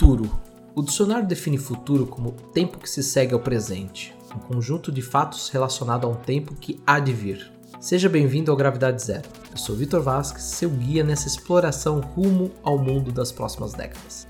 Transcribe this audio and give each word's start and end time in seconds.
Futuro. 0.00 0.30
O 0.76 0.82
dicionário 0.82 1.26
define 1.26 1.58
futuro 1.58 2.06
como 2.06 2.30
tempo 2.30 2.78
que 2.78 2.88
se 2.88 3.02
segue 3.02 3.34
ao 3.34 3.40
presente, 3.40 4.14
um 4.32 4.38
conjunto 4.38 4.92
de 4.92 5.02
fatos 5.02 5.48
relacionado 5.48 6.06
a 6.06 6.10
um 6.10 6.14
tempo 6.14 6.54
que 6.54 6.80
há 6.86 7.00
de 7.00 7.12
vir. 7.12 7.50
Seja 7.80 8.08
bem-vindo 8.08 8.52
ao 8.52 8.56
Gravidade 8.56 9.02
Zero. 9.02 9.28
Eu 9.50 9.56
sou 9.56 9.74
Vitor 9.74 10.00
Vasques, 10.00 10.44
seu 10.44 10.70
guia 10.70 11.02
nessa 11.02 11.26
exploração 11.26 11.98
rumo 11.98 12.52
ao 12.62 12.78
mundo 12.78 13.10
das 13.10 13.32
próximas 13.32 13.72
décadas. 13.72 14.28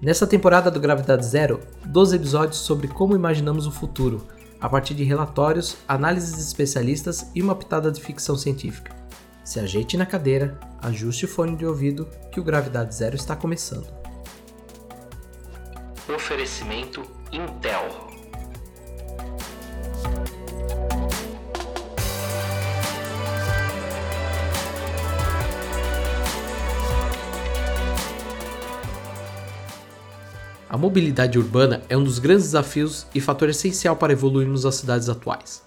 Nessa 0.00 0.24
temporada 0.24 0.70
do 0.70 0.78
Gravidade 0.78 1.26
Zero, 1.26 1.58
12 1.86 2.14
episódios 2.14 2.58
sobre 2.58 2.86
como 2.86 3.16
imaginamos 3.16 3.66
o 3.66 3.72
futuro, 3.72 4.24
a 4.60 4.68
partir 4.68 4.94
de 4.94 5.02
relatórios, 5.02 5.76
análises 5.88 6.36
de 6.36 6.42
especialistas 6.42 7.26
e 7.34 7.42
uma 7.42 7.56
pitada 7.56 7.90
de 7.90 8.00
ficção 8.00 8.36
científica. 8.36 8.94
Se 9.42 9.58
ajeite 9.58 9.96
na 9.96 10.06
cadeira, 10.06 10.60
ajuste 10.80 11.24
o 11.24 11.28
fone 11.28 11.56
de 11.56 11.66
ouvido 11.66 12.06
que 12.30 12.38
o 12.38 12.44
Gravidade 12.44 12.94
Zero 12.94 13.16
está 13.16 13.34
começando. 13.34 14.05
Oferecimento 16.08 17.02
Intel. 17.32 18.06
A 30.68 30.78
mobilidade 30.78 31.40
urbana 31.40 31.82
é 31.88 31.96
um 31.96 32.04
dos 32.04 32.20
grandes 32.20 32.44
desafios 32.44 33.08
e 33.12 33.20
fator 33.20 33.48
essencial 33.48 33.96
para 33.96 34.12
evoluirmos 34.12 34.64
as 34.64 34.76
cidades 34.76 35.08
atuais. 35.08 35.60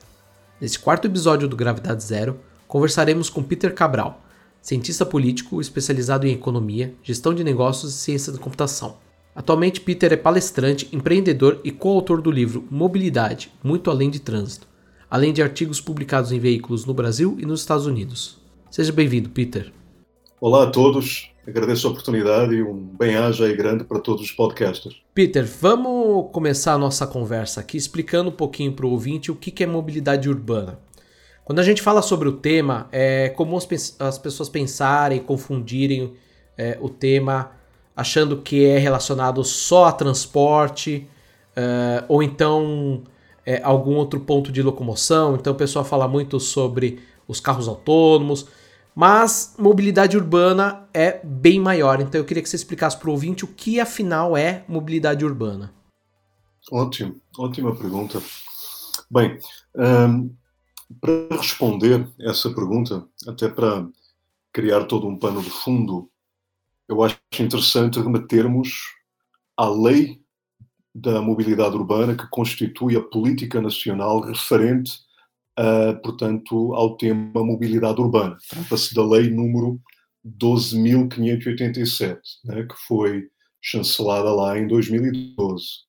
Nesse 0.62 0.80
quarto 0.80 1.06
episódio 1.06 1.50
do 1.50 1.58
Gravidade 1.58 2.02
Zero, 2.02 2.40
conversaremos 2.66 3.30
com 3.30 3.44
Peter 3.44 3.76
Cabral, 3.76 4.24
cientista 4.62 5.06
político 5.06 5.60
especializado 5.60 6.26
em 6.26 6.32
economia, 6.32 6.96
gestão 7.04 7.34
de 7.34 7.44
negócios 7.44 7.94
e 7.94 7.98
ciência 7.98 8.32
da 8.32 8.40
computação. 8.40 9.09
Atualmente, 9.40 9.80
Peter 9.80 10.12
é 10.12 10.18
palestrante, 10.18 10.90
empreendedor 10.92 11.62
e 11.64 11.72
coautor 11.72 12.22
do 12.22 12.30
livro 12.30 12.68
Mobilidade 12.70 13.50
Muito 13.64 13.90
Além 13.90 14.10
de 14.10 14.20
Trânsito, 14.20 14.68
além 15.10 15.32
de 15.32 15.42
artigos 15.42 15.80
publicados 15.80 16.34
em 16.34 16.40
veículos 16.40 16.86
no 16.86 16.94
Brasil 16.94 17.38
e 17.40 17.46
nos 17.46 17.62
Estados 17.62 17.86
Unidos. 17.86 18.38
Seja 18.70 18.92
bem-vindo, 18.92 19.30
Peter. 19.30 19.72
Olá 20.42 20.64
a 20.64 20.70
todos, 20.70 21.32
agradeço 21.48 21.88
a 21.88 21.92
oportunidade 21.92 22.54
e 22.54 22.62
um 22.62 22.76
bem-aja 22.76 23.48
e 23.48 23.56
grande 23.56 23.86
para 23.86 24.02
todos 24.02 24.24
os 24.24 24.32
podcasters. 24.34 24.98
Peter, 25.14 25.46
vamos 25.46 26.34
começar 26.34 26.74
a 26.74 26.78
nossa 26.78 27.08
conversa 27.08 27.62
aqui 27.62 27.78
explicando 27.78 28.32
um 28.32 28.34
pouquinho 28.34 28.74
para 28.74 28.86
o 28.86 28.92
ouvinte 28.92 29.32
o 29.32 29.36
que 29.36 29.64
é 29.64 29.66
mobilidade 29.66 30.28
urbana. 30.28 30.78
Quando 31.46 31.60
a 31.60 31.64
gente 31.64 31.82
fala 31.82 32.02
sobre 32.02 32.28
o 32.28 32.34
tema, 32.34 32.90
é 32.92 33.30
comum 33.30 33.56
as 33.56 34.18
pessoas 34.18 34.50
pensarem, 34.50 35.20
confundirem 35.20 36.14
é, 36.58 36.78
o 36.82 36.90
tema 36.90 37.58
achando 38.00 38.38
que 38.38 38.66
é 38.66 38.78
relacionado 38.78 39.44
só 39.44 39.86
a 39.86 39.92
transporte, 39.92 41.06
uh, 41.50 42.06
ou 42.08 42.24
então 42.24 43.04
é, 43.46 43.62
algum 43.62 43.96
outro 43.96 44.22
ponto 44.22 44.54
de 44.54 44.62
locomoção. 44.62 45.36
Então 45.36 45.52
o 45.52 45.56
pessoal 45.56 45.84
fala 45.84 46.08
muito 46.08 46.40
sobre 46.40 47.02
os 47.28 47.42
carros 47.42 47.68
autônomos, 47.68 48.48
mas 48.96 49.54
mobilidade 49.60 50.16
urbana 50.16 50.88
é 50.94 51.20
bem 51.22 51.60
maior. 51.60 52.00
Então 52.00 52.22
eu 52.22 52.24
queria 52.24 52.42
que 52.42 52.48
você 52.48 52.56
explicasse 52.56 52.98
para 52.98 53.10
o 53.10 53.12
ouvinte 53.12 53.44
o 53.44 53.50
que 53.50 53.82
afinal 53.82 54.38
é 54.38 54.64
mobilidade 54.66 55.26
urbana. 55.26 55.74
Ótimo, 56.72 57.18
ótima 57.38 57.76
pergunta. 57.76 58.22
Bem, 59.12 59.38
um, 59.76 60.34
para 61.02 61.36
responder 61.36 62.08
essa 62.18 62.50
pergunta, 62.50 63.06
até 63.28 63.50
para 63.50 63.86
criar 64.54 64.86
todo 64.86 65.06
um 65.06 65.18
pano 65.18 65.42
de 65.42 65.50
fundo 65.50 66.10
eu 66.90 67.04
acho 67.04 67.18
interessante 67.40 68.00
remetermos 68.00 68.70
à 69.56 69.70
lei 69.70 70.20
da 70.94 71.22
mobilidade 71.22 71.76
urbana 71.76 72.16
que 72.16 72.28
constitui 72.30 72.98
a 72.98 73.02
política 73.02 73.62
nacional 73.62 74.22
referente, 74.22 74.94
a, 75.56 75.94
portanto, 75.94 76.74
ao 76.74 76.98
tema 76.98 77.46
mobilidade 77.46 78.02
urbana. 78.02 78.36
Trata-se 78.50 78.96
da 78.96 79.06
lei 79.06 79.30
número 79.30 79.80
12.587, 80.26 82.18
né, 82.44 82.64
que 82.64 82.76
foi 82.88 83.30
chancelada 83.62 84.34
lá 84.34 84.58
em 84.58 84.68
2012. 84.68 85.88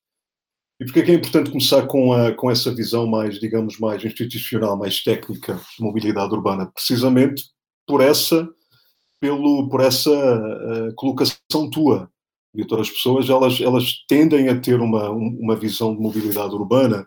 E 0.79 0.85
porquê 0.85 1.01
é 1.01 1.03
que 1.03 1.11
é 1.13 1.15
importante 1.15 1.51
começar 1.51 1.87
com, 1.87 2.13
a, 2.13 2.33
com 2.33 2.51
essa 2.51 2.75
visão 2.75 3.07
mais, 3.07 3.41
digamos, 3.41 3.79
mais 3.79 4.05
institucional, 4.05 4.77
mais 4.79 5.03
técnica 5.03 5.55
de 5.55 5.83
mobilidade 5.83 6.33
urbana? 6.33 6.71
Precisamente 6.73 7.45
por 7.87 8.01
essa 8.01 8.49
pelo, 9.21 9.69
por 9.69 9.81
essa 9.81 10.11
uh, 10.11 10.95
colocação 10.95 11.69
tua, 11.71 12.11
Vitor. 12.55 12.81
As 12.81 12.91
pessoas 12.91 13.29
elas, 13.29 13.61
elas 13.61 14.05
tendem 14.09 14.49
a 14.49 14.59
ter 14.59 14.81
uma, 14.81 15.11
uma 15.11 15.55
visão 15.55 15.95
de 15.95 16.01
mobilidade 16.01 16.55
urbana, 16.55 17.07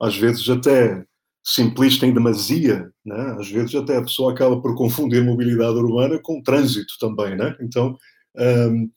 às 0.00 0.16
vezes 0.16 0.48
até 0.48 1.04
simplista 1.44 2.06
em 2.06 2.14
demasia, 2.14 2.90
né? 3.04 3.36
às 3.38 3.50
vezes 3.50 3.74
até 3.74 3.96
a 3.96 4.02
pessoa 4.02 4.32
acaba 4.32 4.60
por 4.60 4.74
confundir 4.74 5.24
mobilidade 5.24 5.76
urbana 5.76 6.18
com 6.22 6.42
trânsito 6.42 6.94
também. 6.98 7.36
Né? 7.36 7.56
Então 7.60 7.96
um, 8.36 8.90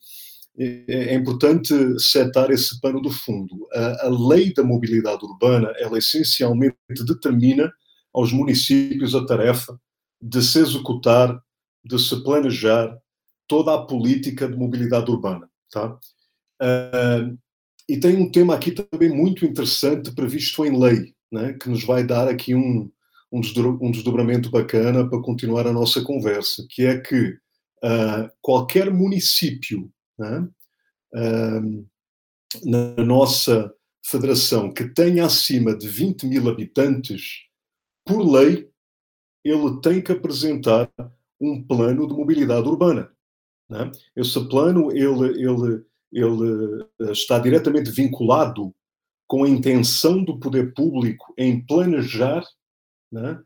é, 0.58 0.84
é 0.86 1.14
importante 1.14 1.74
setar 1.98 2.50
esse 2.50 2.80
pano 2.80 3.00
do 3.00 3.10
fundo. 3.10 3.66
A, 3.72 4.06
a 4.06 4.08
lei 4.08 4.52
da 4.52 4.62
mobilidade 4.62 5.24
urbana, 5.24 5.72
ela 5.78 5.98
essencialmente 5.98 6.76
determina 7.06 7.72
aos 8.12 8.32
municípios 8.32 9.14
a 9.14 9.26
tarefa 9.26 9.78
de 10.20 10.42
se 10.42 10.60
executar 10.60 11.38
de 11.84 11.98
se 11.98 12.22
planejar 12.22 12.96
toda 13.46 13.74
a 13.74 13.82
política 13.86 14.48
de 14.48 14.56
mobilidade 14.56 15.10
urbana. 15.10 15.48
Tá? 15.70 15.98
Uh, 16.62 17.38
e 17.88 17.98
tem 17.98 18.16
um 18.16 18.30
tema 18.30 18.54
aqui 18.54 18.72
também 18.72 19.10
muito 19.10 19.44
interessante 19.44 20.14
previsto 20.14 20.64
em 20.64 20.78
lei, 20.78 21.14
né, 21.30 21.52
que 21.52 21.68
nos 21.68 21.84
vai 21.84 22.04
dar 22.04 22.28
aqui 22.28 22.54
um, 22.54 22.90
um, 23.30 23.90
desdobramento 23.90 24.50
bacana 24.50 25.08
para 25.08 25.20
continuar 25.20 25.66
a 25.66 25.72
nossa 25.72 26.02
conversa, 26.02 26.64
que 26.70 26.86
é 26.86 26.98
que 26.98 27.30
uh, 27.84 28.30
qualquer 28.40 28.90
município 28.90 29.90
né, 30.18 30.48
uh, 31.14 31.86
na 32.64 33.04
nossa 33.04 33.72
federação 34.06 34.72
que 34.72 34.88
tenha 34.88 35.26
acima 35.26 35.76
de 35.76 35.88
20 35.88 36.26
mil 36.26 36.48
habitantes, 36.48 37.42
por 38.06 38.22
lei, 38.22 38.68
ele 39.44 39.80
tem 39.82 40.00
que 40.00 40.12
apresentar 40.12 40.90
um 41.40 41.62
plano 41.62 42.06
de 42.06 42.14
mobilidade 42.14 42.68
urbana. 42.68 43.10
Né? 43.68 43.90
Esse 44.16 44.40
plano 44.48 44.90
ele, 44.92 45.42
ele, 45.42 45.84
ele 46.12 46.86
eh, 47.00 47.12
está 47.12 47.38
diretamente 47.38 47.90
vinculado 47.90 48.74
com 49.26 49.44
a 49.44 49.48
intenção 49.48 50.22
do 50.22 50.38
poder 50.38 50.74
público 50.74 51.32
em 51.36 51.64
planejar, 51.64 52.44
né? 53.10 53.40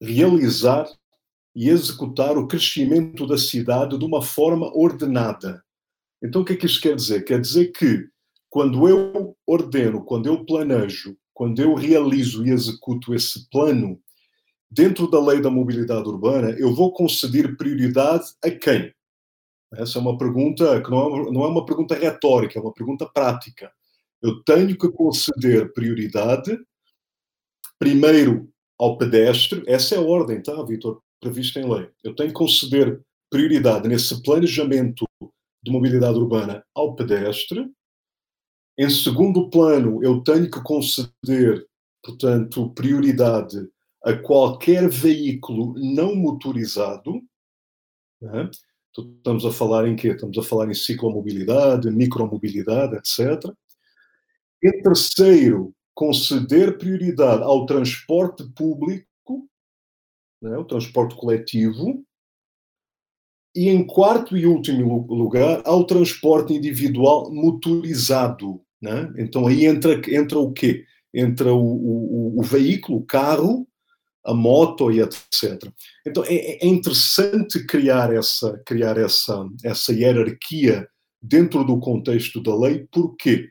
realizar 0.00 0.86
e 1.54 1.68
executar 1.68 2.36
o 2.36 2.46
crescimento 2.46 3.26
da 3.26 3.38
cidade 3.38 3.98
de 3.98 4.04
uma 4.04 4.22
forma 4.22 4.70
ordenada. 4.76 5.62
Então, 6.22 6.42
o 6.42 6.44
que 6.44 6.54
é 6.54 6.56
que 6.56 6.80
quer 6.80 6.96
dizer? 6.96 7.24
Quer 7.24 7.40
dizer 7.40 7.72
que 7.72 8.08
quando 8.48 8.88
eu 8.88 9.36
ordeno, 9.46 10.04
quando 10.04 10.26
eu 10.26 10.44
planejo, 10.44 11.16
quando 11.32 11.60
eu 11.60 11.74
realizo 11.74 12.46
e 12.46 12.50
executo 12.50 13.14
esse 13.14 13.48
plano, 13.50 14.00
dentro 14.74 15.08
da 15.08 15.24
lei 15.24 15.40
da 15.40 15.50
mobilidade 15.50 16.08
urbana, 16.08 16.50
eu 16.50 16.74
vou 16.74 16.92
conceder 16.92 17.56
prioridade 17.56 18.24
a 18.44 18.50
quem? 18.50 18.92
Essa 19.72 19.98
é 19.98 20.00
uma 20.00 20.18
pergunta 20.18 20.80
que 20.82 20.90
não 20.90 21.06
é, 21.06 21.32
não 21.32 21.44
é 21.44 21.48
uma 21.48 21.64
pergunta 21.64 21.94
retórica, 21.94 22.58
é 22.58 22.62
uma 22.62 22.72
pergunta 22.72 23.06
prática. 23.06 23.72
Eu 24.22 24.42
tenho 24.44 24.76
que 24.76 24.90
conceder 24.90 25.72
prioridade 25.72 26.58
primeiro 27.78 28.48
ao 28.78 28.96
pedestre, 28.98 29.62
essa 29.66 29.94
é 29.94 29.98
a 29.98 30.00
ordem, 30.00 30.42
tá, 30.42 30.62
Vitor, 30.62 31.00
prevista 31.20 31.60
em 31.60 31.72
lei. 31.72 31.88
Eu 32.02 32.14
tenho 32.14 32.30
que 32.30 32.34
conceder 32.34 33.00
prioridade 33.30 33.88
nesse 33.88 34.22
planejamento 34.22 35.04
de 35.62 35.70
mobilidade 35.70 36.18
urbana 36.18 36.64
ao 36.74 36.94
pedestre. 36.94 37.68
Em 38.78 38.90
segundo 38.90 39.48
plano, 39.50 40.02
eu 40.02 40.22
tenho 40.22 40.50
que 40.50 40.60
conceder, 40.62 41.66
portanto, 42.02 42.70
prioridade 42.74 43.68
a 44.04 44.14
qualquer 44.14 44.88
veículo 44.88 45.74
não 45.78 46.14
motorizado. 46.14 47.22
Né? 48.20 48.50
Estamos 48.96 49.46
a 49.46 49.50
falar 49.50 49.88
em 49.88 49.96
quê? 49.96 50.08
Estamos 50.08 50.36
a 50.36 50.42
falar 50.42 50.68
em 50.68 50.74
ciclomobilidade, 50.74 51.90
micromobilidade, 51.90 52.96
etc. 52.96 53.50
Em 54.62 54.82
terceiro, 54.82 55.74
conceder 55.94 56.76
prioridade 56.76 57.42
ao 57.42 57.64
transporte 57.64 58.44
público, 58.52 59.48
né? 60.42 60.56
o 60.58 60.64
transporte 60.64 61.16
coletivo. 61.16 62.04
E 63.56 63.68
em 63.68 63.86
quarto 63.86 64.36
e 64.36 64.46
último 64.46 65.06
lugar, 65.08 65.62
ao 65.64 65.84
transporte 65.84 66.52
individual 66.52 67.32
motorizado. 67.32 68.60
Né? 68.82 69.14
Então 69.16 69.46
aí 69.46 69.64
entra, 69.64 69.98
entra 70.08 70.38
o 70.38 70.52
quê? 70.52 70.84
Entra 71.12 71.54
o, 71.54 71.62
o, 71.64 72.40
o 72.40 72.42
veículo, 72.42 72.98
o 72.98 73.06
carro, 73.06 73.66
a 74.24 74.32
moto 74.32 74.90
e 74.90 75.00
etc. 75.00 75.70
Então 76.06 76.24
é, 76.24 76.64
é 76.64 76.66
interessante 76.66 77.64
criar 77.66 78.12
essa 78.12 78.58
criar 78.64 78.96
essa 78.96 79.46
essa 79.62 79.92
hierarquia 79.92 80.88
dentro 81.20 81.64
do 81.64 81.78
contexto 81.78 82.42
da 82.42 82.56
lei. 82.56 82.86
Porquê? 82.90 83.48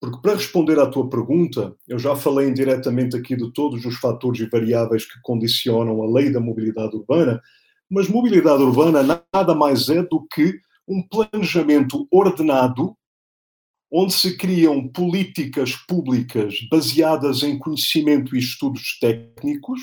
Porque 0.00 0.20
para 0.20 0.34
responder 0.34 0.78
à 0.80 0.86
tua 0.86 1.08
pergunta, 1.08 1.76
eu 1.88 1.98
já 1.98 2.16
falei 2.16 2.48
indiretamente 2.48 3.16
aqui 3.16 3.36
de 3.36 3.52
todos 3.52 3.84
os 3.84 3.96
fatores 3.96 4.40
e 4.40 4.46
variáveis 4.46 5.04
que 5.04 5.20
condicionam 5.22 6.02
a 6.02 6.10
lei 6.10 6.30
da 6.30 6.40
mobilidade 6.40 6.96
urbana, 6.96 7.40
mas 7.88 8.08
mobilidade 8.08 8.62
urbana 8.62 9.02
nada 9.32 9.54
mais 9.54 9.88
é 9.88 10.02
do 10.02 10.26
que 10.26 10.58
um 10.88 11.02
planejamento 11.06 12.06
ordenado 12.10 12.96
onde 13.92 14.12
se 14.14 14.36
criam 14.36 14.88
políticas 14.88 15.76
públicas 15.86 16.56
baseadas 16.70 17.42
em 17.42 17.58
conhecimento 17.58 18.34
e 18.34 18.38
estudos 18.38 18.98
técnicos 18.98 19.82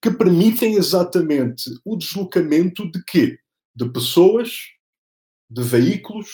que 0.00 0.10
permitem 0.10 0.74
exatamente 0.74 1.70
o 1.84 1.96
deslocamento 1.96 2.90
de 2.90 3.02
quê? 3.04 3.38
De 3.74 3.88
pessoas, 3.90 4.50
de 5.50 5.62
veículos, 5.62 6.28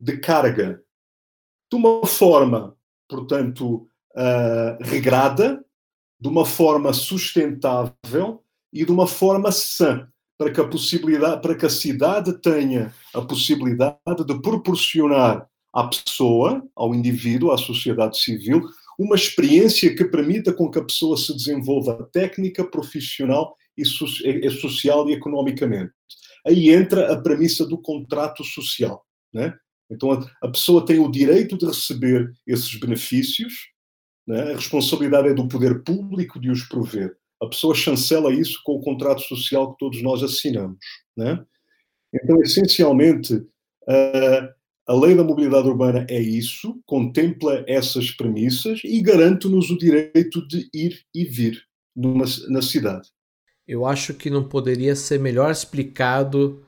de 0.00 0.18
carga, 0.18 0.82
de 1.70 1.76
uma 1.76 2.06
forma, 2.06 2.76
portanto, 3.08 3.88
uh, 4.14 4.82
regrada, 4.82 5.64
de 6.20 6.28
uma 6.28 6.44
forma 6.44 6.92
sustentável 6.92 8.42
e 8.72 8.84
de 8.84 8.90
uma 8.90 9.06
forma 9.06 9.52
sã 9.52 10.08
para 10.38 10.52
que 10.52 10.60
a 10.60 10.68
possibilidade, 10.68 11.40
para 11.40 11.54
que 11.54 11.66
a 11.66 11.70
cidade 11.70 12.40
tenha 12.40 12.94
a 13.14 13.22
possibilidade 13.22 14.24
de 14.26 14.40
proporcionar 14.40 15.48
à 15.72 15.84
pessoa, 15.88 16.62
ao 16.74 16.94
indivíduo, 16.94 17.52
à 17.52 17.58
sociedade 17.58 18.18
civil, 18.18 18.62
uma 18.98 19.14
experiência 19.14 19.94
que 19.94 20.04
permita 20.04 20.52
com 20.52 20.70
que 20.70 20.78
a 20.78 20.84
pessoa 20.84 21.16
se 21.16 21.34
desenvolva 21.34 22.08
técnica, 22.12 22.64
profissional 22.64 23.54
e, 23.76 23.84
so 23.84 24.06
social 24.60 25.08
e 25.08 25.12
economicamente. 25.12 25.92
Aí 26.46 26.70
entra 26.70 27.12
a 27.12 27.20
premissa 27.20 27.66
do 27.66 27.76
contrato 27.78 28.44
social, 28.44 29.04
né? 29.32 29.54
Então 29.90 30.12
a, 30.42 30.48
pessoa 30.48 30.84
tem 30.84 30.98
o 30.98 31.10
direito 31.10 31.56
de 31.56 31.66
receber 31.66 32.32
esses 32.46 32.74
benefícios, 32.78 33.52
né? 34.26 34.52
a 34.52 34.56
responsabilidade 34.56 35.28
é 35.28 35.34
do 35.34 35.46
poder 35.46 35.84
público 35.84 36.40
de 36.40 36.50
os 36.50 36.62
prover 36.62 37.16
a 37.40 37.46
pessoa 37.46 37.74
chancela 37.74 38.32
isso 38.32 38.60
com 38.64 38.76
o 38.76 38.80
contrato 38.80 39.22
social 39.22 39.72
que 39.72 39.78
todos 39.78 40.02
nós 40.02 40.22
assinamos. 40.22 40.78
Né? 41.16 41.44
Então, 42.14 42.40
essencialmente, 42.42 43.46
a, 43.88 44.54
a 44.86 44.94
lei 44.94 45.16
da 45.16 45.24
mobilidade 45.24 45.68
urbana 45.68 46.06
é 46.08 46.20
isso, 46.20 46.80
contempla 46.86 47.64
essas 47.66 48.12
premissas 48.12 48.80
e 48.84 49.00
garante-nos 49.02 49.68
o 49.68 49.76
direito 49.76 50.46
de 50.46 50.68
ir 50.72 51.00
e 51.12 51.24
vir 51.24 51.60
numa, 51.94 52.24
na 52.48 52.62
cidade. 52.62 53.08
Eu 53.66 53.84
acho 53.84 54.14
que 54.14 54.30
não 54.30 54.44
poderia 54.44 54.94
ser 54.94 55.18
melhor 55.18 55.50
explicado. 55.50 56.62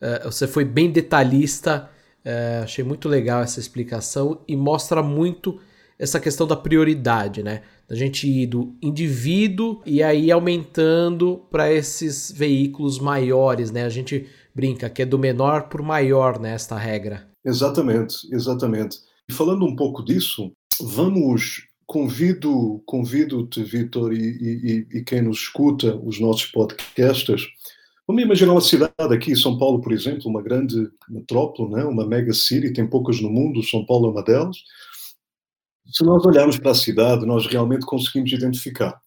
Uh, 0.00 0.30
você 0.30 0.46
foi 0.46 0.64
bem 0.64 0.88
detalhista, 0.88 1.90
uh, 2.24 2.62
achei 2.62 2.84
muito 2.84 3.08
legal 3.08 3.42
essa 3.42 3.58
explicação 3.58 4.40
e 4.46 4.54
mostra 4.54 5.02
muito 5.02 5.60
essa 5.98 6.20
questão 6.20 6.46
da 6.46 6.54
prioridade, 6.56 7.42
né? 7.42 7.62
Da 7.88 7.96
gente 7.96 8.28
ir 8.28 8.46
do 8.46 8.76
indivíduo 8.80 9.82
e 9.84 10.00
aí 10.00 10.30
aumentando 10.30 11.44
para 11.50 11.72
esses 11.72 12.30
veículos 12.30 13.00
maiores, 13.00 13.72
né? 13.72 13.84
A 13.84 13.88
gente 13.88 14.28
brinca 14.54 14.88
que 14.88 15.02
é 15.02 15.06
do 15.06 15.18
menor 15.18 15.68
por 15.68 15.82
maior, 15.82 16.38
né? 16.38 16.54
Esta 16.54 16.78
regra. 16.78 17.33
Exatamente, 17.44 18.32
exatamente. 18.32 18.98
E 19.28 19.32
falando 19.32 19.64
um 19.64 19.76
pouco 19.76 20.02
disso, 20.04 20.52
vamos 20.80 21.66
convido 21.86 22.82
convido-te, 22.86 23.62
Vitor, 23.62 24.12
e, 24.12 24.18
e, 24.18 24.98
e, 24.98 25.04
quem 25.04 25.20
nos 25.20 25.40
escuta, 25.40 25.94
os 25.96 26.18
nossos 26.18 26.46
podcasters, 26.46 27.46
vamos 28.06 28.22
imaginar 28.22 28.52
uma 28.52 28.60
cidade 28.60 28.94
aqui, 29.14 29.36
São 29.36 29.58
Paulo, 29.58 29.82
por 29.82 29.92
exemplo, 29.92 30.28
uma 30.28 30.42
grande 30.42 30.90
metrópole, 31.08 31.70
né? 31.70 31.84
uma 31.84 32.06
mega 32.06 32.32
city, 32.32 32.72
tem 32.72 32.86
poucas 32.86 33.20
no 33.20 33.30
mundo, 33.30 33.62
São 33.62 33.84
Paulo 33.84 34.08
é 34.08 34.10
uma 34.12 34.24
delas 34.24 34.56
se 35.92 36.04
nós 36.04 36.24
olharmos 36.24 36.58
para 36.58 36.70
a 36.70 36.74
cidade, 36.74 37.26
nós 37.26 37.46
realmente 37.46 37.84
conseguimos 37.84 38.32
identificar 38.32 39.00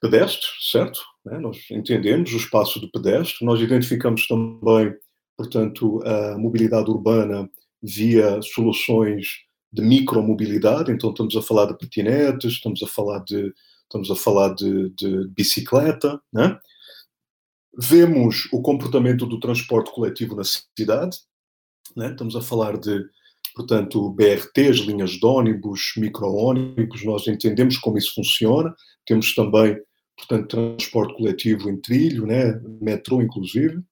pedestres, 0.00 0.70
certo? 0.70 1.00
Né? 1.24 1.38
Nós 1.38 1.58
entendemos 1.70 2.32
o 2.32 2.36
espaço 2.36 2.78
do 2.78 2.90
pedestre, 2.90 3.44
nós 3.44 3.60
identificamos 3.60 4.26
também, 4.26 4.94
portanto, 5.36 6.00
a 6.04 6.38
mobilidade 6.38 6.90
urbana 6.90 7.48
via 7.82 8.40
soluções 8.42 9.26
de 9.72 9.82
micromobilidade, 9.82 10.90
então 10.90 11.10
estamos 11.10 11.36
a 11.36 11.42
falar 11.42 11.66
de 11.66 11.78
patinetes, 11.78 12.52
estamos 12.52 12.82
a 12.82 12.86
falar 12.86 13.22
de, 13.24 13.52
estamos 13.82 14.10
a 14.10 14.16
falar 14.16 14.54
de, 14.54 14.90
de 14.90 15.28
bicicleta, 15.28 16.20
né? 16.32 16.58
Vemos 17.78 18.48
o 18.52 18.62
comportamento 18.62 19.26
do 19.26 19.38
transporte 19.38 19.92
coletivo 19.92 20.34
na 20.34 20.44
cidade, 20.44 21.18
né? 21.94 22.10
estamos 22.10 22.34
a 22.34 22.40
falar 22.40 22.78
de 22.78 23.04
portanto, 23.54 24.10
BRTs, 24.10 24.80
linhas 24.80 25.12
de 25.12 25.24
ônibus, 25.24 25.92
micro-ônibus, 25.96 27.04
nós 27.04 27.26
entendemos 27.26 27.78
como 27.78 27.96
isso 27.96 28.14
funciona. 28.14 28.74
Temos 29.06 29.34
também, 29.34 29.78
portanto, 30.16 30.48
transporte 30.48 31.14
coletivo 31.16 31.70
em 31.70 31.80
trilho, 31.80 32.26
né? 32.26 32.60
metrô 32.80 33.22
inclusive. 33.22 33.82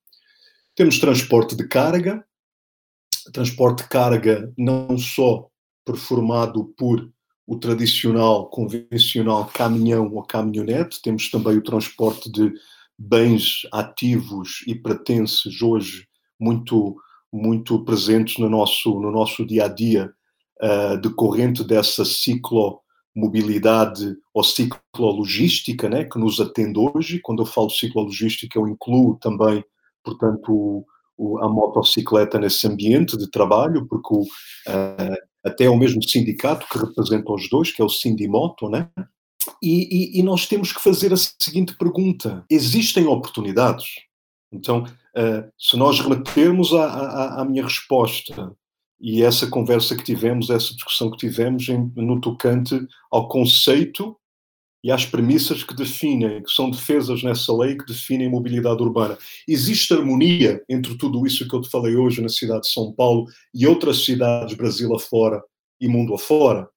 Temos 0.75 0.99
transporte 0.99 1.55
de 1.55 1.69
carga, 1.69 2.25
transporte 3.33 3.83
de 3.83 3.89
carga 3.89 4.53
não 4.57 4.99
só 4.99 5.49
performado 5.85 6.65
por 6.77 7.13
o 7.47 7.59
tradicional, 7.59 8.49
convencional 8.49 9.51
caminhão 9.53 10.11
ou 10.13 10.23
caminhonete, 10.23 11.03
temos 11.03 11.31
também 11.31 11.59
o 11.59 11.63
transporte 11.63 12.33
de 12.33 12.53
bens 12.99 13.69
ativos 13.71 14.65
e 14.67 14.75
pertences 14.75 15.61
hoje 15.61 16.09
muito 16.41 16.97
muito 17.35 17.85
presentes 17.85 18.39
no 18.39 18.49
nosso, 18.49 19.01
no 19.01 19.11
nosso 19.11 19.45
dia 19.45 19.65
a 19.65 19.69
dia, 19.69 20.13
uh, 20.63 20.97
decorrente 21.01 21.65
dessa 21.65 22.05
ciclomobilidade 22.05 24.15
ou 24.33 24.45
ciclologística 24.45 25.89
né, 25.89 26.05
que 26.05 26.17
nos 26.17 26.41
atende 26.41 26.79
hoje. 26.79 27.19
Quando 27.19 27.43
eu 27.43 27.47
falo 27.47 27.71
ciclologística, 27.71 28.57
eu 28.57 28.69
incluo 28.69 29.17
também, 29.17 29.65
portanto, 30.05 30.53
o, 30.53 30.87
o, 31.17 31.39
a 31.39 31.49
motocicleta 31.49 32.39
nesse 32.39 32.67
ambiente 32.67 33.17
de 33.17 33.31
trabalho, 33.31 33.87
porque 33.87 34.15
o, 34.15 34.21
uh, 34.23 35.17
até 35.45 35.65
é 35.65 35.71
o 35.71 35.77
mesmo 35.77 36.03
sindicato 36.03 36.67
que 36.69 36.79
representa 36.79 37.33
os 37.33 37.49
dois, 37.49 37.73
que 37.73 37.83
é 37.83 37.85
o 37.85 37.89
Sindimoto, 37.89 38.69
né? 38.69 38.89
E, 39.63 40.17
e, 40.17 40.21
e 40.21 40.23
nós 40.23 40.47
temos 40.47 40.73
que 40.73 40.83
fazer 40.83 41.13
a 41.13 41.17
seguinte 41.17 41.77
pergunta: 41.77 42.45
existem 42.51 43.07
oportunidades? 43.07 43.87
Então, 44.53 44.85
uh, 44.85 45.51
se 45.59 45.77
nós 45.77 46.01
remetermos 46.01 46.73
à, 46.73 47.45
minha 47.49 47.65
resposta 47.65 48.55
e 49.01 49.23
essa 49.23 49.49
conversa 49.49 49.97
que 49.97 50.05
tivemos, 50.05 50.49
essa 50.49 50.73
discussão 50.75 51.11
que 51.11 51.19
tivemos 51.19 51.69
em, 51.69 51.93
no 51.97 52.21
tocante 52.21 52.81
ao 53.11 53.29
conceito 53.29 54.17
e 54.85 54.93
às 54.93 55.07
premissas 55.07 55.65
que 55.65 55.75
definem, 55.75 56.43
que 56.43 56.51
são 56.51 56.71
defesas 56.71 57.23
nessa 57.23 57.57
lei 57.57 57.75
que 57.75 57.87
definem 57.87 58.29
mobilidade 58.29 58.83
urbana. 58.83 59.17
Existe 59.49 59.95
harmonia 59.95 60.63
entre 60.69 60.95
tudo 60.99 61.27
isso 61.27 61.49
que 61.49 61.57
eu 61.57 61.63
te 61.63 61.71
falei 61.71 61.97
hoje 61.97 62.21
na 62.21 62.29
cidade 62.29 62.67
de 62.67 62.69
São 62.69 62.93
Paulo 62.93 63.27
e 63.55 63.67
outras 63.67 64.05
cidades, 64.05 64.55
Brasil 64.55 64.95
afora 64.95 65.43
e 65.81 65.89
mundo 65.89 66.15
afora? 66.15 66.69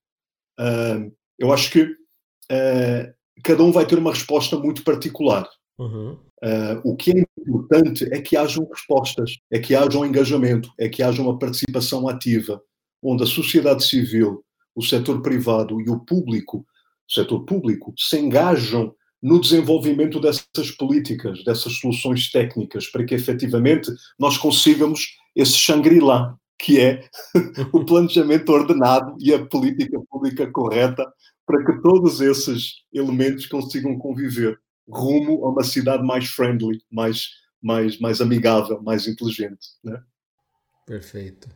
Uh, 0.57 1.11
eu 1.37 1.51
acho 1.51 1.69
que 1.69 1.83
uh, 1.83 3.13
cada 3.43 3.61
um 3.61 3.73
vai 3.73 3.85
ter 3.85 3.99
uma 3.99 4.13
resposta 4.13 4.57
muito 4.57 4.85
particular. 4.85 5.45
Uhum. 5.77 6.13
Uh, 6.41 6.79
o 6.85 6.95
que 6.95 7.11
é 7.11 7.25
importante 7.41 8.07
é 8.13 8.21
que 8.21 8.37
hajam 8.37 8.69
respostas, 8.69 9.37
é 9.51 9.59
que 9.59 9.75
haja 9.75 9.99
um 9.99 10.05
engajamento, 10.05 10.71
é 10.79 10.87
que 10.87 11.03
haja 11.03 11.21
uma 11.21 11.37
participação 11.37 12.07
ativa, 12.07 12.61
onde 13.03 13.23
a 13.23 13.27
sociedade 13.27 13.83
civil, 13.83 14.45
o 14.73 14.81
setor 14.81 15.21
privado 15.21 15.81
e 15.81 15.89
o 15.89 15.99
público, 15.99 16.65
setor 17.07 17.45
público, 17.45 17.93
se 17.97 18.17
engajam 18.19 18.93
no 19.21 19.39
desenvolvimento 19.39 20.19
dessas 20.19 20.71
políticas, 20.77 21.43
dessas 21.43 21.73
soluções 21.79 22.31
técnicas, 22.31 22.87
para 22.87 23.03
que 23.03 23.15
efetivamente 23.15 23.91
nós 24.19 24.37
consigamos 24.37 25.07
esse 25.35 25.53
Shangri-La, 25.53 26.35
que 26.59 26.79
é 26.79 27.03
o 27.73 27.83
planejamento 27.85 28.51
ordenado 28.51 29.15
e 29.19 29.33
a 29.33 29.45
política 29.45 29.99
pública 30.09 30.49
correta, 30.51 31.05
para 31.45 31.65
que 31.65 31.81
todos 31.81 32.19
esses 32.19 32.83
elementos 32.93 33.45
consigam 33.47 33.97
conviver 33.97 34.59
rumo 34.89 35.45
a 35.45 35.49
uma 35.49 35.63
cidade 35.63 36.03
mais 36.03 36.27
friendly, 36.27 36.81
mais, 36.91 37.29
mais, 37.61 37.99
mais 37.99 38.21
amigável, 38.21 38.81
mais 38.81 39.07
inteligente. 39.07 39.67
Né? 39.83 40.01
Perfeito. 40.85 41.49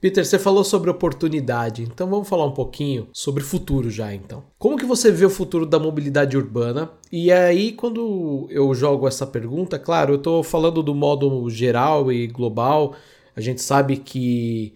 Peter, 0.00 0.24
você 0.24 0.38
falou 0.38 0.64
sobre 0.64 0.88
oportunidade, 0.88 1.82
então 1.82 2.08
vamos 2.08 2.26
falar 2.26 2.46
um 2.46 2.52
pouquinho 2.52 3.08
sobre 3.12 3.42
futuro 3.42 3.90
já 3.90 4.14
então. 4.14 4.42
Como 4.58 4.78
que 4.78 4.86
você 4.86 5.12
vê 5.12 5.26
o 5.26 5.30
futuro 5.30 5.66
da 5.66 5.78
mobilidade 5.78 6.38
urbana? 6.38 6.90
E 7.12 7.30
aí, 7.30 7.72
quando 7.72 8.46
eu 8.48 8.74
jogo 8.74 9.06
essa 9.06 9.26
pergunta, 9.26 9.78
claro, 9.78 10.14
eu 10.14 10.16
estou 10.16 10.42
falando 10.42 10.82
do 10.82 10.94
modo 10.94 11.50
geral 11.50 12.10
e 12.10 12.26
global, 12.26 12.94
a 13.36 13.42
gente 13.42 13.60
sabe 13.60 13.98
que 13.98 14.72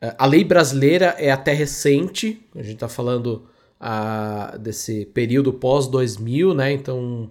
eh, 0.00 0.12
a 0.18 0.26
lei 0.26 0.42
brasileira 0.42 1.14
é 1.18 1.30
até 1.30 1.52
recente, 1.52 2.44
a 2.52 2.62
gente 2.62 2.74
está 2.74 2.88
falando 2.88 3.44
a, 3.78 4.56
desse 4.58 5.06
período 5.06 5.52
pós 5.52 5.86
2000, 5.86 6.52
né? 6.52 6.72
Então 6.72 7.30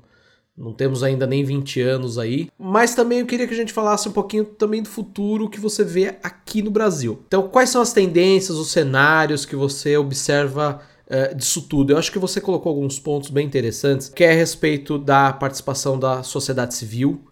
não 0.55 0.71
temos 0.71 1.01
ainda 1.01 1.25
nem 1.25 1.43
20 1.43 1.81
anos 1.81 2.19
aí, 2.19 2.47
mas 2.57 2.93
também 2.93 3.19
eu 3.19 3.25
queria 3.25 3.47
que 3.47 3.53
a 3.53 3.57
gente 3.57 3.73
falasse 3.73 4.07
um 4.07 4.11
pouquinho 4.11 4.45
também 4.45 4.83
do 4.83 4.89
futuro 4.89 5.49
que 5.49 5.59
você 5.59 5.83
vê 5.83 6.15
aqui 6.21 6.61
no 6.61 6.69
Brasil. 6.69 7.23
Então, 7.27 7.47
quais 7.47 7.69
são 7.69 7.81
as 7.81 7.91
tendências, 7.91 8.57
os 8.57 8.69
cenários 8.71 9.45
que 9.45 9.55
você 9.55 9.97
observa 9.97 10.79
uh, 11.07 11.35
disso 11.35 11.63
tudo? 11.63 11.91
Eu 11.91 11.97
acho 11.97 12.11
que 12.11 12.19
você 12.19 12.39
colocou 12.39 12.69
alguns 12.69 12.99
pontos 12.99 13.31
bem 13.31 13.47
interessantes, 13.47 14.09
que 14.09 14.23
é 14.23 14.31
a 14.31 14.35
respeito 14.35 14.99
da 14.99 15.33
participação 15.33 15.97
da 15.97 16.21
sociedade 16.21 16.75
civil. 16.75 17.23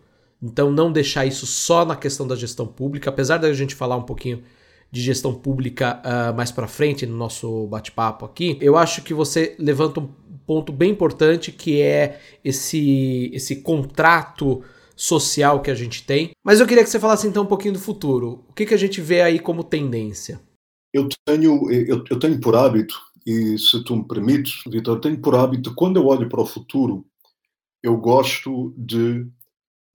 Então, 0.41 0.71
não 0.71 0.91
deixar 0.91 1.23
isso 1.23 1.45
só 1.45 1.85
na 1.85 1.95
questão 1.95 2.27
da 2.27 2.35
gestão 2.35 2.65
pública, 2.65 3.11
apesar 3.11 3.37
da 3.37 3.53
gente 3.53 3.75
falar 3.75 3.97
um 3.97 4.03
pouquinho 4.03 4.41
de 4.91 4.99
gestão 4.99 5.33
pública 5.33 6.01
uh, 6.03 6.35
mais 6.35 6.51
para 6.51 6.67
frente 6.67 7.05
no 7.05 7.15
nosso 7.15 7.67
bate-papo 7.67 8.25
aqui, 8.25 8.57
eu 8.59 8.75
acho 8.75 9.03
que 9.03 9.13
você 9.13 9.55
levanta 9.57 10.01
um 10.01 10.09
ponto 10.51 10.73
bem 10.73 10.91
importante 10.91 11.49
que 11.49 11.81
é 11.81 12.19
esse, 12.43 13.31
esse 13.33 13.61
contrato 13.61 14.61
social 14.97 15.61
que 15.61 15.71
a 15.71 15.75
gente 15.75 16.05
tem. 16.05 16.31
Mas 16.43 16.59
eu 16.59 16.67
queria 16.67 16.83
que 16.83 16.89
você 16.89 16.99
falasse 16.99 17.25
então 17.25 17.43
um 17.43 17.47
pouquinho 17.47 17.75
do 17.75 17.79
futuro. 17.79 18.43
O 18.49 18.53
que, 18.53 18.65
que 18.65 18.73
a 18.73 18.77
gente 18.77 18.99
vê 18.99 19.21
aí 19.21 19.39
como 19.39 19.63
tendência? 19.63 20.41
Eu 20.93 21.07
tenho, 21.25 21.71
eu, 21.71 22.03
eu 22.09 22.19
tenho 22.19 22.37
por 22.41 22.53
hábito, 22.53 22.99
e 23.25 23.57
se 23.57 23.81
tu 23.85 23.95
me 23.95 24.05
permites, 24.05 24.61
Vitor, 24.67 24.99
tenho 24.99 25.17
por 25.21 25.35
hábito, 25.35 25.73
quando 25.73 25.95
eu 25.95 26.05
olho 26.05 26.27
para 26.27 26.41
o 26.41 26.45
futuro, 26.45 27.05
eu 27.81 27.95
gosto 27.95 28.73
de 28.77 29.25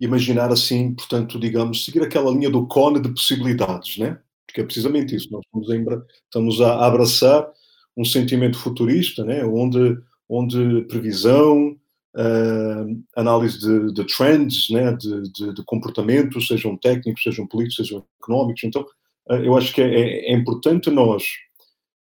imaginar 0.00 0.50
assim, 0.50 0.94
portanto, 0.94 1.38
digamos, 1.38 1.84
seguir 1.84 2.02
aquela 2.02 2.30
linha 2.30 2.48
do 2.48 2.66
cone 2.66 2.98
de 2.98 3.10
possibilidades, 3.10 3.98
né? 3.98 4.18
Porque 4.46 4.62
é 4.62 4.64
precisamente 4.64 5.14
isso. 5.14 5.28
Nós 5.30 5.42
estamos 5.44 5.70
a, 5.70 6.02
estamos 6.24 6.60
a 6.62 6.86
abraçar 6.86 7.46
um 7.94 8.06
sentimento 8.06 8.58
futurista, 8.58 9.22
né? 9.22 9.44
Onde 9.44 9.98
onde 10.28 10.82
previsão, 10.82 11.76
uh, 12.16 13.04
análise 13.14 13.58
de, 13.58 13.92
de, 13.92 14.04
trends, 14.04 14.70
né, 14.70 14.92
de, 14.92 15.30
de, 15.30 15.54
de, 15.54 15.64
comportamentos, 15.64 16.48
sejam 16.48 16.76
técnicos, 16.76 17.22
sejam 17.22 17.46
políticos, 17.46 17.86
sejam 17.86 18.04
económicos. 18.20 18.64
Então, 18.64 18.82
uh, 19.30 19.34
eu 19.34 19.56
acho 19.56 19.72
que 19.72 19.82
é, 19.82 20.30
é, 20.30 20.32
importante 20.32 20.90
nós 20.90 21.24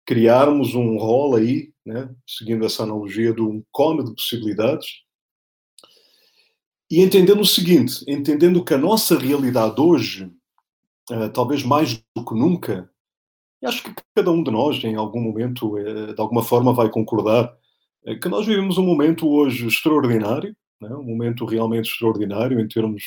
criarmos 0.06 0.74
um 0.74 0.96
rol 0.96 1.34
aí, 1.34 1.70
né, 1.84 2.08
seguindo 2.26 2.64
essa 2.64 2.84
analogia 2.84 3.32
de 3.34 3.42
um 3.42 3.62
cone 3.72 4.04
de 4.04 4.14
possibilidades, 4.14 4.86
e 6.88 7.02
entendendo 7.02 7.40
o 7.40 7.46
seguinte, 7.46 8.04
entendendo 8.06 8.64
que 8.64 8.72
a 8.72 8.78
nossa 8.78 9.18
realidade 9.18 9.80
hoje, 9.80 10.30
uh, 11.10 11.28
talvez 11.34 11.64
mais 11.64 12.00
do 12.14 12.24
que 12.24 12.34
nunca, 12.34 12.88
acho 13.64 13.82
que 13.82 13.92
cada 14.14 14.30
um 14.30 14.44
de 14.44 14.50
nós, 14.52 14.82
em 14.84 14.94
algum 14.94 15.20
momento, 15.20 15.74
de 16.14 16.20
alguma 16.20 16.44
forma, 16.44 16.72
vai 16.72 16.88
concordar 16.88 17.46
é 17.46 17.56
que 18.14 18.28
nós 18.28 18.46
vivemos 18.46 18.78
um 18.78 18.84
momento 18.84 19.28
hoje 19.28 19.66
extraordinário, 19.66 20.54
né? 20.80 20.94
um 20.94 21.02
momento 21.02 21.44
realmente 21.44 21.90
extraordinário 21.90 22.60
em 22.60 22.68
termos 22.68 23.02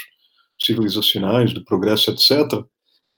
civilizacionais, 0.61 1.53
de 1.53 1.63
progresso, 1.63 2.11
etc. 2.11 2.61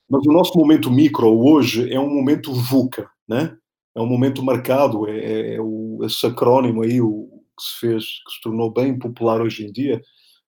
Mas 0.08 0.26
o 0.26 0.32
nosso 0.32 0.56
momento 0.56 0.90
micro 0.90 1.28
hoje 1.28 1.92
é 1.92 1.98
um 1.98 2.14
momento 2.14 2.52
VUCA, 2.52 3.08
né? 3.28 3.56
é 3.94 4.00
um 4.00 4.06
momento 4.06 4.42
marcado, 4.42 5.08
é, 5.08 5.18
é, 5.18 5.54
é 5.54 5.60
o, 5.60 5.98
esse 6.04 6.24
acrónimo 6.26 6.82
aí 6.82 7.00
o, 7.00 7.28
que 7.56 7.64
se 7.64 7.80
fez, 7.80 8.04
que 8.04 8.32
se 8.34 8.40
tornou 8.42 8.72
bem 8.72 8.98
popular 8.98 9.40
hoje 9.40 9.66
em 9.66 9.72
dia, 9.72 10.00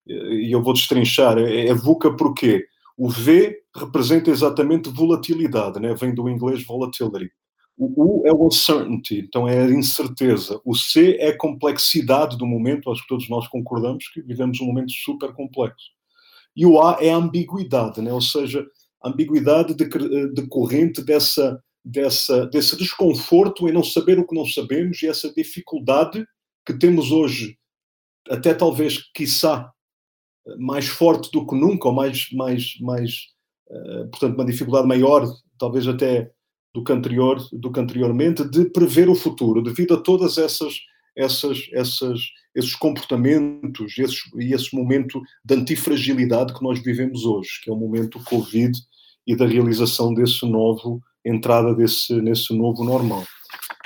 e 0.06 0.54
eu 0.54 0.62
vou 0.62 0.74
destrinchar, 0.74 1.38
é, 1.38 1.66
é 1.66 1.74
VUCA 1.74 2.14
porque 2.16 2.64
o 2.96 3.08
V 3.08 3.58
representa 3.74 4.30
exatamente 4.30 4.88
volatilidade, 4.88 5.80
né? 5.80 5.94
vem 5.94 6.14
do 6.14 6.28
inglês 6.28 6.64
volatility. 6.64 7.32
O 7.76 8.20
U 8.20 8.26
é 8.26 8.32
o 8.32 8.46
uncertainty, 8.46 9.18
então 9.18 9.48
é 9.48 9.60
a 9.60 9.70
incerteza. 9.70 10.60
O 10.64 10.76
C 10.76 11.16
é 11.18 11.28
a 11.28 11.36
complexidade 11.36 12.38
do 12.38 12.46
momento, 12.46 12.90
acho 12.90 13.02
que 13.02 13.08
todos 13.08 13.28
nós 13.28 13.48
concordamos 13.48 14.08
que 14.08 14.22
vivemos 14.22 14.60
um 14.60 14.66
momento 14.66 14.92
super 14.92 15.32
complexo. 15.32 15.90
E 16.56 16.64
o 16.64 16.80
A 16.80 16.98
é 17.00 17.10
a 17.10 17.16
ambiguidade, 17.16 18.00
né? 18.00 18.12
ou 18.12 18.20
seja, 18.20 18.64
a 19.02 19.08
ambiguidade 19.08 19.74
decorrente 19.74 21.02
dessa, 21.02 21.60
dessa, 21.84 22.46
desse 22.46 22.76
desconforto 22.76 23.68
em 23.68 23.72
não 23.72 23.82
saber 23.82 24.18
o 24.20 24.26
que 24.26 24.34
não 24.34 24.46
sabemos 24.46 25.02
e 25.02 25.08
essa 25.08 25.32
dificuldade 25.34 26.24
que 26.64 26.72
temos 26.72 27.10
hoje, 27.10 27.58
até 28.30 28.54
talvez, 28.54 29.10
quiçá, 29.12 29.70
mais 30.58 30.86
forte 30.86 31.30
do 31.32 31.46
que 31.46 31.54
nunca, 31.54 31.88
ou 31.88 31.94
mais, 31.94 32.30
mais, 32.32 32.74
mais 32.80 33.12
uh, 33.68 34.08
portanto, 34.10 34.34
uma 34.34 34.44
dificuldade 34.44 34.86
maior, 34.86 35.26
talvez 35.58 35.86
até 35.86 36.30
do 36.74 36.82
que, 36.82 36.92
anterior, 36.92 37.38
do 37.52 37.70
que 37.70 37.78
anteriormente, 37.78 38.44
de 38.44 38.64
prever 38.64 39.08
o 39.08 39.14
futuro, 39.14 39.62
devido 39.62 39.94
a 39.94 40.00
todas 40.00 40.36
essas, 40.36 40.74
essas, 41.16 41.68
essas, 41.72 42.20
esses 42.52 42.74
comportamentos 42.74 43.96
esses, 43.96 44.20
e 44.34 44.52
esse 44.52 44.74
momento 44.74 45.22
de 45.44 45.54
antifragilidade 45.54 46.52
que 46.52 46.64
nós 46.64 46.82
vivemos 46.82 47.24
hoje, 47.24 47.60
que 47.62 47.70
é 47.70 47.72
o 47.72 47.76
momento 47.76 48.22
Covid 48.24 48.76
e 49.24 49.36
da 49.36 49.46
realização 49.46 50.12
desse 50.12 50.44
novo, 50.44 51.00
entrada 51.24 51.72
desse, 51.74 52.12
nesse 52.20 52.52
novo 52.52 52.82
normal. 52.82 53.22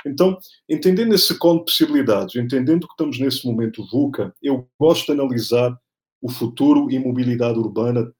Então, 0.05 0.37
entendendo 0.67 1.13
esse 1.13 1.37
conto 1.37 1.59
de 1.59 1.65
possibilidades, 1.65 2.35
entendendo 2.35 2.87
que 2.87 2.93
estamos 2.93 3.19
nesse 3.19 3.45
momento 3.45 3.85
VUCA, 3.91 4.33
eu 4.41 4.67
gosto 4.79 5.05
de 5.05 5.11
analisar 5.11 5.77
o 6.21 6.29
futuro 6.29 6.89
e 6.89 6.97
mobilidade 6.97 7.59
urbana, 7.59 8.11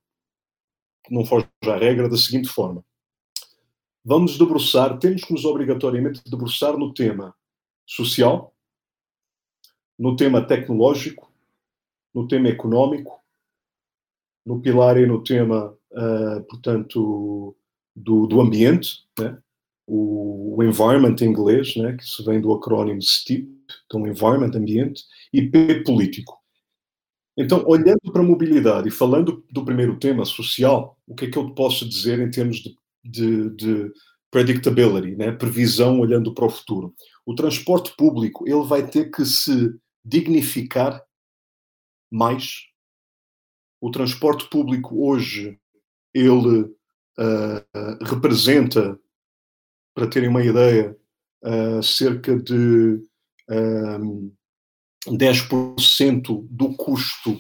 não 1.09 1.25
foge 1.25 1.47
à 1.65 1.75
regra, 1.75 2.07
da 2.07 2.17
seguinte 2.17 2.47
forma 2.49 2.83
vamos 4.03 4.38
debruçar, 4.38 4.98
temos 5.00 5.24
que 5.24 5.34
nos 5.34 5.46
obrigatoriamente 5.46 6.22
debruçar 6.25 6.77
no 6.77 6.94
tema 6.94 7.36
social, 7.86 8.53
no 9.98 10.15
tema 10.15 10.46
tecnológico, 10.46 11.32
no 12.13 12.27
tema 12.27 12.48
económico, 12.48 13.20
no 14.46 14.62
pilar 14.62 14.98
e 14.98 15.06
no 15.06 15.24
tema, 15.24 15.75
uh, 15.91 16.44
portanto, 16.50 17.56
do, 17.96 18.25
do 18.25 18.41
ambiente, 18.41 19.06
né? 19.20 19.38
o, 19.86 20.56
o, 20.58 20.63
environment 20.63 21.15
em 21.22 21.25
inglês, 21.25 21.75
né? 21.75 21.94
que 21.94 22.06
se 22.06 22.24
vem 22.24 22.39
do 22.39 22.53
acrónimo 22.53 23.01
STIP, 23.01 23.50
então 23.86 24.08
environment, 24.08 24.51
ambiente, 24.56 25.03
e 25.34 25.41
P 25.41 25.84
político. 25.84 26.39
Então, 27.38 27.63
olhando 27.65 28.12
para 28.12 28.22
a 28.22 28.25
mobilidade 28.25 28.89
e 28.89 28.91
falando 28.91 29.46
do 29.50 29.63
primeiro 29.63 29.98
tema, 29.98 30.25
social, 30.25 30.98
o 31.08 31.15
que 31.15 31.25
é 31.25 31.32
que 31.32 31.38
eu 31.38 31.51
posso 31.51 31.88
dizer 31.88 32.20
em 32.20 32.29
termos 32.29 32.58
de 32.58 32.75
de, 33.03 33.50
de 33.51 33.91
predictability, 34.32 35.15
né? 35.15 35.32
previsão 35.32 36.00
olhando 36.00 36.34
para 36.34 36.46
o 36.46 36.50
futuro. 36.50 36.94
O 37.25 37.34
transporte 37.34 37.96
público 37.96 38.48
ele 38.48 38.63
vai 38.63 38.88
ter 38.88 39.12
que 39.12 39.25
se 39.25 39.74
dignificar 40.03 41.03
mais. 42.12 42.65
O 43.82 43.91
transporte 43.91 44.50
público 44.50 45.08
hoje 45.08 45.60
ele 46.13 46.62
uh, 46.62 48.06
representa, 48.06 49.00
para 49.94 50.08
terem 50.08 50.29
uma 50.29 50.44
ideia, 50.44 50.98
uh, 51.44 51.84
cerca 51.84 52.38
de 52.38 53.01
uh, 53.50 54.34
10% 55.08 56.48
do 56.50 56.75
custo 56.75 57.38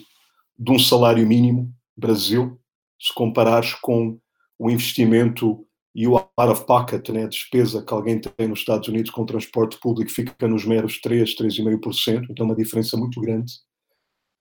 de 0.57 0.71
um 0.71 0.79
salário 0.79 1.25
mínimo 1.27 1.73
Brasil, 1.95 2.59
se 2.99 3.13
comparares 3.13 3.73
com 3.75 4.19
o 4.59 4.69
investimento 4.69 5.65
e 5.95 6.07
o 6.07 6.17
out 6.17 6.51
of 6.51 6.65
pocket, 6.65 7.09
né, 7.09 7.23
a 7.23 7.27
despesa 7.27 7.83
que 7.83 7.93
alguém 7.93 8.19
tem 8.19 8.47
nos 8.47 8.59
Estados 8.59 8.87
Unidos 8.87 9.09
com 9.09 9.25
transporte 9.25 9.79
público 9.79 10.11
fica 10.11 10.47
nos 10.47 10.65
meros 10.65 10.99
3, 11.01 11.35
3,5%, 11.35 12.27
então 12.29 12.45
é 12.45 12.49
uma 12.49 12.55
diferença 12.55 12.95
muito 12.95 13.19
grande. 13.19 13.53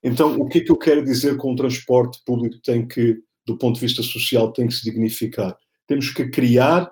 Então, 0.02 0.36
o 0.36 0.46
que 0.46 0.58
é 0.58 0.60
que 0.60 0.70
eu 0.70 0.76
quero 0.76 1.04
dizer 1.04 1.36
com 1.36 1.52
o 1.52 1.56
transporte 1.56 2.20
público 2.24 2.60
tem 2.62 2.86
que, 2.86 3.18
do 3.46 3.56
ponto 3.56 3.76
de 3.76 3.80
vista 3.80 4.02
social, 4.02 4.52
tem 4.52 4.66
que 4.66 4.74
se 4.74 4.84
dignificar? 4.84 5.56
Temos 5.86 6.10
que 6.10 6.28
criar 6.28 6.90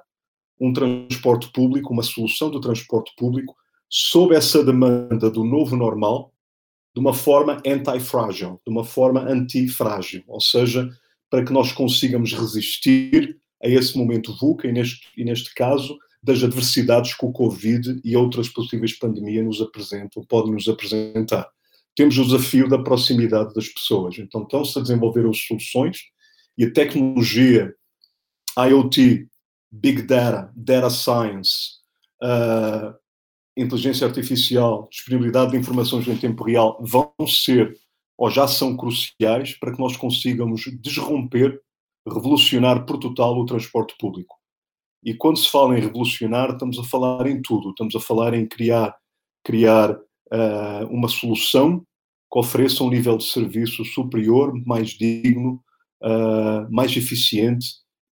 um 0.60 0.72
transporte 0.72 1.52
público, 1.52 1.92
uma 1.92 2.02
solução 2.02 2.50
do 2.50 2.60
transporte 2.60 3.12
público, 3.16 3.54
sob 3.88 4.34
essa 4.34 4.64
demanda 4.64 5.30
do 5.30 5.44
novo 5.44 5.76
normal, 5.76 6.32
de 6.94 7.00
uma 7.00 7.12
forma 7.12 7.62
anti-frágil, 7.64 8.60
de 8.66 8.72
uma 8.72 8.84
forma 8.84 9.20
antifrágil, 9.20 10.24
ou 10.26 10.40
seja, 10.40 10.88
para 11.30 11.44
que 11.44 11.52
nós 11.52 11.72
consigamos 11.72 12.32
resistir 12.32 13.36
a 13.62 13.68
esse 13.68 13.96
momento 13.96 14.36
VUCA 14.36 14.68
e 14.68 14.72
neste, 14.72 15.08
e 15.16 15.24
neste 15.24 15.54
caso 15.54 15.96
das 16.22 16.42
adversidades 16.42 17.14
que 17.14 17.24
o 17.24 17.32
Covid 17.32 18.00
e 18.04 18.16
outras 18.16 18.48
possíveis 18.48 18.98
pandemias 18.98 19.44
nos 19.44 19.60
apresentam, 19.60 20.24
podem 20.24 20.52
nos 20.52 20.68
apresentar. 20.68 21.48
Temos 21.94 22.18
o 22.18 22.24
desafio 22.24 22.68
da 22.68 22.78
proximidade 22.78 23.54
das 23.54 23.68
pessoas. 23.68 24.18
Então, 24.18 24.42
estão-se 24.42 24.78
a 24.78 24.82
desenvolver 24.82 25.26
as 25.28 25.38
soluções 25.38 25.98
e 26.58 26.64
a 26.64 26.72
tecnologia 26.72 27.74
IoT, 28.58 29.28
Big 29.70 30.02
Data, 30.02 30.52
Data 30.56 30.90
Science, 30.90 31.76
uh, 32.22 32.94
inteligência 33.56 34.06
artificial, 34.06 34.88
disponibilidade 34.90 35.52
de 35.52 35.58
informações 35.58 36.06
em 36.06 36.16
tempo 36.16 36.44
real 36.44 36.78
vão 36.82 37.12
ser 37.26 37.74
ou 38.16 38.30
já 38.30 38.48
são 38.48 38.76
cruciais 38.76 39.54
para 39.58 39.72
que 39.72 39.78
nós 39.78 39.96
consigamos 39.96 40.62
desromper, 40.80 41.60
revolucionar 42.06 42.86
por 42.86 42.98
total 42.98 43.36
o 43.36 43.44
transporte 43.44 43.94
público. 43.98 44.36
E 45.04 45.14
quando 45.14 45.38
se 45.38 45.50
fala 45.50 45.78
em 45.78 45.80
revolucionar, 45.80 46.50
estamos 46.50 46.78
a 46.78 46.84
falar 46.84 47.26
em 47.26 47.40
tudo. 47.40 47.70
Estamos 47.70 47.94
a 47.94 48.00
falar 48.00 48.34
em 48.34 48.46
criar, 48.46 48.96
criar 49.44 49.92
uh, 49.92 50.86
uma 50.90 51.08
solução 51.08 51.80
que 52.32 52.38
ofereça 52.38 52.82
um 52.82 52.90
nível 52.90 53.16
de 53.16 53.24
serviço 53.24 53.84
superior, 53.84 54.52
mais 54.66 54.90
digno, 54.90 55.62
uh, 56.02 56.72
mais 56.72 56.96
eficiente, 56.96 57.68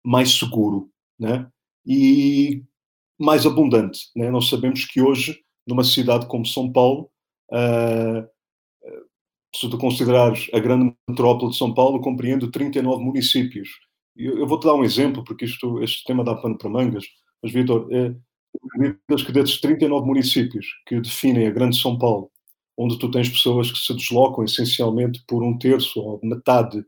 mais 0.06 0.32
seguro 0.32 0.90
né? 1.20 1.50
e 1.86 2.64
mais 3.20 3.46
abundante. 3.46 4.10
Né? 4.16 4.30
Nós 4.32 4.48
sabemos 4.48 4.86
que 4.86 5.02
hoje, 5.02 5.40
numa 5.68 5.84
cidade 5.84 6.28
como 6.28 6.46
São 6.46 6.72
Paulo, 6.72 7.10
uh, 7.52 8.37
se 9.56 9.70
tu 9.70 9.78
considerares 9.78 10.50
a 10.54 10.60
grande 10.60 10.94
metrópole 11.08 11.52
de 11.52 11.58
São 11.58 11.74
Paulo, 11.74 12.02
compreende 12.02 12.52
39 12.52 13.04
municípios. 13.04 13.70
Eu, 14.16 14.40
eu 14.40 14.48
vou-te 14.48 14.66
dar 14.66 14.76
um 14.76 14.84
exemplo, 14.84 15.24
porque 15.24 15.46
isto, 15.46 15.82
este 15.82 16.04
tema 16.04 16.24
dá 16.24 16.36
pano 16.36 16.58
para 16.58 16.70
mangas, 16.70 17.06
mas, 17.42 17.52
Vitor, 17.52 17.88
é, 17.92 18.16
que 19.26 19.32
desses 19.32 19.60
39 19.62 20.06
municípios 20.06 20.66
que 20.86 21.00
definem 21.00 21.48
a 21.48 21.52
Grande 21.52 21.80
São 21.80 21.98
Paulo, 21.98 22.30
onde 22.78 22.98
tu 23.00 23.10
tens 23.10 23.30
pessoas 23.30 23.72
que 23.72 23.78
se 23.78 23.94
deslocam 23.94 24.44
essencialmente 24.44 25.24
por 25.28 25.44
um 25.44 25.58
terço 25.58 26.00
ou 26.00 26.20
metade 26.24 26.80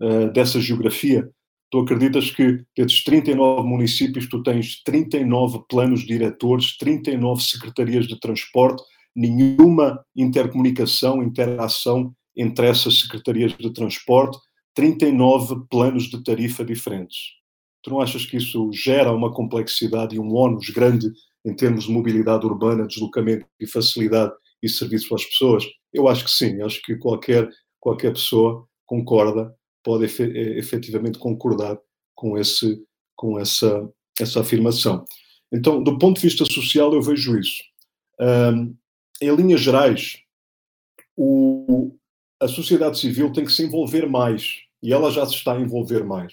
uh, 0.00 0.32
dessa 0.32 0.60
geografia, 0.60 1.28
tu 1.70 1.80
acreditas 1.80 2.30
que 2.30 2.64
desses 2.76 3.02
39 3.04 3.66
municípios 3.66 4.28
tu 4.28 4.42
tens 4.42 4.82
39 4.82 5.64
planos 5.68 6.04
diretores, 6.04 6.76
39 6.76 7.42
secretarias 7.42 8.06
de 8.06 8.18
transporte, 8.18 8.82
nenhuma 9.14 10.04
intercomunicação, 10.16 11.22
interação 11.22 12.14
entre 12.36 12.66
essas 12.66 13.00
secretarias 13.00 13.56
de 13.56 13.72
transporte, 13.72 14.38
39 14.74 15.66
planos 15.70 16.04
de 16.04 16.22
tarifa 16.22 16.64
diferentes. 16.64 17.18
Tu 17.82 17.90
não 17.90 18.00
achas 18.00 18.24
que 18.24 18.36
isso 18.36 18.70
gera 18.72 19.12
uma 19.12 19.32
complexidade 19.32 20.16
e 20.16 20.18
um 20.18 20.34
ónus 20.34 20.70
grande 20.70 21.10
em 21.44 21.54
termos 21.54 21.84
de 21.84 21.90
mobilidade 21.90 22.46
urbana, 22.46 22.86
deslocamento 22.86 23.44
e 23.60 23.66
facilidade 23.66 24.32
e 24.62 24.68
serviço 24.68 25.14
às 25.14 25.24
pessoas? 25.24 25.64
Eu 25.92 26.08
acho 26.08 26.24
que 26.24 26.30
sim, 26.30 26.62
acho 26.62 26.80
que 26.82 26.96
qualquer, 26.96 27.48
qualquer 27.80 28.12
pessoa 28.12 28.66
concorda, 28.86 29.54
pode 29.82 30.04
efetivamente 30.04 31.18
concordar 31.18 31.76
com, 32.14 32.38
esse, 32.38 32.80
com 33.16 33.38
essa, 33.38 33.88
essa 34.18 34.40
afirmação. 34.40 35.04
Então, 35.52 35.82
do 35.82 35.98
ponto 35.98 36.16
de 36.20 36.28
vista 36.28 36.44
social, 36.44 36.94
eu 36.94 37.02
vejo 37.02 37.36
isso. 37.38 37.62
Um, 38.20 38.74
em 39.22 39.34
linhas 39.34 39.60
gerais, 39.60 40.18
o, 41.16 41.94
a 42.40 42.48
sociedade 42.48 42.98
civil 42.98 43.32
tem 43.32 43.44
que 43.44 43.52
se 43.52 43.62
envolver 43.62 44.06
mais 44.08 44.62
e 44.82 44.92
ela 44.92 45.10
já 45.10 45.24
se 45.24 45.34
está 45.34 45.54
a 45.54 45.60
envolver 45.60 46.04
mais. 46.04 46.32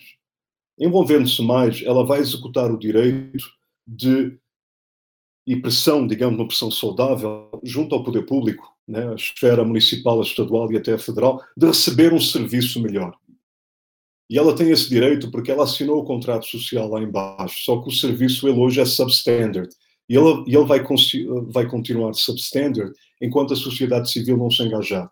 Envolvendo-se 0.78 1.42
mais, 1.42 1.84
ela 1.84 2.06
vai 2.06 2.20
executar 2.20 2.72
o 2.72 2.80
direito 2.80 3.46
de 3.86 4.40
e 5.50 5.56
pressão, 5.56 6.06
digamos, 6.06 6.40
uma 6.40 6.48
pressão 6.48 6.70
saudável 6.70 7.50
junto 7.64 7.96
ao 7.96 8.04
poder 8.04 8.24
público, 8.24 8.72
né, 8.88 9.10
a 9.12 9.16
esfera 9.16 9.64
municipal, 9.64 10.20
a 10.20 10.24
estadual 10.24 10.72
e 10.72 10.78
até 10.78 10.94
a 10.94 11.00
federal, 11.00 11.44
de 11.58 11.66
receber 11.66 12.14
um 12.14 12.20
serviço 12.20 12.80
melhor. 12.80 13.18
E 14.30 14.38
ela 14.38 14.56
tem 14.56 14.70
esse 14.70 14.88
direito 14.88 15.32
porque 15.32 15.50
ela 15.50 15.64
assinou 15.64 16.02
o 16.02 16.06
contrato 16.06 16.46
social 16.46 16.88
lá 16.88 17.02
embaixo, 17.02 17.64
só 17.64 17.82
que 17.82 17.90
o 17.90 17.92
serviço 17.92 18.48
ele 18.48 18.60
hoje 18.60 18.80
é 18.80 18.86
substandard. 18.86 19.70
E 20.10 20.18
ele, 20.18 20.44
ele 20.48 20.66
vai, 20.66 20.84
vai 21.50 21.68
continuar 21.68 22.14
substandard 22.14 22.92
enquanto 23.22 23.54
a 23.54 23.56
sociedade 23.56 24.12
civil 24.12 24.36
não 24.36 24.50
se 24.50 24.64
engajar. 24.64 25.10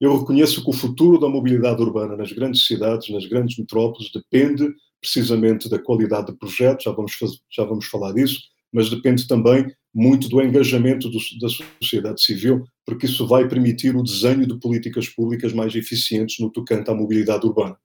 Eu 0.00 0.18
reconheço 0.18 0.62
que 0.62 0.70
o 0.70 0.72
futuro 0.72 1.18
da 1.18 1.28
mobilidade 1.28 1.82
urbana 1.82 2.16
nas 2.16 2.32
grandes 2.32 2.66
cidades, 2.66 3.10
nas 3.10 3.26
grandes 3.26 3.58
metrópoles, 3.58 4.10
depende 4.12 4.72
precisamente 5.00 5.68
da 5.68 5.78
qualidade 5.78 6.32
de 6.32 6.38
projetos, 6.38 6.84
já 6.84 6.92
vamos, 6.92 7.14
fazer, 7.14 7.36
já 7.50 7.64
vamos 7.64 7.86
falar 7.86 8.12
disso, 8.12 8.40
mas 8.72 8.90
depende 8.90 9.26
também 9.26 9.66
muito 9.94 10.28
do 10.28 10.40
engajamento 10.40 11.08
do, 11.08 11.18
da 11.40 11.48
sociedade 11.82 12.22
civil, 12.22 12.64
porque 12.84 13.06
isso 13.06 13.26
vai 13.26 13.48
permitir 13.48 13.96
o 13.96 14.02
desenho 14.02 14.46
de 14.46 14.58
políticas 14.58 15.08
públicas 15.08 15.52
mais 15.52 15.74
eficientes 15.74 16.38
no 16.38 16.50
tocante 16.50 16.90
à 16.90 16.94
mobilidade 16.94 17.46
urbana. 17.46 17.76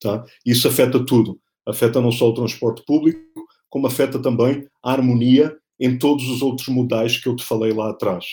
Tá? 0.00 0.24
Isso 0.46 0.68
afeta 0.68 1.04
tudo. 1.04 1.40
Afeta 1.66 2.00
não 2.00 2.12
só 2.12 2.28
o 2.28 2.34
transporte 2.34 2.84
público, 2.84 3.20
como 3.68 3.86
afeta 3.86 4.20
também 4.20 4.66
a 4.82 4.92
harmonia 4.92 5.56
em 5.80 5.98
todos 5.98 6.28
os 6.28 6.42
outros 6.42 6.68
modais 6.68 7.16
que 7.16 7.26
eu 7.26 7.34
te 7.34 7.42
falei 7.42 7.72
lá 7.72 7.90
atrás. 7.90 8.26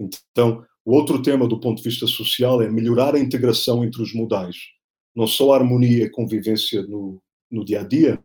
Então, 0.00 0.64
o 0.84 0.94
outro 0.94 1.20
tema 1.20 1.48
do 1.48 1.58
ponto 1.58 1.82
de 1.82 1.88
vista 1.88 2.06
social 2.06 2.62
é 2.62 2.70
melhorar 2.70 3.16
a 3.16 3.18
integração 3.18 3.84
entre 3.84 4.00
os 4.00 4.14
modais. 4.14 4.56
Não 5.14 5.26
só 5.26 5.52
a 5.52 5.56
harmonia 5.56 6.04
e 6.04 6.10
convivência 6.10 6.82
no, 6.82 7.20
no 7.50 7.64
dia 7.64 7.80
a 7.80 7.84
dia, 7.84 8.22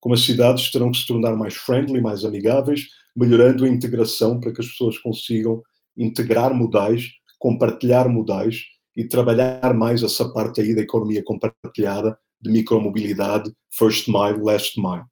como 0.00 0.14
as 0.14 0.22
cidades 0.22 0.70
terão 0.72 0.90
que 0.90 0.98
se 0.98 1.06
tornar 1.06 1.36
mais 1.36 1.54
friendly, 1.54 2.00
mais 2.00 2.24
amigáveis, 2.24 2.88
melhorando 3.14 3.64
a 3.64 3.68
integração 3.68 4.40
para 4.40 4.52
que 4.52 4.60
as 4.60 4.66
pessoas 4.66 4.98
consigam 4.98 5.62
integrar 5.96 6.52
modais, 6.52 7.08
compartilhar 7.38 8.08
modais 8.08 8.64
e 8.96 9.04
trabalhar 9.04 9.72
mais 9.74 10.02
essa 10.02 10.28
parte 10.32 10.60
aí 10.60 10.74
da 10.74 10.82
economia 10.82 11.22
compartilhada, 11.22 12.18
de 12.40 12.50
micromobilidade, 12.50 13.52
first 13.70 14.08
mile, 14.08 14.42
last 14.42 14.80
mile. 14.80 15.04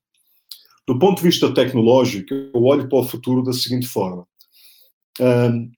Do 0.91 0.99
ponto 0.99 1.19
de 1.19 1.23
vista 1.23 1.55
tecnológico, 1.55 2.35
eu 2.35 2.65
olho 2.65 2.89
para 2.89 2.99
o 2.99 3.05
futuro 3.05 3.45
da 3.45 3.53
seguinte 3.53 3.87
forma. 3.87 4.27
Um, 5.21 5.71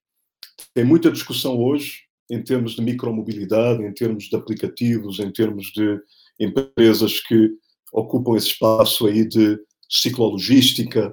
tem 0.72 0.86
muita 0.86 1.12
discussão 1.12 1.58
hoje 1.58 2.04
em 2.30 2.42
termos 2.42 2.72
de 2.72 2.80
micromobilidade, 2.80 3.84
em 3.84 3.92
termos 3.92 4.24
de 4.24 4.34
aplicativos, 4.34 5.18
em 5.18 5.30
termos 5.30 5.66
de 5.66 6.00
empresas 6.40 7.20
que 7.20 7.50
ocupam 7.92 8.38
esse 8.38 8.46
espaço 8.46 9.06
aí 9.06 9.28
de 9.28 9.58
ciclologística. 9.86 11.12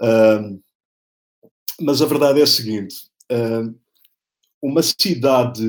Um, 0.00 0.62
mas 1.80 2.00
a 2.00 2.06
verdade 2.06 2.38
é 2.38 2.44
a 2.44 2.46
seguinte: 2.46 2.94
um, 3.28 3.74
uma 4.62 4.84
cidade 4.84 5.66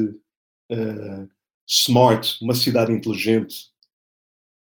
uh, 0.72 1.28
smart, 1.68 2.38
uma 2.40 2.54
cidade 2.54 2.92
inteligente, 2.92 3.72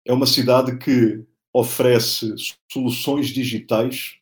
é 0.06 0.14
uma 0.14 0.28
cidade 0.28 0.78
que 0.78 1.26
oferece 1.54 2.34
soluções 2.72 3.28
digitais 3.28 4.18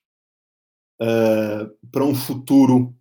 uh, 1.02 1.70
para 1.92 2.04
um 2.04 2.16
futuro 2.16 2.96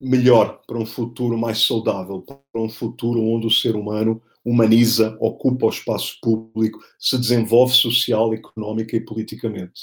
melhor, 0.00 0.60
para 0.66 0.78
um 0.78 0.86
futuro 0.86 1.38
mais 1.38 1.58
saudável, 1.58 2.22
para 2.22 2.60
um 2.60 2.68
futuro 2.68 3.22
onde 3.22 3.46
o 3.46 3.50
ser 3.50 3.76
humano 3.76 4.20
humaniza, 4.44 5.16
ocupa 5.20 5.66
o 5.66 5.70
espaço 5.70 6.18
público, 6.20 6.80
se 6.98 7.16
desenvolve 7.16 7.72
social, 7.72 8.34
económica 8.34 8.96
e 8.96 9.00
politicamente. 9.00 9.82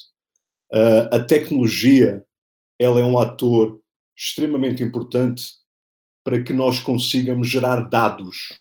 Uh, 0.72 1.16
a 1.16 1.20
tecnologia 1.24 2.24
ela 2.78 3.00
é 3.00 3.04
um 3.04 3.18
ator 3.18 3.82
extremamente 4.16 4.84
importante 4.84 5.60
para 6.24 6.44
que 6.44 6.54
nós 6.54 6.80
consigamos 6.80 7.48
gerar 7.48 7.90
dados. 7.90 8.60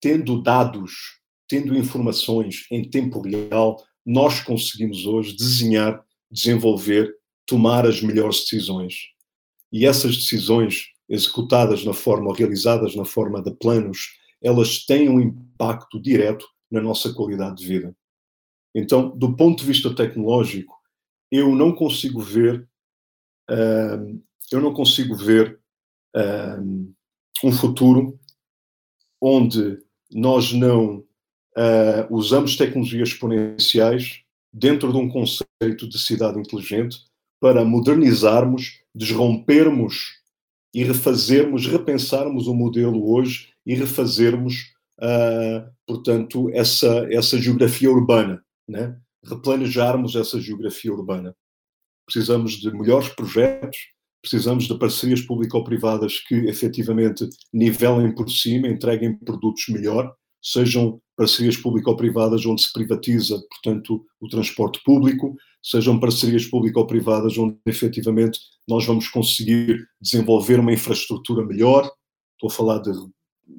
Tendo 0.00 0.40
dados, 0.40 1.20
tendo 1.48 1.76
informações 1.76 2.66
em 2.70 2.88
tempo 2.88 3.20
real, 3.20 3.82
nós 4.04 4.40
conseguimos 4.40 5.06
hoje 5.06 5.36
desenhar, 5.36 6.04
desenvolver, 6.30 7.14
tomar 7.46 7.86
as 7.86 8.02
melhores 8.02 8.40
decisões. 8.40 8.94
E 9.72 9.86
essas 9.86 10.16
decisões 10.16 10.92
executadas 11.08 11.84
na 11.84 11.92
forma, 11.92 12.34
realizadas 12.34 12.94
na 12.94 13.04
forma 13.04 13.42
de 13.42 13.52
planos, 13.52 14.18
elas 14.42 14.84
têm 14.84 15.08
um 15.08 15.20
impacto 15.20 16.00
direto 16.00 16.46
na 16.70 16.80
nossa 16.80 17.12
qualidade 17.12 17.56
de 17.56 17.66
vida. 17.66 17.96
Então, 18.74 19.16
do 19.16 19.34
ponto 19.36 19.60
de 19.60 19.66
vista 19.66 19.94
tecnológico, 19.94 20.74
eu 21.30 21.54
não 21.54 21.74
consigo 21.74 22.20
ver, 22.20 22.68
uh, 23.50 24.22
eu 24.50 24.60
não 24.60 24.72
consigo 24.74 25.14
ver 25.14 25.58
uh, 26.16 26.94
um 27.42 27.52
futuro 27.52 28.18
onde 29.20 29.78
nós 30.10 30.52
não 30.52 31.04
uh, 31.56 32.14
usamos 32.14 32.56
tecnologias 32.56 33.10
exponenciais 33.10 34.20
dentro 34.52 34.92
de 34.92 34.98
um 34.98 35.08
conceito 35.08 35.88
de 35.88 35.98
cidade 35.98 36.38
inteligente 36.38 36.98
para 37.40 37.64
modernizarmos, 37.64 38.80
desrompermos 38.94 40.20
e 40.72 40.82
refazermos, 40.84 41.66
repensarmos 41.66 42.46
o 42.46 42.54
modelo 42.54 43.10
hoje 43.10 43.50
e 43.66 43.74
refazermos, 43.74 44.72
uh, 45.00 45.70
portanto, 45.86 46.50
essa, 46.52 47.06
essa 47.10 47.38
geografia 47.38 47.90
urbana, 47.90 48.44
né? 48.68 48.98
replanejarmos 49.24 50.16
essa 50.16 50.40
geografia 50.40 50.92
urbana. 50.92 51.34
Precisamos 52.06 52.52
de 52.52 52.70
melhores 52.70 53.08
projetos, 53.08 53.78
precisamos 54.20 54.64
de 54.64 54.78
parcerias 54.78 55.20
público-privadas 55.22 56.20
que 56.20 56.34
efetivamente 56.46 57.28
nivelem 57.52 58.14
por 58.14 58.30
cima, 58.30 58.68
entreguem 58.68 59.16
produtos 59.18 59.64
melhor, 59.68 60.14
sejam 60.44 61.00
parcerias 61.16 61.56
público-privadas 61.56 62.44
onde 62.44 62.62
se 62.62 62.72
privatiza, 62.72 63.42
portanto, 63.48 64.04
o 64.20 64.28
transporte 64.28 64.80
público, 64.84 65.34
sejam 65.62 65.98
parcerias 65.98 66.44
público-privadas 66.44 67.38
onde 67.38 67.56
efetivamente 67.64 68.38
nós 68.68 68.84
vamos 68.84 69.08
conseguir 69.08 69.82
desenvolver 69.98 70.60
uma 70.60 70.72
infraestrutura 70.72 71.44
melhor. 71.44 71.90
Estou 72.34 72.50
a 72.50 72.52
falar 72.52 72.78
de 72.80 72.90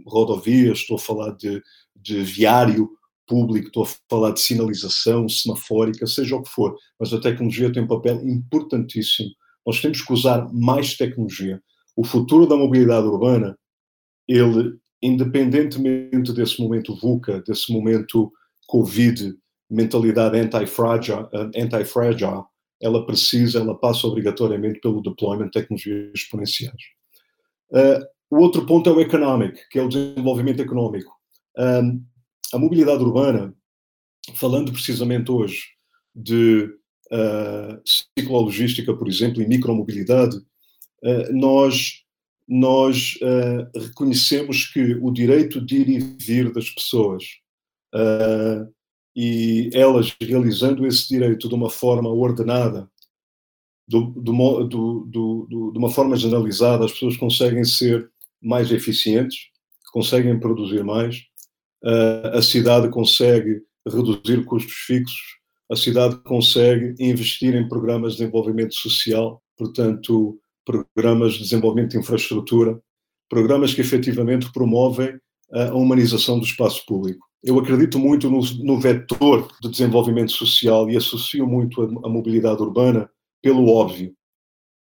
rodovias, 0.06 0.80
estou 0.80 0.98
a 0.98 1.00
falar 1.00 1.32
de, 1.32 1.60
de 1.96 2.22
viário 2.22 2.90
público, 3.28 3.68
estou 3.68 3.84
a 3.84 3.88
falar 4.08 4.32
de 4.32 4.42
sinalização 4.42 5.28
semafórica, 5.28 6.06
seja 6.06 6.36
o 6.36 6.44
que 6.44 6.50
for, 6.50 6.78
mas 7.00 7.12
a 7.12 7.20
tecnologia 7.20 7.74
tem 7.74 7.82
um 7.82 7.88
papel 7.88 8.22
importantíssimo. 8.28 9.30
Nós 9.66 9.82
temos 9.82 10.02
que 10.04 10.14
usar 10.14 10.48
mais 10.54 10.96
tecnologia. 10.96 11.60
O 11.96 12.04
futuro 12.04 12.46
da 12.46 12.56
mobilidade 12.56 13.08
urbana 13.08 13.58
ele, 14.28 14.78
independentemente 15.06 16.34
desse 16.34 16.62
momento 16.62 16.96
VUCA, 16.96 17.42
desse 17.42 17.72
momento 17.72 18.32
Covid, 18.68 19.36
mentalidade 19.70 20.38
anti-fragile, 20.38 21.28
anti 21.34 21.76
ela 22.82 23.06
precisa, 23.06 23.60
ela 23.60 23.78
passa 23.78 24.08
obrigatoriamente 24.08 24.80
pelo 24.80 25.02
deployment 25.02 25.46
de 25.46 25.52
tecnologias 25.52 26.12
exponenciais. 26.14 26.82
Uh, 27.72 28.06
o 28.30 28.38
outro 28.38 28.66
ponto 28.66 28.90
é 28.90 28.94
o 28.94 29.00
economic, 29.00 29.60
que 29.70 29.80
é 29.80 29.84
o 29.84 29.90
desenvolvimento 29.90 30.62
económico. 30.62 31.12
Um, 31.58 32.04
a 32.54 32.58
mobilidade 32.58 33.04
urbana, 33.04 33.54
falando 34.36 34.72
precisamente 34.72 35.32
hoje 35.32 35.64
de 36.14 36.70
uh, 37.12 37.82
ciclologística, 38.18 38.94
por 38.94 39.08
exemplo, 39.08 39.42
e 39.42 39.48
micromobilidade, 39.48 40.38
uh, 40.38 41.34
nós, 41.34 42.05
nós 42.48 43.18
uh, 43.22 43.80
reconhecemos 43.80 44.66
que 44.66 44.96
o 45.02 45.12
direito 45.12 45.60
de 45.60 45.78
ir 45.78 45.90
e 45.90 46.00
vir 46.00 46.54
das 46.54 46.70
pessoas 46.70 47.24
e 49.16 49.70
elas 49.74 50.14
realizando 50.22 50.86
esse 50.86 51.08
direito 51.08 51.48
de 51.48 51.56
uma 51.56 51.70
forma 51.70 52.10
ordenada, 52.10 52.90
do, 53.88 54.02
do, 54.08 54.64
do, 54.66 55.72
de 55.72 55.78
uma 55.78 55.90
forma 55.90 56.18
generalizada, 56.18 56.86
as 56.86 56.92
pessoas 56.92 57.16
conseguem 57.16 57.64
ser 57.64 58.10
mais 58.42 58.72
eficientes, 58.72 59.48
conseguem 59.94 60.40
produzir 60.40 60.84
mais, 60.84 61.24
a 62.34 62.42
cidade 62.42 62.90
consegue 62.90 63.62
reduzir 63.88 64.44
custos 64.44 64.74
fixos, 64.74 65.38
a 65.72 65.76
cidade 65.76 66.18
consegue 66.24 66.96
investir 67.00 67.56
em 67.56 67.68
programas 67.68 68.14
de 68.14 68.20
desenvolvimento 68.20 68.74
social, 68.74 69.42
portanto, 69.56 70.40
programas 70.66 71.34
de 71.34 71.44
desenvolvimento 71.44 71.92
de 71.92 72.00
infraestrutura, 72.00 72.80
programas 73.30 73.74
que 73.74 73.82
efetivamente 73.82 74.52
promovem 74.52 75.20
a 75.52 75.74
humanização 75.74 76.40
do 76.40 76.46
espaço 76.46 76.86
público. 76.86 77.26
Eu 77.44 77.60
acredito 77.60 78.00
muito 78.00 78.30
no, 78.30 78.42
no 78.64 78.80
vetor 78.80 79.48
de 79.62 79.70
desenvolvimento 79.70 80.32
social 80.32 80.90
e 80.90 80.98
associo 80.98 81.48
muito 81.48 81.82
a, 81.82 82.08
a 82.08 82.10
mobilidade 82.10 82.62
urbana 82.62 83.10
pelo 83.42 83.70
óbvio, 83.70 84.16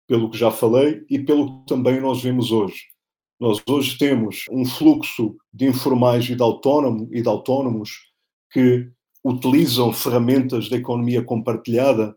pelo 0.07 0.29
que 0.29 0.37
já 0.37 0.51
falei 0.51 1.05
e 1.09 1.17
pelo 1.17 1.61
que 1.61 1.67
também 1.67 2.01
nós 2.01 2.21
vemos 2.21 2.51
hoje. 2.51 2.91
Nós 3.39 3.59
hoje 3.67 3.97
temos 3.97 4.45
um 4.51 4.65
fluxo 4.65 5.35
de 5.53 5.65
informais 5.65 6.29
e 6.29 6.35
de, 6.35 6.43
autónomo, 6.43 7.07
e 7.11 7.21
de 7.21 7.27
autónomos 7.27 8.11
que 8.51 8.91
utilizam 9.23 9.93
ferramentas 9.93 10.69
da 10.69 10.75
economia 10.77 11.23
compartilhada 11.23 12.15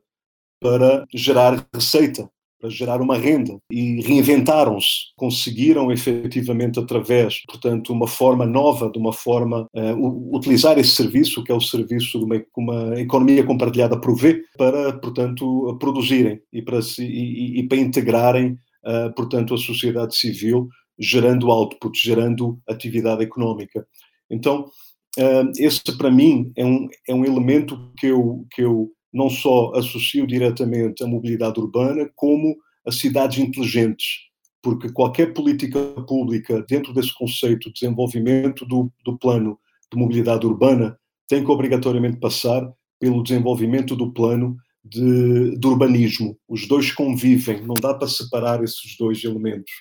para 0.61 1.07
gerar 1.15 1.67
receita, 1.73 2.29
para 2.65 2.71
gerar 2.71 3.03
uma 3.03 3.19
renda 3.19 3.59
e 3.71 4.01
reinventaram-se, 4.01 5.13
conseguiram 5.17 5.93
efetivamente 5.93 6.79
através, 6.79 7.43
portanto, 7.47 7.93
uma 7.93 8.07
forma 8.07 8.47
nova, 8.47 8.91
de 8.91 8.99
uma 8.99 9.13
forma 9.13 9.69
uh, 9.77 10.35
utilizar 10.35 10.79
esse 10.79 10.93
serviço 10.93 11.45
que 11.45 11.53
é 11.53 11.55
o 11.55 11.61
serviço 11.61 12.19
de 12.19 12.25
uma, 12.25 12.43
uma 12.57 12.99
economia 12.99 13.45
compartilhada 13.45 14.01
provê 14.01 14.43
para, 14.57 14.95
portanto, 14.95 15.77
produzirem 15.79 16.41
e 16.51 16.63
para 16.63 16.81
se, 16.81 17.05
e, 17.05 17.61
e 17.61 17.69
para 17.69 17.77
integrarem, 17.77 18.53
uh, 18.87 19.15
portanto, 19.15 19.53
a 19.53 19.59
sociedade 19.59 20.17
civil, 20.17 20.67
gerando 20.99 21.51
output, 21.51 21.99
gerando 22.03 22.59
atividade 22.67 23.23
económica. 23.23 23.87
Então, 24.31 24.71
uh, 25.19 25.53
esse 25.59 25.83
para 25.99 26.11
mim 26.11 26.51
é 26.57 26.65
um, 26.65 26.89
é 27.07 27.15
um 27.15 27.27
elemento 27.27 27.93
que 27.99 28.07
eu, 28.07 28.47
que 28.51 28.63
eu 28.63 28.91
não 29.15 29.31
só 29.31 29.73
associo 29.77 30.27
diretamente 30.27 31.05
à 31.05 31.07
mobilidade 31.07 31.61
urbana, 31.61 32.11
como 32.17 32.57
a 32.85 32.91
cidades 32.91 33.39
inteligentes, 33.39 34.25
porque 34.61 34.91
qualquer 34.91 35.33
política 35.33 35.79
pública 36.03 36.65
dentro 36.69 36.93
desse 36.93 37.15
conceito 37.15 37.69
de 37.69 37.75
desenvolvimento 37.81 38.67
do, 38.67 38.93
do 39.05 39.17
plano 39.17 39.57
de 39.93 39.97
mobilidade 39.97 40.45
urbana 40.45 40.99
tem 41.29 41.45
que 41.45 41.51
obrigatoriamente 41.51 42.19
passar 42.19 42.69
pelo 42.99 43.23
desenvolvimento 43.23 43.95
do 43.95 44.13
plano 44.13 44.57
de, 44.85 45.57
de, 45.57 45.67
urbanismo. 45.67 46.37
Os 46.49 46.67
dois 46.67 46.91
convivem, 46.91 47.65
não 47.65 47.75
dá 47.75 47.95
para 47.95 48.09
separar 48.09 48.65
esses 48.65 48.97
dois 48.99 49.23
elementos. 49.23 49.73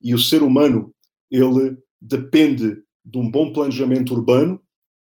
E 0.00 0.14
o 0.14 0.18
ser 0.18 0.42
humano, 0.42 0.94
ele 1.30 1.76
depende 2.00 2.76
de 3.04 3.18
um 3.18 3.28
bom 3.28 3.52
planejamento 3.52 4.14
urbano 4.14 4.60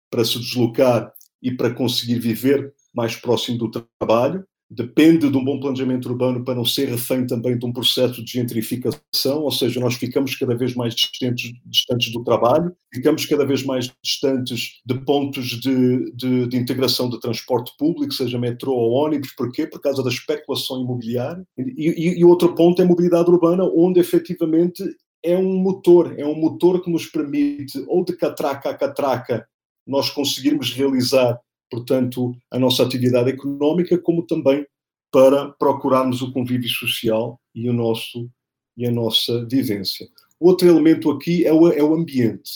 para 0.09 0.25
se 0.25 0.39
deslocar 0.39 1.11
e 1.41 1.51
para 1.51 1.73
conseguir 1.73 2.19
viver 2.19 2.73
mais 2.93 3.15
próximo 3.15 3.57
do 3.57 3.71
trabalho. 3.99 4.45
Depende 4.69 5.29
de 5.29 5.37
um 5.37 5.43
bom 5.43 5.59
planejamento 5.59 6.09
urbano 6.09 6.43
para 6.43 6.55
não 6.55 6.65
ser 6.65 6.87
refém 6.87 7.27
também 7.27 7.57
de 7.57 7.63
um 7.63 7.71
processo 7.71 8.23
de 8.23 8.31
gentrificação, 8.31 9.43
ou 9.43 9.51
seja, 9.51 9.79
nós 9.79 9.93
ficamos 9.93 10.35
cada 10.35 10.55
vez 10.55 10.73
mais 10.73 10.95
distantes, 10.95 11.53
distantes 11.63 12.11
do 12.11 12.23
trabalho, 12.23 12.75
ficamos 12.91 13.23
cada 13.27 13.45
vez 13.45 13.63
mais 13.63 13.91
distantes 14.03 14.81
de 14.83 14.95
pontos 15.01 15.45
de, 15.45 16.11
de, 16.15 16.47
de 16.47 16.57
integração 16.57 17.07
de 17.07 17.19
transporte 17.19 17.71
público, 17.77 18.13
seja 18.13 18.39
metrô 18.39 18.73
ou 18.73 18.93
ônibus. 18.93 19.31
Porquê? 19.35 19.67
Por 19.67 19.79
causa 19.79 20.01
da 20.01 20.09
especulação 20.09 20.81
imobiliária. 20.81 21.45
E, 21.55 21.89
e, 21.89 22.19
e 22.19 22.25
outro 22.25 22.55
ponto 22.55 22.81
é 22.81 22.85
a 22.85 22.87
mobilidade 22.87 23.29
urbana, 23.29 23.63
onde 23.65 23.99
efetivamente 23.99 24.83
é 25.21 25.37
um 25.37 25.55
motor, 25.57 26.15
é 26.17 26.25
um 26.25 26.35
motor 26.35 26.81
que 26.81 26.89
nos 26.89 27.05
permite, 27.05 27.83
ou 27.87 28.03
de 28.03 28.13
catraca 28.13 28.71
a 28.71 28.73
catraca, 28.73 29.47
nós 29.85 30.09
conseguirmos 30.09 30.73
realizar 30.73 31.39
portanto, 31.73 32.35
a 32.51 32.59
nossa 32.59 32.83
atividade 32.83 33.31
económica, 33.31 33.97
como 33.97 34.27
também 34.27 34.63
para 35.11 35.49
procurarmos 35.53 36.21
o 36.21 36.31
convívio 36.31 36.69
social 36.69 37.41
e, 37.53 37.67
o 37.67 37.73
nosso, 37.73 38.29
e 38.77 38.85
a 38.85 38.91
nossa 38.91 39.43
vivência. 39.45 40.07
Outro 40.39 40.67
elemento 40.67 41.09
aqui 41.09 41.45
é 41.45 41.51
o, 41.51 41.67
é 41.71 41.81
o 41.81 41.95
ambiente. 41.95 42.51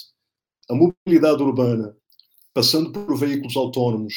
A 0.69 0.75
mobilidade 0.75 1.41
urbana, 1.41 1.95
passando 2.53 2.91
por 2.91 3.17
veículos 3.17 3.56
autónomos, 3.56 4.13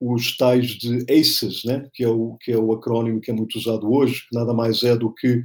os 0.00 0.34
tais 0.36 0.68
de 0.68 1.04
ACES, 1.10 1.64
né, 1.64 1.90
que, 1.92 2.04
é 2.04 2.08
o, 2.08 2.36
que 2.40 2.52
é 2.52 2.56
o 2.56 2.72
acrónimo 2.72 3.20
que 3.20 3.30
é 3.30 3.34
muito 3.34 3.58
usado 3.58 3.92
hoje, 3.92 4.26
que 4.28 4.34
nada 4.34 4.54
mais 4.54 4.82
é 4.82 4.96
do 4.96 5.12
que 5.12 5.38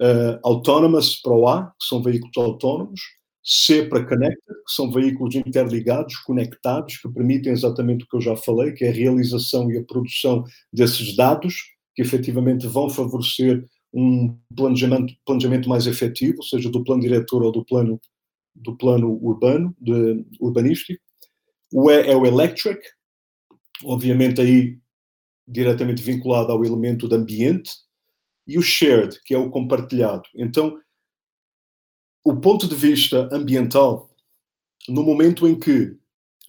uh, 0.00 0.38
Autonomous 0.44 1.20
para 1.20 1.32
o 1.32 1.46
A, 1.46 1.66
que 1.78 1.86
são 1.86 2.02
veículos 2.02 2.36
autónomos, 2.36 3.00
C 3.48 3.86
para 3.86 4.04
Connected, 4.04 4.56
que 4.66 4.74
são 4.74 4.90
veículos 4.90 5.36
interligados, 5.36 6.16
conectados, 6.16 6.96
que 6.98 7.08
permitem 7.08 7.52
exatamente 7.52 8.04
o 8.04 8.08
que 8.08 8.16
eu 8.16 8.20
já 8.20 8.34
falei, 8.34 8.72
que 8.72 8.84
é 8.84 8.88
a 8.88 8.92
realização 8.92 9.70
e 9.70 9.78
a 9.78 9.84
produção 9.84 10.44
desses 10.72 11.14
dados, 11.14 11.54
que 11.94 12.02
efetivamente 12.02 12.66
vão 12.66 12.90
favorecer 12.90 13.64
um 13.94 14.36
planejamento, 14.54 15.14
planejamento 15.24 15.68
mais 15.68 15.86
efetivo, 15.86 16.42
seja 16.42 16.68
do 16.68 16.82
plano 16.82 17.02
diretor 17.02 17.44
ou 17.44 17.52
do 17.52 17.64
plano, 17.64 18.00
do 18.52 18.76
plano 18.76 19.16
urbano, 19.22 19.74
de, 19.80 20.24
urbanístico. 20.40 21.00
O 21.72 21.88
E 21.88 22.00
é 22.00 22.16
o 22.16 22.26
Electric, 22.26 22.80
obviamente 23.84 24.40
aí 24.40 24.76
diretamente 25.46 26.02
vinculado 26.02 26.50
ao 26.50 26.64
elemento 26.64 27.08
de 27.08 27.14
ambiente, 27.14 27.70
e 28.44 28.58
o 28.58 28.62
Shared, 28.62 29.20
que 29.24 29.34
é 29.34 29.38
o 29.38 29.50
compartilhado. 29.50 30.24
Então, 30.34 30.78
o 32.26 32.34
ponto 32.34 32.66
de 32.66 32.74
vista 32.74 33.28
ambiental, 33.30 34.10
no 34.88 35.04
momento 35.04 35.46
em 35.46 35.56
que 35.56 35.96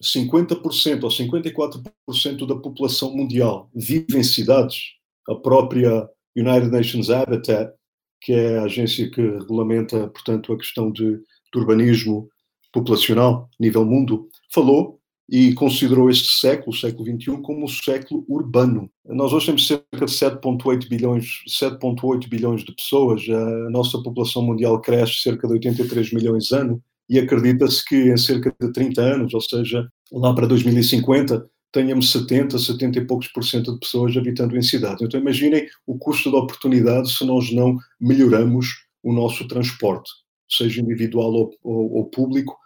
50% 0.02 1.04
ou 1.04 1.08
54% 1.08 2.46
da 2.48 2.56
população 2.56 3.16
mundial 3.16 3.70
vive 3.72 4.18
em 4.18 4.24
cidades, 4.24 4.94
a 5.28 5.36
própria 5.36 6.08
United 6.36 6.72
Nations 6.72 7.10
Habitat, 7.10 7.72
que 8.20 8.32
é 8.32 8.58
a 8.58 8.64
agência 8.64 9.08
que 9.08 9.20
regulamenta, 9.20 10.08
portanto, 10.08 10.52
a 10.52 10.58
questão 10.58 10.90
de, 10.90 11.12
de 11.12 11.58
urbanismo 11.58 12.28
populacional 12.72 13.48
nível 13.60 13.84
mundo, 13.84 14.28
falou 14.52 14.97
e 15.28 15.52
considerou 15.52 16.08
este 16.08 16.40
século, 16.40 16.70
o 16.70 16.76
século 16.76 17.04
XXI, 17.04 17.42
como 17.42 17.66
o 17.66 17.68
século 17.68 18.24
urbano. 18.26 18.90
Nós 19.04 19.32
hoje 19.32 19.46
temos 19.46 19.66
cerca 19.66 20.06
de 20.06 20.12
7,8 20.12 20.88
bilhões, 20.88 21.42
7,8 21.46 22.28
bilhões 22.28 22.64
de 22.64 22.74
pessoas, 22.74 23.22
a 23.28 23.70
nossa 23.70 24.02
população 24.02 24.42
mundial 24.42 24.80
cresce 24.80 25.20
cerca 25.22 25.46
de 25.46 25.52
83 25.54 26.12
milhões 26.12 26.50
ano 26.50 26.82
e 27.08 27.18
acredita-se 27.18 27.84
que 27.84 28.10
em 28.10 28.16
cerca 28.16 28.54
de 28.58 28.72
30 28.72 29.00
anos, 29.02 29.34
ou 29.34 29.40
seja, 29.40 29.86
lá 30.10 30.34
para 30.34 30.46
2050, 30.46 31.46
tenhamos 31.72 32.10
70, 32.10 32.58
70 32.58 32.98
e 32.98 33.06
poucos 33.06 33.28
por 33.28 33.44
cento 33.44 33.74
de 33.74 33.80
pessoas 33.80 34.16
habitando 34.16 34.56
em 34.56 34.62
cidades. 34.62 35.02
Então 35.02 35.20
imaginem 35.20 35.66
o 35.86 35.98
custo 35.98 36.30
da 36.30 36.38
oportunidade 36.38 37.10
se 37.10 37.24
nós 37.26 37.52
não 37.52 37.76
melhoramos 38.00 38.66
o 39.02 39.12
nosso 39.12 39.46
transporte, 39.46 40.10
seja 40.48 40.80
individual 40.80 41.32
ou, 41.32 41.50
ou, 41.62 41.92
ou 41.96 42.04
público, 42.06 42.56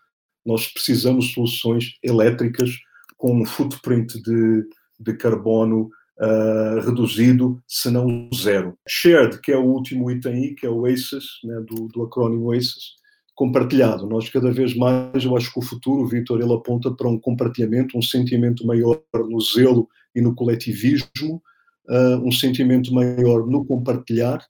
nós 0.44 0.66
precisamos 0.68 1.26
de 1.26 1.34
soluções 1.34 1.94
elétricas 2.02 2.70
com 3.16 3.40
um 3.40 3.44
footprint 3.44 4.20
de, 4.20 4.64
de 4.98 5.14
carbono 5.14 5.88
uh, 6.18 6.80
reduzido, 6.80 7.62
se 7.66 7.90
não 7.90 8.28
zero. 8.34 8.76
Shared, 8.86 9.40
que 9.40 9.52
é 9.52 9.56
o 9.56 9.64
último 9.64 10.10
item 10.10 10.34
aí, 10.34 10.54
que 10.54 10.66
é 10.66 10.70
o 10.70 10.86
ACES, 10.86 11.24
né, 11.44 11.60
do, 11.60 11.88
do 11.88 12.02
acrónimo 12.02 12.52
ACES, 12.52 12.96
compartilhado. 13.34 14.06
Nós 14.06 14.28
cada 14.28 14.52
vez 14.52 14.76
mais, 14.76 15.24
eu 15.24 15.36
acho 15.36 15.52
que 15.52 15.58
o 15.58 15.62
futuro, 15.62 16.06
Vitor, 16.06 16.40
ele 16.40 16.52
aponta 16.52 16.90
para 16.90 17.08
um 17.08 17.18
compartilhamento, 17.18 17.96
um 17.96 18.02
sentimento 18.02 18.66
maior 18.66 19.02
no 19.14 19.40
zelo 19.40 19.88
e 20.14 20.20
no 20.20 20.34
coletivismo, 20.34 21.42
uh, 21.88 22.16
um 22.24 22.30
sentimento 22.30 22.92
maior 22.92 23.46
no 23.46 23.64
compartilhar, 23.64 24.44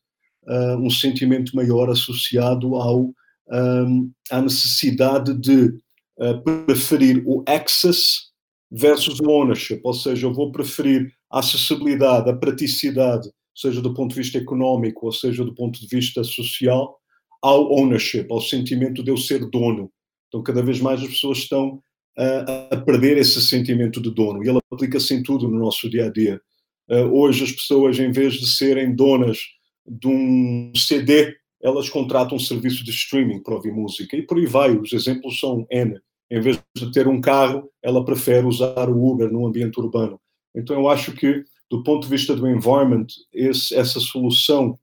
uh, 0.45 0.77
um 0.77 0.91
sentimento 0.91 1.55
maior 1.55 1.91
associado 1.91 2.75
ao 2.77 3.15
um, 3.51 4.11
à 4.31 4.41
necessidade 4.41 5.35
de 5.35 5.75
uh, 6.19 6.65
preferir 6.67 7.23
o 7.27 7.45
access 7.47 8.31
versus 8.71 9.21
o 9.21 9.29
ownership, 9.29 9.81
ou 9.85 9.93
seja, 9.93 10.27
eu 10.27 10.33
vou 10.33 10.51
preferir 10.51 11.13
a 11.31 11.41
acessibilidade, 11.41 12.31
a 12.31 12.37
praticidade, 12.37 13.29
seja 13.55 13.83
do 13.83 13.93
ponto 13.93 14.15
de 14.15 14.21
vista 14.21 14.39
económico 14.39 15.07
ou 15.07 15.13
seja 15.13 15.45
do 15.45 15.55
ponto 15.55 15.79
de 15.79 15.87
vista 15.87 16.25
social, 16.25 16.97
ao 17.43 17.73
ownership, 17.73 18.27
ao 18.31 18.41
sentimento 18.41 19.03
de 19.03 19.11
eu 19.11 19.17
ser 19.17 19.45
dono. 19.51 19.91
Então, 20.29 20.43
cada 20.43 20.63
vez 20.63 20.81
mais 20.81 21.03
as 21.03 21.09
pessoas 21.09 21.39
estão 21.39 21.83
a, 22.17 22.75
a 22.75 22.77
perder 22.81 23.19
esse 23.19 23.43
sentimento 23.43 24.01
de 24.01 24.11
dono 24.11 24.45
e 24.45 24.49
ele 24.49 24.61
aplica-se 24.71 25.15
em 25.15 25.23
tudo 25.23 25.49
no 25.49 25.59
nosso 25.59 25.91
dia 25.91 26.07
a 26.07 26.11
dia. 26.11 26.41
Uh, 26.89 27.07
hoje, 27.13 27.45
as 27.45 27.53
pessoas, 27.53 27.99
em 27.99 28.11
vez 28.11 28.35
de 28.35 28.47
serem 28.47 28.95
donas 28.95 29.39
de 29.87 30.09
um 30.09 30.73
CD, 30.77 31.35
elas 31.63 31.89
contratam 31.89 32.37
um 32.37 32.41
serviço 32.41 32.85
de 32.85 32.91
streaming 32.91 33.43
para 33.43 33.55
ouvir 33.55 33.73
música 33.73 34.17
e 34.17 34.23
por 34.23 34.37
aí 34.37 34.47
vai. 34.47 34.77
Os 34.77 34.93
exemplos 34.93 35.39
são 35.39 35.67
N. 35.71 35.99
Em 36.31 36.41
vez 36.41 36.61
de 36.75 36.91
ter 36.91 37.07
um 37.07 37.21
carro, 37.21 37.71
ela 37.83 38.05
prefere 38.05 38.47
usar 38.47 38.89
o 38.89 39.11
Uber 39.11 39.31
no 39.31 39.47
ambiente 39.47 39.79
urbano. 39.79 40.19
Então, 40.55 40.75
eu 40.77 40.89
acho 40.89 41.13
que, 41.13 41.45
do 41.71 41.83
ponto 41.83 42.05
de 42.05 42.09
vista 42.09 42.35
do 42.35 42.49
environment, 42.49 43.07
esse, 43.33 43.75
essa 43.75 44.01
solução 44.01 44.79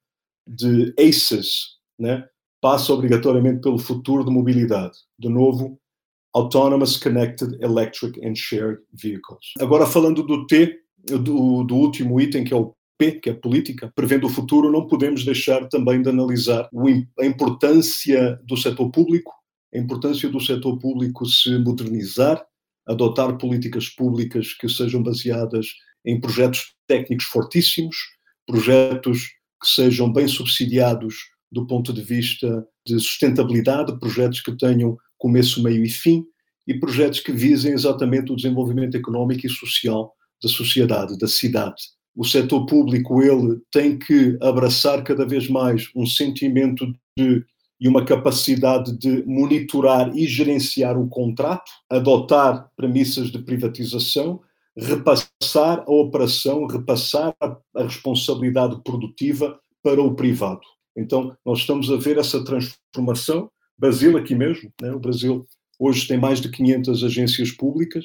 de 0.48 0.94
ACES 0.98 1.78
né, 2.00 2.26
passa 2.62 2.94
obrigatoriamente 2.94 3.62
pelo 3.62 3.78
futuro 3.78 4.24
de 4.24 4.32
mobilidade. 4.32 4.98
De 5.18 5.28
novo, 5.28 5.80
Autonomous 6.34 6.98
Connected 6.98 7.58
Electric 7.62 8.26
and 8.26 8.36
Shared 8.36 8.80
Vehicles. 8.94 9.54
Agora, 9.60 9.86
falando 9.86 10.24
do 10.24 10.46
T, 10.46 10.80
do, 11.04 11.64
do 11.64 11.76
último 11.76 12.20
item, 12.22 12.44
que 12.44 12.54
é 12.54 12.58
o 12.58 12.76
P, 13.00 13.14
que 13.14 13.30
é 13.30 13.34
política, 13.34 13.90
prevendo 13.96 14.28
o 14.28 14.30
futuro, 14.30 14.70
não 14.70 14.86
podemos 14.86 15.24
deixar 15.24 15.66
também 15.70 16.02
de 16.02 16.10
analisar 16.10 16.70
a 17.18 17.26
importância 17.26 18.38
do 18.44 18.58
setor 18.58 18.92
público, 18.92 19.32
a 19.74 19.78
importância 19.78 20.28
do 20.28 20.40
setor 20.42 20.78
público 20.78 21.26
se 21.26 21.58
modernizar, 21.60 22.46
adotar 22.86 23.38
políticas 23.38 23.88
públicas 23.88 24.54
que 24.54 24.68
sejam 24.68 25.02
baseadas 25.02 25.68
em 26.06 26.20
projetos 26.20 26.76
técnicos 26.86 27.26
fortíssimos, 27.26 27.96
projetos 28.46 29.28
que 29.62 29.68
sejam 29.68 30.12
bem 30.12 30.28
subsidiados 30.28 31.16
do 31.50 31.66
ponto 31.66 31.94
de 31.94 32.02
vista 32.02 32.68
de 32.86 33.00
sustentabilidade, 33.00 33.98
projetos 33.98 34.42
que 34.42 34.58
tenham 34.58 34.98
começo, 35.18 35.64
meio 35.64 35.86
e 35.86 35.90
fim, 35.90 36.26
e 36.68 36.78
projetos 36.78 37.22
que 37.22 37.32
visem 37.32 37.72
exatamente 37.72 38.32
o 38.32 38.36
desenvolvimento 38.36 38.98
económico 38.98 39.48
e 39.48 39.50
social 39.50 40.14
da 40.44 40.50
sociedade, 40.50 41.18
da 41.18 41.28
cidade. 41.28 41.99
O 42.16 42.26
setor 42.26 42.66
público 42.66 43.22
ele 43.22 43.62
tem 43.72 43.98
que 43.98 44.38
abraçar 44.42 45.04
cada 45.04 45.26
vez 45.26 45.48
mais 45.48 45.90
um 45.96 46.06
sentimento 46.06 46.86
de 47.18 47.46
e 47.80 47.88
uma 47.88 48.04
capacidade 48.04 48.98
de 48.98 49.24
monitorar 49.26 50.16
e 50.16 50.28
gerenciar 50.28 51.00
o 51.00 51.08
contrato, 51.08 51.72
adotar 51.90 52.70
premissas 52.76 53.32
de 53.32 53.40
privatização, 53.40 54.42
repassar 54.76 55.84
a 55.88 55.92
operação, 55.92 56.66
repassar 56.68 57.34
a, 57.40 57.58
a 57.76 57.84
responsabilidade 57.84 58.82
produtiva 58.84 59.58
para 59.82 60.02
o 60.02 60.14
privado. 60.14 60.62
Então, 60.96 61.36
nós 61.46 61.60
estamos 61.60 61.90
a 61.90 61.96
ver 61.96 62.18
essa 62.18 62.44
transformação. 62.44 63.50
Brasil, 63.78 64.18
aqui 64.18 64.36
mesmo, 64.36 64.72
né? 64.82 64.92
o 64.92 65.00
Brasil 65.00 65.46
hoje 65.80 66.06
tem 66.06 66.18
mais 66.18 66.42
de 66.42 66.50
500 66.50 67.04
agências 67.04 67.52
públicas. 67.52 68.04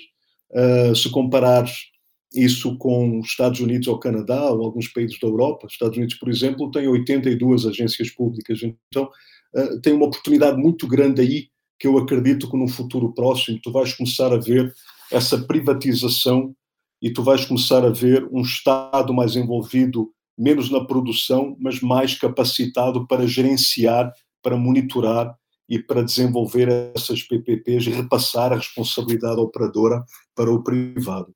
Uh, 0.52 0.94
se 0.94 1.10
comparares 1.10 1.86
isso 2.34 2.76
com 2.78 3.20
os 3.20 3.28
Estados 3.28 3.60
Unidos 3.60 3.86
ou 3.88 3.98
Canadá 3.98 4.50
ou 4.50 4.64
alguns 4.64 4.88
países 4.88 5.18
da 5.20 5.28
Europa, 5.28 5.66
Estados 5.70 5.96
Unidos, 5.96 6.16
por 6.16 6.28
exemplo, 6.28 6.70
tem 6.70 6.88
82 6.88 7.66
agências 7.66 8.10
públicas. 8.10 8.60
Então, 8.62 9.08
uh, 9.54 9.80
tem 9.80 9.92
uma 9.92 10.06
oportunidade 10.06 10.56
muito 10.56 10.86
grande 10.86 11.20
aí 11.20 11.48
que 11.78 11.86
eu 11.86 11.98
acredito 11.98 12.50
que 12.50 12.56
no 12.56 12.68
futuro 12.68 13.12
próximo 13.12 13.60
tu 13.62 13.70
vais 13.70 13.92
começar 13.92 14.32
a 14.32 14.38
ver 14.38 14.72
essa 15.10 15.38
privatização 15.38 16.54
e 17.00 17.12
tu 17.12 17.22
vais 17.22 17.44
começar 17.44 17.84
a 17.84 17.90
ver 17.90 18.26
um 18.32 18.40
Estado 18.40 19.12
mais 19.12 19.36
envolvido 19.36 20.10
menos 20.36 20.70
na 20.70 20.84
produção, 20.84 21.56
mas 21.60 21.80
mais 21.80 22.14
capacitado 22.14 23.06
para 23.06 23.26
gerenciar, 23.26 24.12
para 24.42 24.56
monitorar 24.56 25.34
e 25.68 25.78
para 25.78 26.02
desenvolver 26.02 26.68
essas 26.94 27.22
PPPs 27.22 27.86
e 27.86 27.90
repassar 27.90 28.52
a 28.52 28.56
responsabilidade 28.56 29.40
operadora 29.40 30.04
para 30.34 30.52
o 30.52 30.62
privado. 30.62 31.34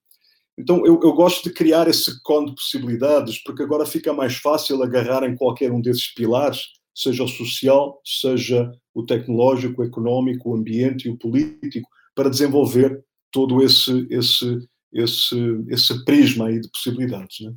Então, 0.59 0.85
eu, 0.85 0.99
eu, 1.03 1.13
gosto 1.13 1.45
de 1.45 1.55
criar 1.55 1.87
esse 1.87 2.21
cone 2.23 2.47
de 2.47 2.57
possibilidades, 2.57 3.39
porque 3.45 3.63
agora 3.63 3.87
fica 3.87 4.13
mais 4.13 4.35
fácil 4.35 4.83
agarrar 4.83 5.23
em 5.23 5.37
qualquer 5.37 5.71
um 5.71 5.81
desses 5.81 6.13
pilares, 6.13 6.63
seja 6.93 7.23
o 7.23 7.29
social, 7.29 8.01
seja 8.05 8.69
o 8.93 9.07
tecnológico, 9.07 9.81
o 9.81 9.85
económico, 9.85 10.51
o 10.51 10.57
ambiente 10.57 11.07
e 11.07 11.11
o 11.11 11.17
político, 11.17 11.89
para 12.13 12.29
desenvolver 12.29 13.01
todo 13.31 13.63
esse, 13.63 14.05
esse, 14.11 14.59
esse, 14.93 15.65
esse 15.69 16.05
prisma 16.05 16.49
aí 16.49 16.61
de 16.61 16.69
possibilidades. 16.71 17.39
Né? 17.41 17.55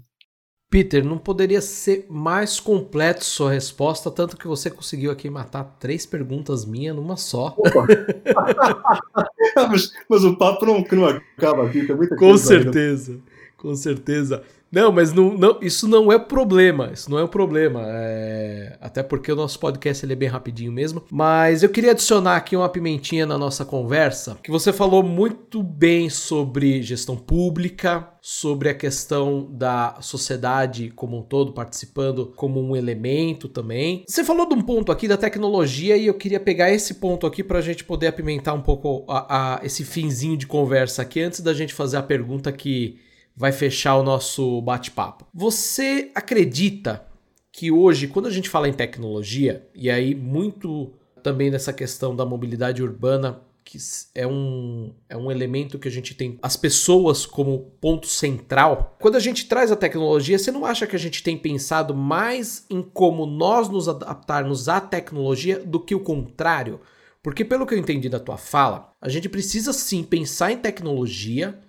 Peter, 0.71 1.03
não 1.03 1.17
poderia 1.17 1.60
ser 1.60 2.05
mais 2.10 2.57
completo 2.57 3.25
sua 3.25 3.51
resposta, 3.51 4.10
tanto 4.10 4.38
que 4.38 4.47
você 4.47 4.71
conseguiu 4.71 5.12
aqui 5.12 5.29
matar 5.29 5.65
três 5.77 6.05
perguntas 6.05 6.63
minhas 6.63 6.95
numa 6.95 7.17
só. 7.17 7.53
mas, 9.69 9.91
mas, 10.10 10.23
o 10.23 10.38
papo 10.38 10.65
não, 10.65 10.81
não 10.93 11.07
acaba 11.07 11.67
aqui, 11.67 11.86
tem 11.86 11.93
muita 11.93 12.15
Com 12.15 12.29
coisa. 12.29 12.41
Com 12.41 12.63
certeza, 12.63 13.12
ainda. 13.12 13.23
com 13.57 13.75
certeza. 13.75 14.43
Não, 14.71 14.91
mas 14.91 15.12
não, 15.12 15.34
não, 15.38 15.60
isso 15.62 15.88
não 15.88 16.12
é 16.12 16.17
problema. 16.17 16.91
Isso 16.93 17.12
não 17.12 17.19
é 17.19 17.23
um 17.23 17.27
problema. 17.27 17.81
É... 17.86 18.77
Até 18.79 19.03
porque 19.03 19.31
o 19.31 19.36
nosso 19.36 19.60
podcast 19.60 20.05
ele 20.05 20.13
é 20.13 20.15
bem 20.15 20.29
rapidinho 20.29 20.71
mesmo. 20.71 21.03
Mas 21.12 21.62
eu 21.62 21.69
queria 21.69 21.91
adicionar 21.91 22.38
aqui 22.38 22.55
uma 22.55 22.69
pimentinha 22.69 23.25
na 23.25 23.38
nossa 23.38 23.65
conversa. 23.65 24.38
Que 24.41 24.49
você 24.49 24.71
falou 24.71 25.03
muito 25.03 25.62
bem 25.62 26.10
sobre 26.10 26.81
gestão 26.81 27.17
pública, 27.17 28.07
sobre 28.21 28.69
a 28.69 28.73
questão 28.73 29.49
da 29.51 29.97
sociedade 29.99 30.91
como 30.95 31.17
um 31.17 31.21
todo 31.21 31.51
participando 31.51 32.31
como 32.38 32.62
um 32.62 32.75
elemento 32.75 33.49
também. 33.49 34.05
Você 34.07 34.23
falou 34.23 34.47
de 34.47 34.55
um 34.55 34.62
ponto 34.62 34.91
aqui 34.91 35.07
da 35.07 35.17
tecnologia 35.17 35.97
e 35.97 36.07
eu 36.07 36.13
queria 36.13 36.39
pegar 36.39 36.71
esse 36.71 36.95
ponto 36.95 37.27
aqui 37.27 37.43
para 37.43 37.60
a 37.60 37.62
gente 37.62 37.84
poder 37.84 38.07
apimentar 38.07 38.53
um 38.53 38.62
pouco 38.62 39.03
a, 39.10 39.55
a, 39.55 39.65
esse 39.65 39.84
finzinho 39.84 40.38
de 40.38 40.47
conversa 40.47 41.01
aqui 41.01 41.21
antes 41.21 41.41
da 41.41 41.53
gente 41.53 41.73
fazer 41.73 41.97
a 41.97 42.03
pergunta 42.03 42.51
que 42.51 42.99
vai 43.36 43.52
fechar 43.52 43.96
o 43.96 44.04
nosso 44.04 44.62
bate-papo. 44.62 45.26
Você 45.34 46.12
acredita 46.13 47.06
que 47.52 47.72
hoje, 47.72 48.08
quando 48.08 48.28
a 48.28 48.32
gente 48.32 48.50
fala 48.50 48.70
em 48.70 48.74
tecnologia, 48.74 49.67
e 49.76 49.89
aí 49.89 50.15
muito 50.15 50.94
também 51.22 51.52
nessa 51.52 51.74
questão 51.74 52.15
da 52.15 52.26
mobilidade 52.26 52.82
urbana, 52.82 53.41
que 53.63 53.78
é 54.15 54.26
um, 54.26 54.94
é 55.08 55.15
um 55.15 55.32
elemento 55.32 55.80
que 55.80 55.88
a 55.88 55.91
gente 55.91 56.15
tem 56.15 56.38
as 56.41 56.58
pessoas 56.58 57.26
como 57.26 57.72
ponto 57.80 58.08
central. 58.08 58.98
Quando 59.00 59.15
a 59.15 59.20
gente 59.20 59.46
traz 59.46 59.72
a 59.72 59.76
tecnologia, 59.76 60.38
você 60.38 60.52
não 60.52 60.65
acha 60.65 60.88
que 60.88 60.96
a 60.96 61.00
gente 61.00 61.24
tem 61.24 61.38
pensado 61.38 61.94
mais 61.96 62.65
em 62.70 62.82
como 62.82 63.26
nós 63.26 63.70
nos 63.70 63.88
adaptarmos 63.88 64.67
à 64.67 64.82
tecnologia 64.82 65.60
do 65.60 65.80
que 65.80 65.96
o 65.96 66.00
contrário? 66.00 66.82
Porque, 67.24 67.46
pelo 67.46 67.67
que 67.67 67.76
eu 67.76 67.78
entendi 67.78 68.10
da 68.10 68.20
tua 68.20 68.36
fala, 68.36 68.91
a 69.00 69.08
gente 69.08 69.30
precisa 69.30 69.72
sim 69.72 70.04
pensar 70.04 70.52
em 70.52 70.58
tecnologia 70.58 71.60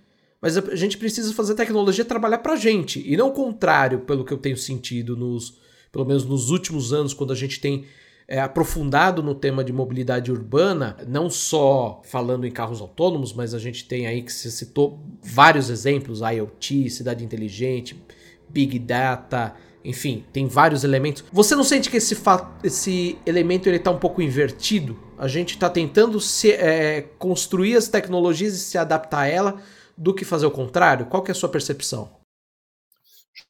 mas 0.43 0.59
a 0.59 0.75
gente 0.75 0.99
precisa 0.99 1.33
fazer 1.33 1.53
a 1.53 1.57
tecnologia 1.57 2.05
trabalhar 2.05 2.39
para 2.39 2.55
a 2.55 2.57
gente, 2.57 3.01
e 3.07 3.17
não 3.17 3.29
o 3.29 3.33
contrário, 3.33 4.01
pelo 4.01 4.25
que 4.25 4.33
eu 4.33 4.39
tenho 4.39 4.57
sentido, 4.57 5.17
nos, 5.17 5.57
pelo 5.93 6.05
menos 6.05 6.25
nos 6.25 6.51
últimos 6.51 6.93
anos, 6.93 7.15
quando 7.15 7.33
a 7.33 7.37
gente 7.37 7.61
tem 7.61 7.85
é, 8.27 8.41
aprofundado 8.41 9.23
no 9.23 9.37
tema 9.37 9.63
de 9.63 9.73
mobilidade 9.73 10.33
urbana, 10.33 10.97
não 11.07 11.31
só 11.31 12.03
falando 12.05 12.45
em 12.45 12.51
carros 12.51 12.81
autônomos, 12.81 13.33
mas 13.33 13.55
a 13.55 13.59
gente 13.61 13.85
tem 13.85 14.07
aí 14.09 14.21
que 14.21 14.33
se 14.33 14.51
citou 14.51 15.01
vários 15.23 15.71
exemplos, 15.71 16.21
IoT, 16.21 16.91
cidade 16.91 17.25
inteligente, 17.25 18.03
Big 18.49 18.79
Data, 18.81 19.55
enfim, 19.85 20.25
tem 20.33 20.47
vários 20.47 20.83
elementos. 20.83 21.25
Você 21.33 21.55
não 21.55 21.65
sente 21.65 21.91
que 21.91 21.97
esse, 21.97 22.17
esse 22.65 23.19
elemento 23.27 23.69
ele 23.69 23.77
está 23.77 23.91
um 23.91 23.99
pouco 23.99 24.23
invertido? 24.23 24.99
A 25.19 25.29
gente 25.29 25.51
está 25.51 25.69
tentando 25.69 26.21
se, 26.21 26.53
é, 26.53 27.03
construir 27.19 27.77
as 27.77 27.89
tecnologias 27.89 28.55
e 28.55 28.59
se 28.59 28.79
adaptar 28.79 29.21
a 29.21 29.27
ela, 29.27 29.61
do 29.97 30.15
que 30.15 30.25
fazer 30.25 30.47
o 30.47 30.51
contrário? 30.51 31.07
Qual 31.07 31.23
que 31.23 31.31
é 31.31 31.33
a 31.33 31.35
sua 31.35 31.49
percepção? 31.49 32.11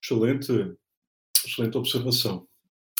Excelente, 0.02 0.74
excelente 1.44 1.76
observação. 1.76 2.46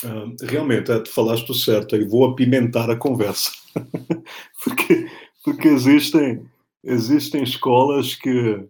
Uh, 0.03 0.35
realmente, 0.45 0.91
é, 0.91 1.05
falaste 1.05 1.49
o 1.49 1.53
certo, 1.53 1.95
e 1.95 2.03
vou 2.03 2.25
apimentar 2.25 2.89
a 2.89 2.95
conversa. 2.95 3.51
porque, 4.63 5.07
porque 5.43 5.67
existem, 5.69 6.45
existem 6.83 7.41
escolas 7.43 8.15
que, 8.15 8.67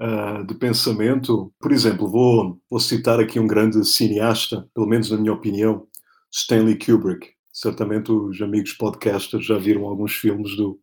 uh, 0.00 0.46
de 0.46 0.54
pensamento, 0.54 1.52
por 1.60 1.70
exemplo, 1.70 2.10
vou, 2.10 2.60
vou 2.68 2.80
citar 2.80 3.20
aqui 3.20 3.38
um 3.38 3.46
grande 3.46 3.84
cineasta, 3.86 4.68
pelo 4.74 4.88
menos 4.88 5.10
na 5.10 5.18
minha 5.18 5.32
opinião, 5.32 5.86
Stanley 6.32 6.78
Kubrick. 6.78 7.30
Certamente 7.52 8.10
os 8.10 8.40
amigos 8.40 8.72
podcasters 8.72 9.44
já 9.44 9.58
viram 9.58 9.84
alguns 9.84 10.14
filmes 10.14 10.56
do, 10.56 10.80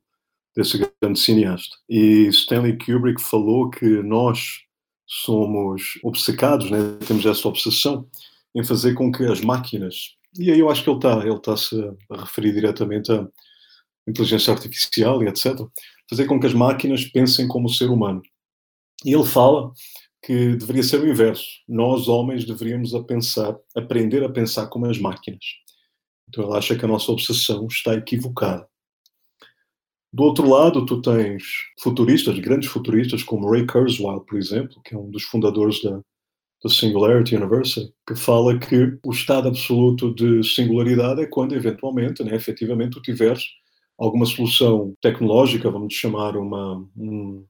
desse 0.62 0.90
grande 1.02 1.20
cineasta. 1.20 1.76
E 1.90 2.28
Stanley 2.28 2.78
Kubrick 2.78 3.22
falou 3.22 3.70
que 3.70 3.86
nós 4.04 4.62
somos 5.08 6.00
obcecados, 6.04 6.70
né? 6.70 6.98
temos 7.08 7.26
essa 7.26 7.48
obsessão 7.48 8.08
em 8.56 8.64
fazer 8.64 8.94
com 8.94 9.12
que 9.12 9.24
as 9.24 9.42
máquinas 9.42 10.20
e 10.38 10.52
aí 10.52 10.60
eu 10.60 10.70
acho 10.70 10.84
que 10.84 10.90
ele 10.90 10.98
está 10.98 11.26
ele 11.26 11.40
tá 11.40 11.58
-se 11.58 11.76
a 12.12 12.22
referir 12.22 12.54
diretamente 12.54 13.12
a 13.12 13.28
inteligência 14.08 14.54
artificial 14.54 15.24
e 15.24 15.28
etc. 15.28 15.56
Fazer 16.10 16.26
com 16.26 16.40
que 16.40 16.48
as 16.48 16.54
máquinas 16.54 17.06
pensem 17.06 17.48
como 17.48 17.68
o 17.68 17.72
ser 17.72 17.90
humano. 17.90 18.22
E 19.06 19.14
ele 19.14 19.26
fala 19.26 19.72
que 20.24 20.56
deveria 20.56 20.84
ser 20.84 21.00
o 21.00 21.08
inverso. 21.08 21.46
Nós, 21.68 22.08
homens, 22.08 22.46
deveríamos 22.46 22.94
a 22.94 23.04
pensar, 23.04 23.56
aprender 23.76 24.24
a 24.24 24.30
pensar 24.30 24.68
como 24.68 24.86
as 24.88 25.00
máquinas. 25.00 25.44
Então 26.28 26.44
ele 26.44 26.58
acha 26.58 26.76
que 26.76 26.86
a 26.86 26.88
nossa 26.88 27.12
obsessão 27.12 27.66
está 27.68 27.94
equivocada. 27.96 28.68
Do 30.12 30.24
outro 30.24 30.50
lado, 30.50 30.86
tu 30.86 31.02
tens 31.02 31.44
futuristas, 31.80 32.38
grandes 32.40 32.70
futuristas, 32.70 33.22
como 33.22 33.50
Ray 33.50 33.66
Kurzweil, 33.68 34.22
por 34.22 34.38
exemplo, 34.38 34.82
que 34.84 34.96
é 34.96 34.98
um 34.98 35.10
dos 35.12 35.24
fundadores 35.24 35.82
da, 35.84 36.02
da 36.64 36.70
Singularity 36.70 37.36
University, 37.36 37.94
que 38.08 38.16
fala 38.16 38.58
que 38.58 38.98
o 39.06 39.12
estado 39.12 39.48
absoluto 39.48 40.14
de 40.14 40.44
singularidade 40.44 41.22
é 41.22 41.28
quando, 41.28 41.56
eventualmente, 41.56 42.24
né, 42.24 42.36
efetivamente, 42.36 42.94
tu 42.94 43.02
tiveres 43.02 43.44
alguma 44.00 44.26
solução 44.26 44.96
tecnológica, 45.02 45.70
vamos 45.70 45.94
chamar 45.94 46.38
uma, 46.38 46.84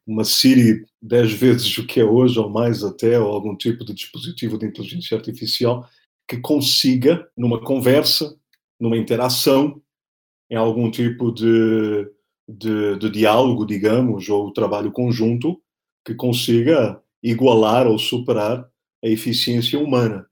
uma 0.06 0.24
Siri 0.24 0.84
dez 1.02 1.32
vezes 1.32 1.78
o 1.78 1.86
que 1.86 2.00
é 2.00 2.04
hoje, 2.04 2.40
ou 2.40 2.50
mais 2.50 2.84
até, 2.84 3.20
ou 3.20 3.32
algum 3.32 3.56
tipo 3.56 3.86
de 3.86 3.94
dispositivo 3.94 4.58
de 4.58 4.66
inteligência 4.66 5.16
artificial, 5.16 5.88
que 6.28 6.38
consiga, 6.38 7.26
numa 7.38 7.62
conversa, 7.62 8.36
numa 8.80 8.98
interação, 8.98 9.80
em 10.50 10.56
algum 10.56 10.90
tipo 10.90 11.32
de, 11.32 12.08
de, 12.50 12.98
de 12.98 13.10
diálogo, 13.12 13.66
digamos, 13.66 14.28
ou 14.28 14.52
trabalho 14.52 14.92
conjunto, 14.92 15.62
que 16.04 16.16
consiga 16.16 17.00
igualar 17.22 17.86
ou 17.86 18.00
superar 18.00 18.68
a 19.04 19.08
eficiência 19.08 19.80
humana, 19.80 20.26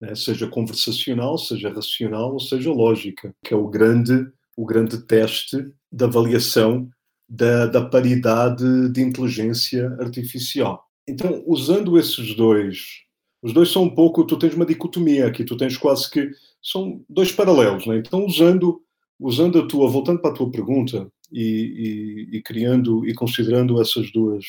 né? 0.00 0.14
seja 0.14 0.46
conversacional, 0.46 1.38
seja 1.38 1.72
racional 1.72 2.38
seja 2.38 2.70
lógica, 2.72 3.34
que 3.42 3.54
é 3.54 3.56
o 3.56 3.68
grande 3.68 4.26
o 4.54 4.66
grande 4.66 4.98
teste 5.06 5.66
da 5.90 6.04
avaliação 6.04 6.88
da, 7.26 7.64
da 7.64 7.82
paridade 7.82 8.90
de 8.90 9.00
inteligência 9.00 9.88
artificial. 9.98 10.84
Então, 11.08 11.42
usando 11.46 11.98
esses 11.98 12.34
dois, 12.36 13.00
os 13.42 13.54
dois 13.54 13.70
são 13.70 13.84
um 13.84 13.94
pouco, 13.94 14.24
tu 14.24 14.38
tens 14.38 14.52
uma 14.52 14.66
dicotomia 14.66 15.26
aqui, 15.26 15.42
tu 15.42 15.56
tens 15.56 15.78
quase 15.78 16.10
que, 16.10 16.30
são 16.62 17.02
dois 17.08 17.32
paralelos, 17.32 17.86
né? 17.86 17.96
Então, 17.96 18.26
usando, 18.26 18.82
usando 19.18 19.58
a 19.58 19.66
tua, 19.66 19.88
voltando 19.88 20.20
para 20.20 20.30
a 20.30 20.34
tua 20.34 20.50
pergunta 20.50 21.10
e, 21.32 22.28
e, 22.32 22.36
e 22.36 22.42
criando 22.42 23.06
e 23.06 23.14
considerando 23.14 23.80
essas 23.80 24.12
duas, 24.12 24.44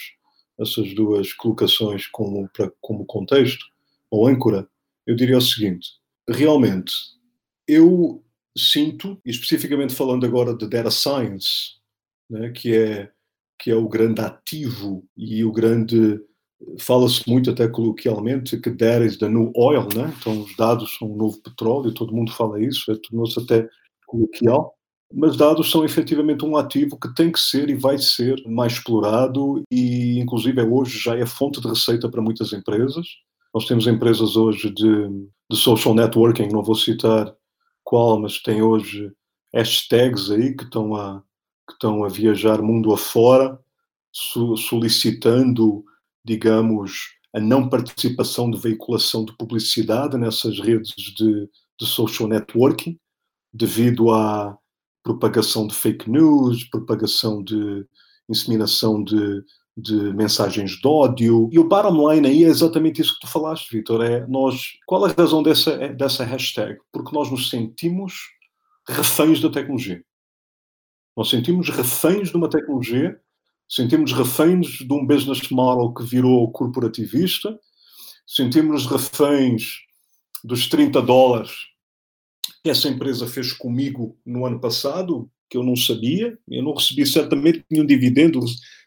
essas 0.60 0.94
duas 0.94 1.34
colocações 1.34 2.08
como, 2.08 2.50
para, 2.50 2.72
como 2.82 3.06
contexto, 3.06 3.66
ou 4.12 4.28
âncora, 4.28 4.68
eu 5.08 5.16
diria 5.16 5.38
o 5.38 5.42
seguinte, 5.42 5.90
realmente, 6.30 6.94
eu 7.68 8.24
sinto, 8.58 9.20
e 9.26 9.32
especificamente 9.32 9.96
falando 9.96 10.26
agora 10.26 10.56
de 10.56 10.68
data 10.68 10.92
science, 10.92 11.78
né, 12.30 12.52
que, 12.52 12.76
é, 12.76 13.12
que 13.60 13.72
é 13.72 13.76
o 13.76 13.88
grande 13.88 14.22
ativo 14.22 15.04
e 15.18 15.44
o 15.44 15.52
grande. 15.52 16.20
Fala-se 16.80 17.28
muito, 17.28 17.50
até 17.50 17.68
coloquialmente, 17.68 18.58
que 18.58 18.70
data 18.70 19.04
is 19.04 19.18
the 19.18 19.28
new 19.28 19.52
oil, 19.54 19.88
né? 19.94 20.14
então 20.18 20.44
os 20.44 20.56
dados 20.56 20.96
são 20.98 21.12
o 21.12 21.18
novo 21.18 21.42
petróleo, 21.42 21.94
todo 21.94 22.16
mundo 22.16 22.32
fala 22.32 22.64
isso, 22.64 22.90
é 22.90 22.96
tornou-se 22.96 23.38
até 23.38 23.68
coloquial. 24.08 24.74
Mas 25.16 25.38
dados 25.38 25.70
são 25.70 25.86
efetivamente 25.86 26.44
um 26.44 26.58
ativo 26.58 26.98
que 27.00 27.14
tem 27.14 27.32
que 27.32 27.40
ser 27.40 27.70
e 27.70 27.76
vai 27.76 28.00
ser 28.00 28.42
mais 28.48 28.74
explorado 28.74 29.62
e, 29.72 30.18
inclusive, 30.20 30.60
é 30.60 30.64
hoje 30.64 30.98
já 30.98 31.16
é 31.16 31.24
fonte 31.24 31.62
de 31.62 31.68
receita 31.68 32.10
para 32.10 32.20
muitas 32.20 32.52
empresas. 32.52 33.06
Nós 33.54 33.68
temos 33.68 33.86
empresas 33.86 34.36
hoje 34.36 34.72
de, 34.72 35.08
de 35.52 35.56
social 35.56 35.94
networking, 35.94 36.48
não 36.48 36.64
vou 36.64 36.74
citar 36.74 37.32
qual, 37.84 38.20
mas 38.20 38.42
tem 38.42 38.64
hoje 38.64 39.12
hashtags 39.54 40.32
aí 40.32 40.56
que 40.56 40.64
estão 40.64 40.96
a, 40.96 41.22
que 41.68 41.74
estão 41.74 42.04
a 42.04 42.10
viajar 42.10 42.60
mundo 42.60 42.92
afora, 42.92 43.60
solicitando, 44.12 45.86
digamos, 46.26 47.20
a 47.36 47.40
não 47.40 47.70
participação 47.70 48.50
de 48.50 48.58
veiculação 48.58 49.26
de 49.26 49.38
publicidade 49.38 50.18
nessas 50.18 50.60
redes 50.60 50.96
de, 50.96 51.48
de 51.80 51.86
social 51.86 52.28
networking, 52.28 52.98
devido 53.54 54.12
à 54.12 54.58
propagação 55.04 55.68
de 55.68 55.76
fake 55.76 56.10
news, 56.10 56.64
propagação 56.64 57.44
de 57.44 57.86
inseminação 58.30 59.04
de, 59.04 59.44
de 59.76 59.96
mensagens 60.14 60.72
de 60.72 60.88
ódio. 60.88 61.50
E 61.52 61.60
o 61.60 61.68
bottom 61.68 62.10
line 62.10 62.28
aí 62.28 62.44
é 62.46 62.48
exatamente 62.48 63.02
isso 63.02 63.16
que 63.16 63.28
tu 63.28 63.28
falaste, 63.28 63.76
Vitor. 63.76 64.04
É 64.04 64.26
nós, 64.28 64.72
qual 64.88 65.04
a 65.06 65.10
razão 65.10 65.44
dessa, 65.44 65.90
dessa 65.90 66.24
hashtag? 66.24 66.80
Porque 66.92 67.14
nós 67.14 67.30
nos 67.30 67.50
sentimos 67.50 68.14
reféns 68.88 69.42
da 69.42 69.50
tecnologia. 69.50 70.04
Nós 71.16 71.30
sentimos 71.30 71.70
reféns 71.70 72.30
de 72.30 72.38
uma 72.38 72.50
tecnologia, 72.50 73.20
sentimos 73.70 74.14
reféns 74.14 74.68
de 74.68 74.92
um 74.94 75.06
business 75.06 75.48
model 75.50 75.94
que 75.94 76.04
virou 76.04 76.52
corporativista, 76.52 77.58
sentimos 78.26 78.86
reféns 78.88 79.82
dos 80.44 80.68
30 80.68 81.02
dólares 81.02 81.73
que 82.64 82.70
essa 82.70 82.88
empresa 82.88 83.28
fez 83.28 83.52
comigo 83.52 84.18
no 84.26 84.46
ano 84.46 84.60
passado, 84.60 85.30
que 85.50 85.58
eu 85.58 85.64
não 85.64 85.76
sabia, 85.76 86.38
eu 86.50 86.64
não 86.64 86.74
recebi 86.74 87.06
certamente 87.06 87.66
nenhum 87.70 87.86
dividendo, 87.86 88.40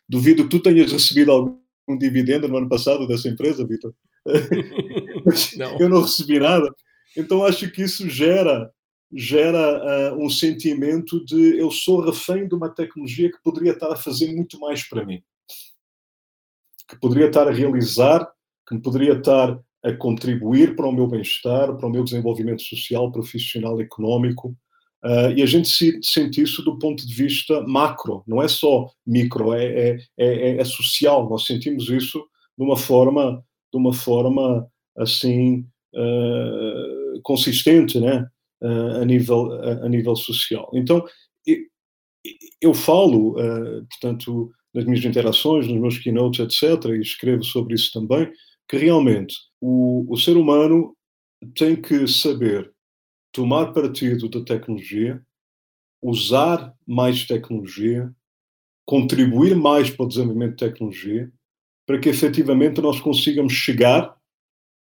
Duvido 0.09 0.45
que 0.45 0.51
tu 0.51 0.61
tenhas 0.61 0.93
recebido 0.93 1.33
algum 1.33 1.59
dividendo 1.99 2.47
no 2.47 2.59
ano 2.59 2.69
passado 2.69 3.07
dessa 3.09 3.29
empresa, 3.29 3.67
Vitor. 3.67 3.93
não. 5.57 5.81
Eu 5.81 5.89
não 5.89 6.03
recebi 6.03 6.39
nada. 6.39 6.73
Então 7.17 7.45
acho 7.45 7.71
que 7.71 7.83
isso 7.83 8.09
gera 8.09 8.71
gera 9.13 10.13
uh, 10.13 10.25
um 10.25 10.29
sentimento 10.29 11.25
de 11.25 11.59
eu 11.59 11.71
sou 11.71 12.01
refém 12.01 12.49
de 12.49 12.55
uma 12.55 12.69
tecnologia 12.69 13.31
que 13.31 13.41
poderia 13.43 13.73
estar 13.73 13.91
a 13.93 13.97
fazer 13.97 14.33
muito 14.35 14.59
mais 14.59 14.83
para 14.83 15.05
mim, 15.05 15.23
que 16.89 16.99
poderia 16.99 17.29
estar 17.29 17.47
a 17.47 17.53
realizar, 17.53 18.29
que 18.67 18.75
me 18.75 18.83
poderia 18.83 19.13
estar 19.13 19.59
a 19.83 19.93
contribuir 19.93 20.75
para 20.75 20.87
o 20.87 20.93
meu 20.93 21.07
bem-estar, 21.07 21.77
para 21.77 21.87
o 21.87 21.91
meu 21.91 22.05
desenvolvimento 22.05 22.63
social, 22.63 23.13
profissional, 23.13 23.81
económico, 23.81 24.57
Uh, 25.07 25.31
e 25.37 25.43
a 25.43 25.47
gente 25.47 25.69
se, 25.69 26.01
sente 26.03 26.43
isso 26.43 26.63
do 26.63 26.79
ponto 26.81 27.07
de 27.07 27.15
vista 27.15 27.61
macro, 27.63 28.25
não 28.27 28.43
é 28.43 28.49
só 28.49 28.91
micro, 29.07 29.53
é, 29.53 29.65
é, 29.65 29.99
é, 30.19 30.57
é, 30.57 30.65
social. 30.65 31.29
Nós 31.31 31.47
sentimos 31.47 31.89
isso 31.89 32.19
de 32.59 32.65
uma 32.65 32.77
forma, 32.77 33.41
de 33.73 33.79
uma 33.79 33.93
forma 33.93 34.67
assim 34.99 35.65
uh, 35.95 37.21
consistente, 37.23 38.01
né? 38.01 38.27
Uh, 38.61 39.03
a 39.03 39.05
nível 39.05 39.53
a, 39.85 39.89
nível 39.89 40.17
social. 40.17 40.71
Então 40.75 41.05
eu, 41.47 41.59
eu 42.61 42.75
falo, 42.75 43.35
portanto, 43.91 44.51
nas 44.75 44.85
minhas 44.87 45.05
interações, 45.05 45.69
nos 45.69 45.79
meus 45.79 45.99
keynotes, 45.99 46.41
etc., 46.41 46.87
e 46.87 47.01
escrevo 47.01 47.45
sobre 47.45 47.75
isso 47.75 47.93
também, 47.93 48.29
que 48.69 48.77
realmente 48.77 49.37
o, 49.61 50.07
o 50.09 50.17
ser 50.17 50.37
humano 50.37 50.97
tem 51.55 51.81
que 51.81 52.07
saber 52.09 52.73
tomar 53.33 53.73
partido 53.73 54.29
da 54.29 54.43
tecnologia, 54.43 55.23
usar 56.03 56.75
mais 56.87 57.27
tecnologia, 57.27 58.11
contribuir 58.87 59.55
mais 59.55 59.91
para 59.91 60.05
o 60.05 60.09
desenvolvimento 60.09 60.53
de 60.53 60.65
tecnologia, 60.65 61.33
para 61.87 62.01
que 62.01 62.09
efetivamente 62.09 62.81
nós 62.81 63.01
consigamos 63.01 63.53
chegar 63.53 64.17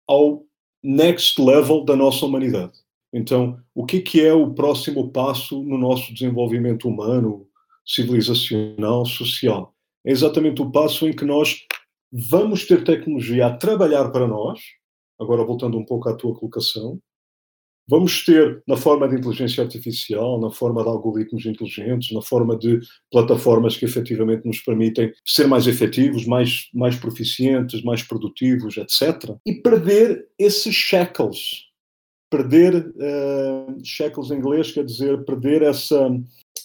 ao 0.07 0.45
next 0.83 1.39
level 1.39 1.83
da 1.85 1.95
nossa 1.95 2.25
humanidade. 2.25 2.73
Então, 3.13 3.59
o 3.73 3.85
que, 3.85 4.01
que 4.01 4.21
é 4.21 4.33
o 4.33 4.53
próximo 4.53 5.11
passo 5.11 5.63
no 5.63 5.77
nosso 5.77 6.13
desenvolvimento 6.13 6.87
humano, 6.87 7.47
civilizacional, 7.85 9.05
social? 9.05 9.75
É 10.05 10.11
exatamente 10.11 10.61
o 10.61 10.71
passo 10.71 11.07
em 11.07 11.13
que 11.13 11.25
nós 11.25 11.65
vamos 12.11 12.65
ter 12.65 12.83
tecnologia 12.83 13.47
a 13.47 13.57
trabalhar 13.57 14.09
para 14.09 14.27
nós, 14.27 14.59
agora 15.19 15.43
voltando 15.43 15.77
um 15.77 15.85
pouco 15.85 16.09
à 16.09 16.15
tua 16.15 16.33
colocação, 16.33 16.99
vamos 17.89 18.23
ter 18.23 18.61
na 18.67 18.77
forma 18.77 19.09
de 19.09 19.15
inteligência 19.15 19.63
artificial, 19.63 20.39
na 20.39 20.51
forma 20.51 20.83
de 20.83 20.89
algoritmos 20.89 21.45
inteligentes, 21.45 22.11
na 22.11 22.21
forma 22.21 22.55
de 22.55 22.79
plataformas 23.11 23.75
que 23.75 23.85
efetivamente 23.85 24.45
nos 24.45 24.59
permitem 24.59 25.11
ser 25.25 25.47
mais 25.47 25.65
efetivos, 25.65 26.25
mais, 26.25 26.69
mais 26.73 26.95
proficientes, 26.95 27.83
mais 27.83 28.03
produtivos, 28.03 28.77
etc. 28.77 29.35
E 29.45 29.55
perder 29.55 30.27
esses 30.37 30.75
shackles. 30.75 31.67
Perder, 32.31 32.93
uh, 32.95 33.83
shackles 33.83 34.29
em 34.29 34.35
inglês 34.35 34.71
quer 34.71 34.85
dizer 34.85 35.25
perder 35.25 35.63
essa, 35.63 36.11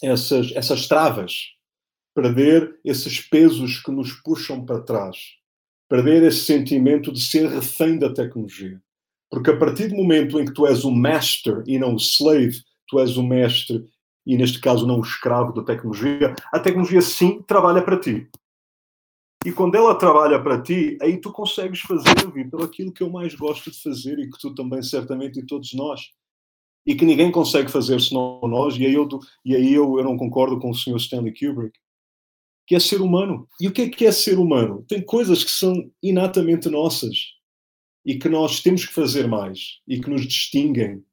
essas, 0.03 0.51
essas 0.55 0.87
travas. 0.87 1.54
Perder 2.15 2.79
esses 2.83 3.19
pesos 3.19 3.83
que 3.83 3.91
nos 3.91 4.13
puxam 4.13 4.65
para 4.65 4.81
trás. 4.81 5.17
Perder 5.87 6.23
esse 6.23 6.45
sentimento 6.45 7.11
de 7.11 7.21
ser 7.21 7.47
refém 7.47 7.99
da 7.99 8.11
tecnologia 8.11 8.81
porque 9.35 9.51
a 9.51 9.57
partir 9.57 9.89
do 9.89 9.95
momento 9.95 10.39
em 10.39 10.45
que 10.45 10.53
tu 10.53 10.65
és 10.65 10.85
o 10.85 10.91
master 10.91 11.61
e 11.67 11.77
não 11.77 11.95
o 11.95 11.99
slave, 11.99 12.61
tu 12.87 12.99
és 12.99 13.17
o 13.17 13.23
mestre 13.23 13.85
e 14.25 14.37
neste 14.37 14.59
caso 14.61 14.87
não 14.87 14.99
o 14.99 15.03
escravo 15.03 15.53
da 15.53 15.61
tecnologia, 15.61 16.33
a 16.51 16.59
tecnologia 16.59 17.01
sim 17.01 17.41
trabalha 17.41 17.81
para 17.81 17.99
ti. 17.99 18.29
E 19.45 19.51
quando 19.51 19.75
ela 19.75 19.93
trabalha 19.93 20.41
para 20.41 20.61
ti, 20.61 20.97
aí 21.01 21.19
tu 21.19 21.33
consegues 21.33 21.81
fazer, 21.81 22.15
Vitor, 22.33 22.63
aquilo 22.63 22.93
que 22.93 23.03
eu 23.03 23.09
mais 23.09 23.35
gosto 23.35 23.69
de 23.69 23.81
fazer 23.83 24.17
e 24.17 24.29
que 24.29 24.39
tu 24.39 24.55
também 24.55 24.81
certamente 24.81 25.39
e 25.39 25.45
todos 25.45 25.73
nós, 25.73 26.11
e 26.87 26.95
que 26.95 27.05
ninguém 27.05 27.29
consegue 27.31 27.69
fazer 27.69 27.99
senão 27.99 28.39
nós, 28.43 28.77
e 28.77 28.85
aí, 28.85 28.93
eu, 28.93 29.07
e 29.43 29.55
aí 29.55 29.73
eu, 29.73 29.97
eu 29.99 30.03
não 30.03 30.17
concordo 30.17 30.57
com 30.59 30.69
o 30.69 30.73
Sr. 30.73 30.95
Stanley 30.95 31.33
Kubrick, 31.33 31.77
que 32.65 32.75
é 32.75 32.79
ser 32.79 33.01
humano. 33.01 33.47
E 33.59 33.67
o 33.67 33.71
que 33.71 33.83
é 33.83 33.89
que 33.89 34.05
é 34.05 34.11
ser 34.11 34.39
humano? 34.39 34.83
Tem 34.87 35.01
coisas 35.01 35.43
que 35.43 35.51
são 35.51 35.73
inatamente 36.01 36.69
nossas 36.69 37.35
e 38.05 38.15
que 38.15 38.29
nós 38.29 38.61
temos 38.61 38.85
que 38.85 38.93
fazer 38.93 39.27
mais 39.27 39.79
e 39.87 39.99
que 39.99 40.09
nos 40.09 40.27
distinguem 40.27 41.03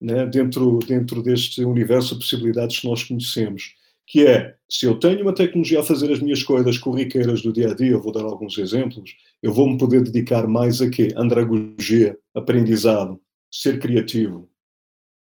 né, 0.00 0.26
dentro, 0.26 0.78
dentro 0.80 1.22
deste 1.22 1.64
universo 1.64 2.14
de 2.14 2.20
possibilidades 2.20 2.80
que 2.80 2.88
nós 2.88 3.02
conhecemos. 3.02 3.74
Que 4.06 4.26
é, 4.26 4.54
se 4.70 4.86
eu 4.86 4.98
tenho 4.98 5.22
uma 5.22 5.34
tecnologia 5.34 5.80
a 5.80 5.84
fazer 5.84 6.10
as 6.10 6.20
minhas 6.20 6.42
coisas 6.42 6.78
corriqueiras 6.78 7.42
do 7.42 7.52
dia 7.52 7.70
a 7.70 7.74
dia, 7.74 7.92
eu 7.92 8.02
vou 8.02 8.12
dar 8.12 8.24
alguns 8.24 8.56
exemplos, 8.56 9.14
eu 9.42 9.52
vou-me 9.52 9.76
poder 9.76 10.02
dedicar 10.02 10.46
mais 10.46 10.80
a 10.80 10.88
quê? 10.88 11.08
Andragogia, 11.14 12.16
aprendizado, 12.34 13.20
ser 13.50 13.78
criativo, 13.78 14.48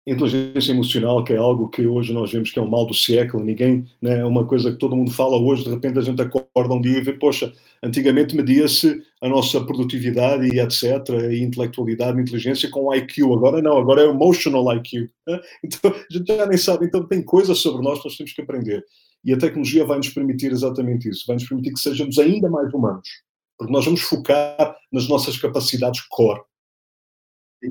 inteligência 0.06 0.72
emocional, 0.72 1.22
que 1.22 1.32
é 1.32 1.36
algo 1.36 1.68
que 1.68 1.86
hoje 1.86 2.12
nós 2.12 2.32
vemos 2.32 2.50
que 2.50 2.58
é 2.58 2.62
um 2.62 2.68
mal 2.68 2.84
do 2.84 2.94
século, 2.94 3.44
ninguém, 3.44 3.86
né, 4.00 4.18
é 4.18 4.24
uma 4.24 4.44
coisa 4.44 4.72
que 4.72 4.78
todo 4.78 4.96
mundo 4.96 5.12
fala 5.12 5.36
hoje, 5.36 5.62
de 5.62 5.70
repente 5.70 5.98
a 5.98 6.02
gente 6.02 6.20
acorda 6.20 6.74
um 6.74 6.80
dia 6.80 6.98
e 6.98 7.02
vê, 7.02 7.12
poxa, 7.12 7.52
antigamente 7.82 8.34
media-se 8.34 9.00
a 9.20 9.28
nossa 9.28 9.60
produtividade 9.64 10.48
e 10.48 10.58
etc, 10.58 11.08
e 11.30 11.40
intelectualidade, 11.42 12.20
inteligência 12.20 12.68
com 12.68 12.92
IQ, 12.92 13.32
agora 13.32 13.62
não, 13.62 13.78
agora 13.78 14.02
é 14.02 14.08
emotional 14.08 14.74
IQ, 14.76 15.08
né? 15.26 15.40
então 15.64 15.92
a 15.92 16.12
gente 16.12 16.36
já 16.36 16.46
nem 16.46 16.58
sabe, 16.58 16.86
então 16.86 17.06
tem 17.06 17.22
coisas 17.22 17.58
sobre 17.58 17.82
nós 17.82 18.00
que 18.00 18.06
nós 18.06 18.16
temos 18.16 18.32
que 18.32 18.42
aprender, 18.42 18.84
e 19.24 19.32
a 19.32 19.38
tecnologia 19.38 19.84
vai 19.84 19.98
nos 19.98 20.08
permitir 20.08 20.50
exatamente 20.50 21.08
isso, 21.08 21.24
vai 21.28 21.36
nos 21.36 21.48
permitir 21.48 21.74
que 21.74 21.80
sejamos 21.80 22.18
ainda 22.18 22.50
mais 22.50 22.74
humanos, 22.74 23.08
porque 23.56 23.72
nós 23.72 23.84
vamos 23.84 24.00
focar 24.00 24.76
nas 24.90 25.06
nossas 25.08 25.38
capacidades 25.38 26.00
core, 26.10 26.40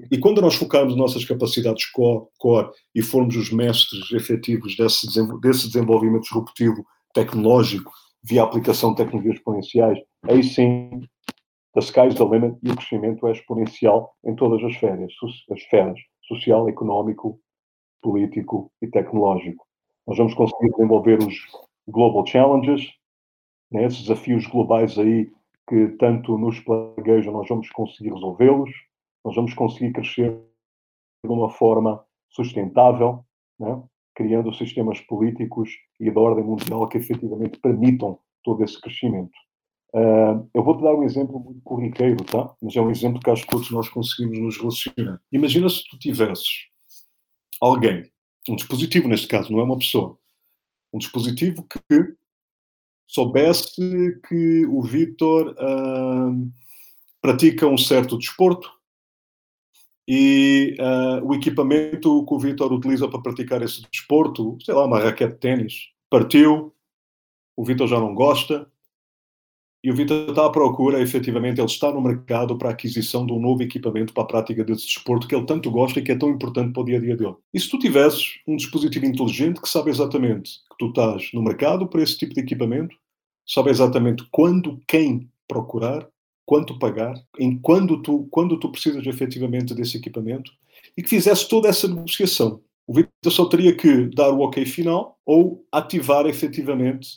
e 0.09 0.17
quando 0.17 0.41
nós 0.41 0.55
focarmos 0.55 0.95
nossas 0.95 1.25
capacidades 1.25 1.85
core, 1.87 2.25
core 2.39 2.69
e 2.95 3.01
formos 3.01 3.35
os 3.35 3.51
mestres 3.51 4.11
efetivos 4.11 4.75
desse, 4.77 5.07
desse 5.41 5.67
desenvolvimento 5.67 6.23
disruptivo 6.23 6.85
tecnológico 7.13 7.91
via 8.23 8.43
aplicação 8.43 8.91
de 8.91 8.97
tecnologias 8.97 9.35
exponenciais, 9.35 9.99
aí 10.23 10.43
sim, 10.43 11.01
the 11.73 11.79
sky's 11.79 12.15
the 12.15 12.23
limit 12.23 12.57
e 12.63 12.71
o 12.71 12.75
crescimento 12.75 13.27
é 13.27 13.31
exponencial 13.31 14.15
em 14.23 14.35
todas 14.35 14.63
as 14.63 14.71
esferas, 14.71 15.11
as 15.51 15.59
esferas 15.59 15.99
social, 16.27 16.69
económico, 16.69 17.39
político 18.01 18.71
e 18.81 18.87
tecnológico. 18.87 19.65
Nós 20.07 20.17
vamos 20.17 20.33
conseguir 20.33 20.71
desenvolver 20.71 21.19
os 21.19 21.35
global 21.87 22.25
challenges, 22.25 22.89
né, 23.71 23.85
esses 23.85 24.01
desafios 24.03 24.47
globais 24.47 24.97
aí 24.97 25.29
que 25.67 25.87
tanto 25.99 26.37
nos 26.37 26.59
plaguejam, 26.59 27.33
nós 27.33 27.47
vamos 27.47 27.69
conseguir 27.69 28.13
resolvê-los 28.13 28.69
nós 29.23 29.35
vamos 29.35 29.53
conseguir 29.53 29.93
crescer 29.93 30.31
de 31.23 31.31
uma 31.31 31.49
forma 31.49 32.03
sustentável, 32.29 33.23
né? 33.59 33.81
criando 34.15 34.53
sistemas 34.53 34.99
políticos 35.01 35.69
e 35.99 36.09
de 36.09 36.17
ordem 36.17 36.43
mundial 36.43 36.87
que 36.87 36.97
efetivamente 36.97 37.59
permitam 37.59 38.19
todo 38.43 38.63
esse 38.63 38.79
crescimento. 38.79 39.31
Uh, 39.93 40.49
eu 40.53 40.63
vou-te 40.63 40.81
dar 40.81 40.95
um 40.95 41.03
exemplo 41.03 41.39
muito 41.39 41.61
corriqueiro, 41.61 42.23
tá? 42.23 42.53
mas 42.61 42.75
é 42.75 42.81
um 42.81 42.89
exemplo 42.89 43.19
que 43.19 43.29
acho 43.29 43.43
que 43.43 43.49
todos 43.49 43.69
nós 43.71 43.89
conseguimos 43.89 44.39
nos 44.39 44.57
relacionar. 44.57 45.21
Imagina 45.31 45.69
se 45.69 45.83
tu 45.89 45.99
tivesses 45.99 46.67
alguém, 47.59 48.09
um 48.49 48.55
dispositivo 48.55 49.07
neste 49.07 49.27
caso, 49.27 49.51
não 49.51 49.59
é 49.59 49.63
uma 49.63 49.77
pessoa, 49.77 50.17
um 50.93 50.97
dispositivo 50.97 51.63
que 51.63 52.15
soubesse 53.07 54.19
que 54.27 54.65
o 54.65 54.81
Vitor 54.81 55.49
uh, 55.59 56.51
pratica 57.21 57.67
um 57.67 57.77
certo 57.77 58.17
desporto, 58.17 58.71
e 60.07 60.75
uh, 60.79 61.25
o 61.25 61.33
equipamento 61.33 62.25
que 62.25 62.33
o 62.33 62.39
Vitor 62.39 62.71
utiliza 62.73 63.07
para 63.07 63.21
praticar 63.21 63.61
esse 63.61 63.81
desporto, 63.91 64.57
sei 64.61 64.73
lá, 64.73 64.85
uma 64.85 64.99
raquete 64.99 65.33
de 65.33 65.39
ténis, 65.39 65.89
partiu, 66.09 66.73
o 67.55 67.63
Vitor 67.63 67.87
já 67.87 67.99
não 67.99 68.13
gosta, 68.13 68.67
e 69.83 69.89
o 69.89 69.95
Vitor 69.95 70.29
está 70.29 70.45
à 70.45 70.49
procura, 70.51 71.01
efetivamente, 71.01 71.59
ele 71.59 71.65
está 71.65 71.91
no 71.91 72.01
mercado 72.01 72.55
para 72.55 72.69
a 72.69 72.71
aquisição 72.71 73.25
de 73.25 73.33
um 73.33 73.39
novo 73.39 73.63
equipamento 73.63 74.13
para 74.13 74.23
a 74.23 74.27
prática 74.27 74.63
desse 74.63 74.85
desporto 74.85 75.27
que 75.27 75.33
ele 75.33 75.45
tanto 75.45 75.71
gosta 75.71 75.99
e 75.99 76.03
que 76.03 76.11
é 76.11 76.15
tão 76.15 76.29
importante 76.29 76.71
para 76.71 76.83
o 76.83 76.85
dia 76.85 76.97
a 76.97 77.01
dia 77.01 77.17
dele. 77.17 77.35
E 77.51 77.59
se 77.59 77.67
tu 77.67 77.79
tivesses 77.79 78.39
um 78.47 78.55
dispositivo 78.55 79.07
inteligente 79.07 79.59
que 79.59 79.67
sabe 79.67 79.89
exatamente 79.89 80.59
que 80.69 80.77
tu 80.77 80.89
estás 80.89 81.31
no 81.33 81.41
mercado 81.41 81.87
para 81.87 82.03
esse 82.03 82.15
tipo 82.15 82.35
de 82.35 82.41
equipamento, 82.41 82.95
sabe 83.43 83.71
exatamente 83.71 84.23
quando, 84.31 84.79
quem 84.87 85.27
procurar, 85.47 86.07
quanto 86.45 86.79
pagar, 86.79 87.13
em 87.39 87.57
quando 87.57 88.01
tu, 88.01 88.27
quando 88.29 88.59
tu 88.59 88.71
precisas 88.71 89.05
efetivamente 89.05 89.73
desse 89.73 89.97
equipamento 89.97 90.51
e 90.97 91.01
que 91.01 91.09
fizesse 91.09 91.47
toda 91.47 91.69
essa 91.69 91.87
negociação. 91.87 92.61
O 92.87 92.93
Vitor 92.93 93.31
só 93.31 93.45
teria 93.45 93.75
que 93.75 94.07
dar 94.07 94.31
o 94.31 94.41
ok 94.41 94.65
final 94.65 95.17
ou 95.25 95.65
ativar 95.71 96.25
efetivamente 96.25 97.09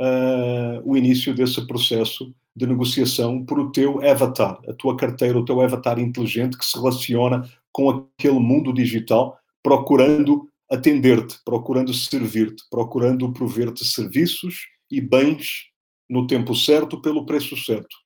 uh, 0.00 0.82
o 0.84 0.96
início 0.96 1.34
desse 1.34 1.64
processo 1.66 2.34
de 2.56 2.66
negociação 2.66 3.44
por 3.44 3.60
o 3.60 3.70
teu 3.70 4.02
avatar, 4.08 4.58
a 4.68 4.72
tua 4.72 4.96
carteira, 4.96 5.38
o 5.38 5.44
teu 5.44 5.60
avatar 5.60 5.98
inteligente 5.98 6.58
que 6.58 6.64
se 6.64 6.76
relaciona 6.76 7.48
com 7.72 7.90
aquele 7.90 8.40
mundo 8.40 8.72
digital, 8.72 9.38
procurando 9.62 10.48
atender-te, 10.68 11.38
procurando 11.44 11.92
servir-te, 11.92 12.64
procurando 12.70 13.32
prover-te 13.32 13.84
serviços 13.84 14.66
e 14.90 15.00
bens 15.00 15.68
no 16.08 16.26
tempo 16.26 16.54
certo, 16.54 17.00
pelo 17.00 17.24
preço 17.24 17.56
certo. 17.56 17.96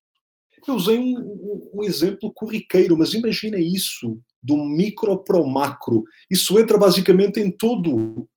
Eu 0.66 0.74
usei 0.74 0.98
um, 0.98 1.70
um, 1.74 1.82
exemplo 1.82 2.32
corriqueiro, 2.32 2.96
mas 2.96 3.12
imagina 3.14 3.58
isso, 3.58 4.18
do 4.42 4.56
micro 4.56 5.18
para 5.22 5.38
o 5.38 5.46
macro. 5.46 6.04
Isso 6.30 6.58
entra 6.58 6.78
basicamente 6.78 7.40
em 7.40 7.50
todo. 7.50 8.28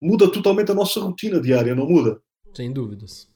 Muda 0.00 0.30
totalmente 0.30 0.70
a 0.70 0.74
nossa 0.74 1.00
rotina 1.00 1.40
diária, 1.40 1.74
não 1.74 1.88
muda? 1.88 2.20
Sem 2.54 2.72
dúvidas. 2.72 3.28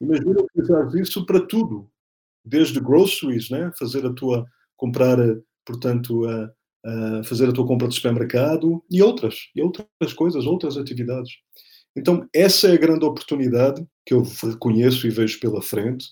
Imagina 0.00 0.40
utilizar 0.40 0.94
isso 0.96 1.24
para 1.24 1.40
tudo. 1.40 1.88
Desde 2.44 2.80
groceries, 2.80 3.50
né? 3.50 3.70
fazer 3.78 4.04
a 4.06 4.12
tua. 4.12 4.46
comprar, 4.76 5.18
portanto, 5.64 6.24
a, 6.26 6.52
a 6.84 7.24
fazer 7.24 7.48
a 7.48 7.52
tua 7.52 7.66
compra 7.66 7.88
de 7.88 7.94
supermercado 7.94 8.82
e 8.90 9.02
outras, 9.02 9.50
e 9.54 9.62
outras 9.62 10.12
coisas, 10.14 10.46
outras 10.46 10.76
atividades. 10.76 11.32
Então, 11.96 12.28
essa 12.32 12.68
é 12.68 12.74
a 12.74 12.78
grande 12.78 13.04
oportunidade 13.04 13.84
que 14.06 14.14
eu 14.14 14.22
reconheço 14.22 15.06
e 15.06 15.10
vejo 15.10 15.40
pela 15.40 15.60
frente 15.60 16.06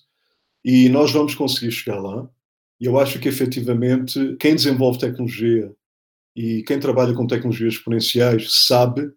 e 0.66 0.88
nós 0.88 1.12
vamos 1.12 1.32
conseguir 1.36 1.70
chegar 1.70 2.00
lá. 2.00 2.28
E 2.80 2.86
eu 2.86 2.98
acho 2.98 3.20
que 3.20 3.28
efetivamente 3.28 4.36
quem 4.40 4.56
desenvolve 4.56 4.98
tecnologia 4.98 5.72
e 6.34 6.64
quem 6.64 6.80
trabalha 6.80 7.14
com 7.14 7.24
tecnologias 7.24 7.74
exponenciais 7.74 8.66
sabe 8.66 9.12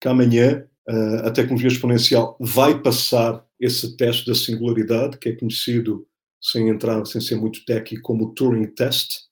que 0.00 0.08
amanhã 0.08 0.68
uh, 0.88 1.26
a 1.26 1.30
tecnologia 1.30 1.68
exponencial 1.68 2.36
vai 2.40 2.82
passar 2.82 3.46
esse 3.60 3.96
teste 3.96 4.26
da 4.26 4.34
singularidade, 4.34 5.18
que 5.18 5.28
é 5.28 5.36
conhecido, 5.36 6.04
sem 6.42 6.68
entrar, 6.68 7.04
sem 7.06 7.20
ser 7.20 7.36
muito 7.36 7.64
técnico, 7.64 8.02
como 8.02 8.26
o 8.26 8.34
Turing 8.34 8.66
Test. 8.66 9.28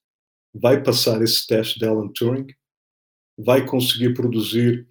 Vai 0.55 0.83
passar 0.83 1.21
esse 1.21 1.47
teste 1.47 1.81
de 1.81 1.85
Alan 1.85 2.09
Turing, 2.09 2.47
vai 3.37 3.67
conseguir 3.67 4.15
produzir 4.15 4.87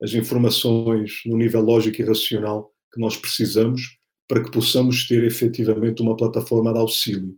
as 0.00 0.12
informações 0.12 1.22
no 1.24 1.36
nível 1.38 1.62
lógico 1.62 2.00
e 2.00 2.04
racional 2.04 2.72
que 2.92 3.00
nós 3.00 3.16
precisamos 3.16 3.97
para 4.28 4.44
que 4.44 4.50
possamos 4.50 5.08
ter 5.08 5.24
efetivamente 5.24 6.02
uma 6.02 6.16
plataforma 6.16 6.72
de 6.72 6.78
auxílio. 6.78 7.34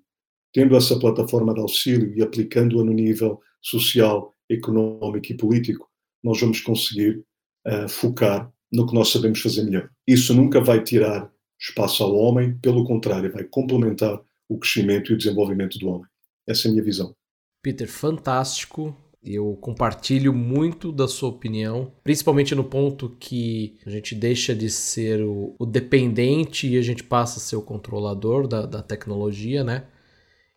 Tendo 0.52 0.76
essa 0.76 0.98
plataforma 0.98 1.54
de 1.54 1.60
auxílio 1.60 2.12
e 2.16 2.22
aplicando-a 2.22 2.84
no 2.84 2.92
nível 2.92 3.40
social, 3.62 4.34
económico 4.50 5.30
e 5.30 5.36
político, 5.36 5.88
nós 6.22 6.40
vamos 6.40 6.60
conseguir 6.60 7.24
uh, 7.66 7.88
focar 7.88 8.52
no 8.72 8.86
que 8.86 8.94
nós 8.94 9.08
sabemos 9.10 9.40
fazer 9.40 9.62
melhor. 9.62 9.88
Isso 10.06 10.34
nunca 10.34 10.60
vai 10.60 10.82
tirar 10.82 11.30
espaço 11.58 12.02
ao 12.02 12.14
homem, 12.14 12.58
pelo 12.58 12.84
contrário, 12.84 13.32
vai 13.32 13.44
complementar 13.44 14.20
o 14.48 14.58
crescimento 14.58 15.12
e 15.12 15.14
o 15.14 15.18
desenvolvimento 15.18 15.78
do 15.78 15.88
homem. 15.88 16.06
Essa 16.48 16.66
é 16.66 16.68
a 16.68 16.72
minha 16.72 16.84
visão. 16.84 17.14
Peter, 17.62 17.86
fantástico. 17.86 18.96
Eu 19.22 19.54
compartilho 19.60 20.32
muito 20.32 20.90
da 20.90 21.06
sua 21.06 21.28
opinião, 21.28 21.92
principalmente 22.02 22.54
no 22.54 22.64
ponto 22.64 23.14
que 23.20 23.78
a 23.84 23.90
gente 23.90 24.14
deixa 24.14 24.54
de 24.54 24.70
ser 24.70 25.22
o, 25.22 25.54
o 25.58 25.66
dependente 25.66 26.66
e 26.66 26.78
a 26.78 26.82
gente 26.82 27.04
passa 27.04 27.38
a 27.38 27.42
ser 27.42 27.56
o 27.56 27.62
controlador 27.62 28.48
da, 28.48 28.64
da 28.64 28.82
tecnologia, 28.82 29.62
né? 29.62 29.84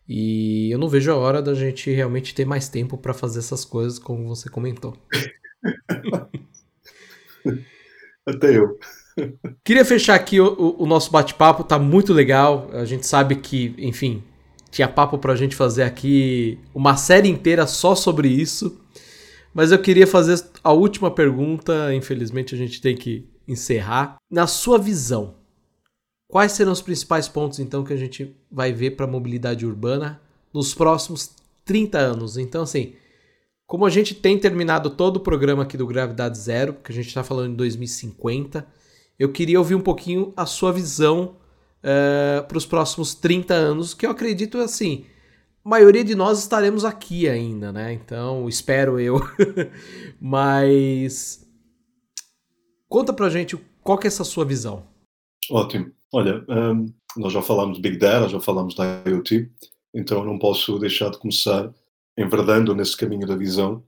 E 0.08 0.70
eu 0.70 0.78
não 0.78 0.88
vejo 0.88 1.10
a 1.10 1.16
hora 1.16 1.42
da 1.42 1.54
gente 1.54 1.90
realmente 1.90 2.34
ter 2.34 2.44
mais 2.44 2.68
tempo 2.68 2.96
para 2.96 3.14
fazer 3.14 3.40
essas 3.40 3.64
coisas, 3.64 3.98
como 3.98 4.28
você 4.28 4.48
comentou. 4.48 4.96
Até 8.26 8.56
eu. 8.56 8.78
Queria 9.62 9.84
fechar 9.84 10.14
aqui 10.14 10.40
o, 10.40 10.76
o, 10.78 10.86
nosso 10.86 11.10
bate-papo, 11.10 11.64
tá 11.64 11.78
muito 11.78 12.12
legal. 12.12 12.68
A 12.72 12.84
gente 12.84 13.06
sabe 13.06 13.36
que, 13.36 13.74
enfim, 13.78 14.22
tinha 14.74 14.88
papo 14.88 15.18
pra 15.18 15.36
gente 15.36 15.54
fazer 15.54 15.84
aqui 15.84 16.58
uma 16.74 16.96
série 16.96 17.28
inteira 17.28 17.64
só 17.64 17.94
sobre 17.94 18.26
isso. 18.26 18.80
Mas 19.54 19.70
eu 19.70 19.80
queria 19.80 20.04
fazer 20.04 20.44
a 20.64 20.72
última 20.72 21.12
pergunta, 21.12 21.94
infelizmente 21.94 22.56
a 22.56 22.58
gente 22.58 22.80
tem 22.80 22.96
que 22.96 23.24
encerrar. 23.46 24.16
Na 24.28 24.48
sua 24.48 24.76
visão, 24.76 25.36
quais 26.26 26.50
serão 26.50 26.72
os 26.72 26.82
principais 26.82 27.28
pontos 27.28 27.60
então 27.60 27.84
que 27.84 27.92
a 27.92 27.96
gente 27.96 28.34
vai 28.50 28.72
ver 28.72 28.96
para 28.96 29.06
a 29.06 29.08
mobilidade 29.08 29.64
urbana 29.64 30.20
nos 30.52 30.74
próximos 30.74 31.30
30 31.64 31.96
anos? 31.98 32.36
Então, 32.36 32.62
assim, 32.62 32.94
Como 33.66 33.86
a 33.86 33.90
gente 33.90 34.14
tem 34.14 34.38
terminado 34.38 34.90
todo 34.90 35.16
o 35.16 35.20
programa 35.20 35.62
aqui 35.62 35.76
do 35.76 35.86
Gravidade 35.86 36.36
Zero, 36.38 36.74
que 36.74 36.92
a 36.92 36.94
gente 36.94 37.08
está 37.08 37.24
falando 37.24 37.52
em 37.52 37.56
2050, 37.56 38.66
eu 39.18 39.32
queria 39.32 39.58
ouvir 39.58 39.74
um 39.74 39.80
pouquinho 39.80 40.32
a 40.36 40.44
sua 40.44 40.70
visão 40.70 41.36
uh, 41.84 42.46
para 42.46 42.58
os 42.58 42.64
próximos 42.64 43.14
30 43.14 43.52
anos, 43.54 43.92
que 43.94 44.06
eu 44.06 44.10
acredito 44.10 44.58
assim, 44.58 45.04
a 45.64 45.68
maioria 45.68 46.02
de 46.02 46.14
nós 46.14 46.40
estaremos 46.40 46.84
aqui 46.84 47.28
ainda, 47.28 47.70
né? 47.70 47.92
Então, 47.92 48.48
espero 48.48 48.98
eu. 48.98 49.20
Mas 50.20 51.46
conta 52.88 53.12
pra 53.12 53.28
gente 53.28 53.56
qual 53.82 53.98
que 53.98 54.06
é 54.06 54.08
essa 54.08 54.24
sua 54.24 54.44
visão. 54.44 54.84
Ótimo. 55.50 55.92
Olha, 56.12 56.44
um, 56.48 56.92
nós 57.16 57.32
já 57.32 57.42
falamos 57.42 57.76
de 57.76 57.82
Big 57.82 57.98
Data, 57.98 58.28
já 58.28 58.40
falamos 58.40 58.74
da 58.74 59.02
IoT, 59.06 59.50
então 59.92 60.24
não 60.24 60.38
posso 60.38 60.78
deixar 60.78 61.10
de 61.10 61.18
começar 61.18 61.72
enverdando 62.16 62.74
nesse 62.74 62.96
caminho 62.96 63.26
da 63.26 63.36
visão, 63.36 63.82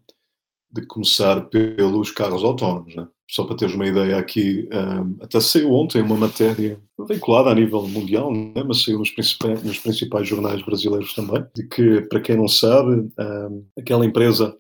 de 0.70 0.84
começar 0.86 1.42
pelos 1.42 2.11
carros 2.11 2.42
autónomos, 2.42 2.94
né? 2.97 3.07
Só 3.29 3.45
para 3.45 3.57
teres 3.57 3.74
uma 3.74 3.87
ideia 3.87 4.16
aqui, 4.16 4.68
um, 4.72 5.16
até 5.22 5.41
saiu 5.41 5.72
ontem 5.72 6.01
uma 6.01 6.16
matéria 6.16 6.81
veiculada 7.09 7.51
a 7.51 7.55
nível 7.55 7.87
mundial, 7.87 8.33
né, 8.33 8.62
mas 8.64 8.85
saiu 8.85 9.01
nos 9.01 9.11
principais, 9.11 9.62
nos 9.62 9.79
principais, 9.79 10.29
jornais 10.29 10.62
brasileiros 10.62 11.12
também, 11.12 11.45
de 11.55 11.66
que, 11.66 12.03
para 12.03 12.20
quem 12.20 12.37
não 12.37 12.47
sabe, 12.47 13.09
um, 13.18 13.66
aquela 13.77 14.07
empresa 14.07 14.57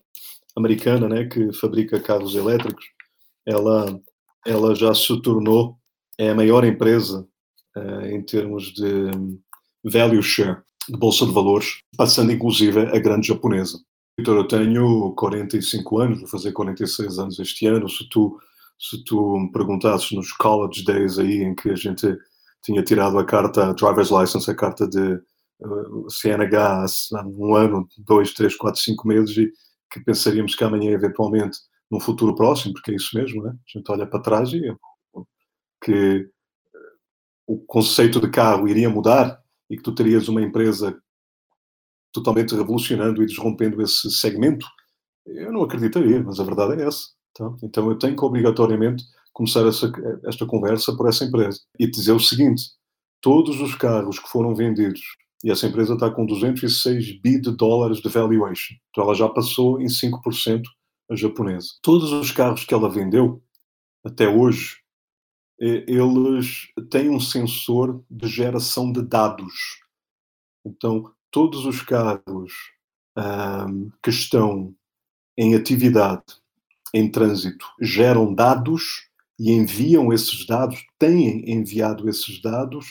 americana 0.56 1.08
né, 1.08 1.24
que 1.26 1.52
fabrica 1.52 2.00
carros 2.00 2.34
elétricos, 2.34 2.84
ela, 3.46 4.00
ela 4.44 4.74
já 4.74 4.92
se 4.94 5.20
tornou 5.22 5.78
é 6.18 6.30
a 6.30 6.34
maior 6.34 6.64
empresa 6.64 7.26
uh, 7.76 8.06
em 8.06 8.22
termos 8.22 8.72
de 8.72 9.10
value 9.84 10.22
share, 10.22 10.58
de 10.88 10.96
bolsa 10.96 11.26
de 11.26 11.32
valores, 11.32 11.80
passando 11.96 12.32
inclusive 12.32 12.80
a 12.80 12.98
grande 12.98 13.28
japonesa. 13.28 13.78
Vitor, 14.18 14.36
eu 14.38 14.48
tenho 14.48 15.12
45 15.12 15.98
anos, 15.98 16.20
vou 16.20 16.28
fazer 16.28 16.52
46 16.52 17.18
anos 17.18 17.38
este 17.38 17.66
ano. 17.66 17.86
Se 17.86 18.08
tu 18.08 18.38
se 18.78 19.02
tu 19.04 19.38
me 19.38 19.50
perguntasses 19.50 20.12
nos 20.12 20.32
college 20.32 20.84
days 20.84 21.18
aí 21.18 21.42
em 21.42 21.54
que 21.54 21.70
a 21.70 21.74
gente 21.74 22.06
tinha 22.62 22.82
tirado 22.82 23.18
a 23.18 23.24
carta 23.24 23.72
driver's 23.74 24.10
license, 24.10 24.50
a 24.50 24.54
carta 24.54 24.86
de 24.86 25.14
uh, 25.60 26.10
CNH 26.10 26.86
há 27.14 27.26
um 27.26 27.54
ano, 27.54 27.88
dois, 27.98 28.32
três, 28.32 28.56
quatro, 28.56 28.80
cinco 28.80 29.06
meses 29.06 29.36
e 29.36 29.52
que 29.90 30.00
pensaríamos 30.00 30.54
que 30.54 30.64
amanhã 30.64 30.90
eventualmente 30.90 31.58
num 31.90 32.00
futuro 32.00 32.34
próximo, 32.34 32.74
porque 32.74 32.90
é 32.90 32.96
isso 32.96 33.16
mesmo, 33.16 33.42
né? 33.42 33.50
A 33.50 33.78
gente 33.78 33.90
olha 33.90 34.06
para 34.06 34.20
trás 34.20 34.52
e 34.52 34.60
que 35.82 36.28
o 37.46 37.58
conceito 37.58 38.20
de 38.20 38.28
carro 38.28 38.66
iria 38.66 38.90
mudar 38.90 39.40
e 39.70 39.76
que 39.76 39.82
tu 39.82 39.94
terias 39.94 40.28
uma 40.28 40.42
empresa 40.42 41.00
totalmente 42.12 42.54
revolucionando 42.54 43.22
e 43.22 43.26
desrompendo 43.26 43.80
esse 43.82 44.10
segmento, 44.10 44.66
eu 45.26 45.52
não 45.52 45.62
acreditaria, 45.62 46.22
mas 46.22 46.40
a 46.40 46.44
verdade 46.44 46.80
é 46.80 46.86
essa. 46.86 47.15
Tá? 47.36 47.54
Então 47.62 47.88
eu 47.90 47.98
tenho 47.98 48.16
que 48.16 48.24
obrigatoriamente 48.24 49.04
começar 49.32 49.66
essa, 49.66 49.92
esta 50.24 50.46
conversa 50.46 50.96
por 50.96 51.06
essa 51.06 51.24
empresa 51.24 51.60
e 51.78 51.86
dizer 51.86 52.12
o 52.12 52.20
seguinte: 52.20 52.70
todos 53.20 53.60
os 53.60 53.74
carros 53.74 54.18
que 54.18 54.28
foram 54.28 54.54
vendidos, 54.54 55.02
e 55.44 55.50
essa 55.50 55.66
empresa 55.66 55.94
está 55.94 56.10
com 56.10 56.24
206 56.24 57.20
bi 57.20 57.38
de 57.38 57.54
dólares 57.54 57.98
de 57.98 58.08
valuation, 58.08 58.74
então 58.90 59.04
ela 59.04 59.14
já 59.14 59.28
passou 59.28 59.80
em 59.80 59.86
5% 59.86 60.62
a 61.10 61.14
japonesa. 61.14 61.68
Todos 61.82 62.10
os 62.10 62.32
carros 62.32 62.64
que 62.64 62.72
ela 62.72 62.88
vendeu 62.88 63.42
até 64.04 64.28
hoje, 64.28 64.78
eles 65.58 66.68
têm 66.90 67.10
um 67.10 67.20
sensor 67.20 68.02
de 68.10 68.26
geração 68.28 68.90
de 68.90 69.02
dados. 69.02 69.54
Então, 70.64 71.12
todos 71.30 71.64
os 71.64 71.80
carros 71.82 72.52
um, 73.16 73.90
que 74.02 74.10
estão 74.10 74.74
em 75.38 75.54
atividade 75.54 76.24
em 76.94 77.10
trânsito 77.10 77.66
geram 77.80 78.34
dados 78.34 79.06
e 79.38 79.52
enviam 79.52 80.12
esses 80.12 80.46
dados, 80.46 80.84
têm 80.98 81.50
enviado 81.50 82.08
esses 82.08 82.40
dados 82.40 82.86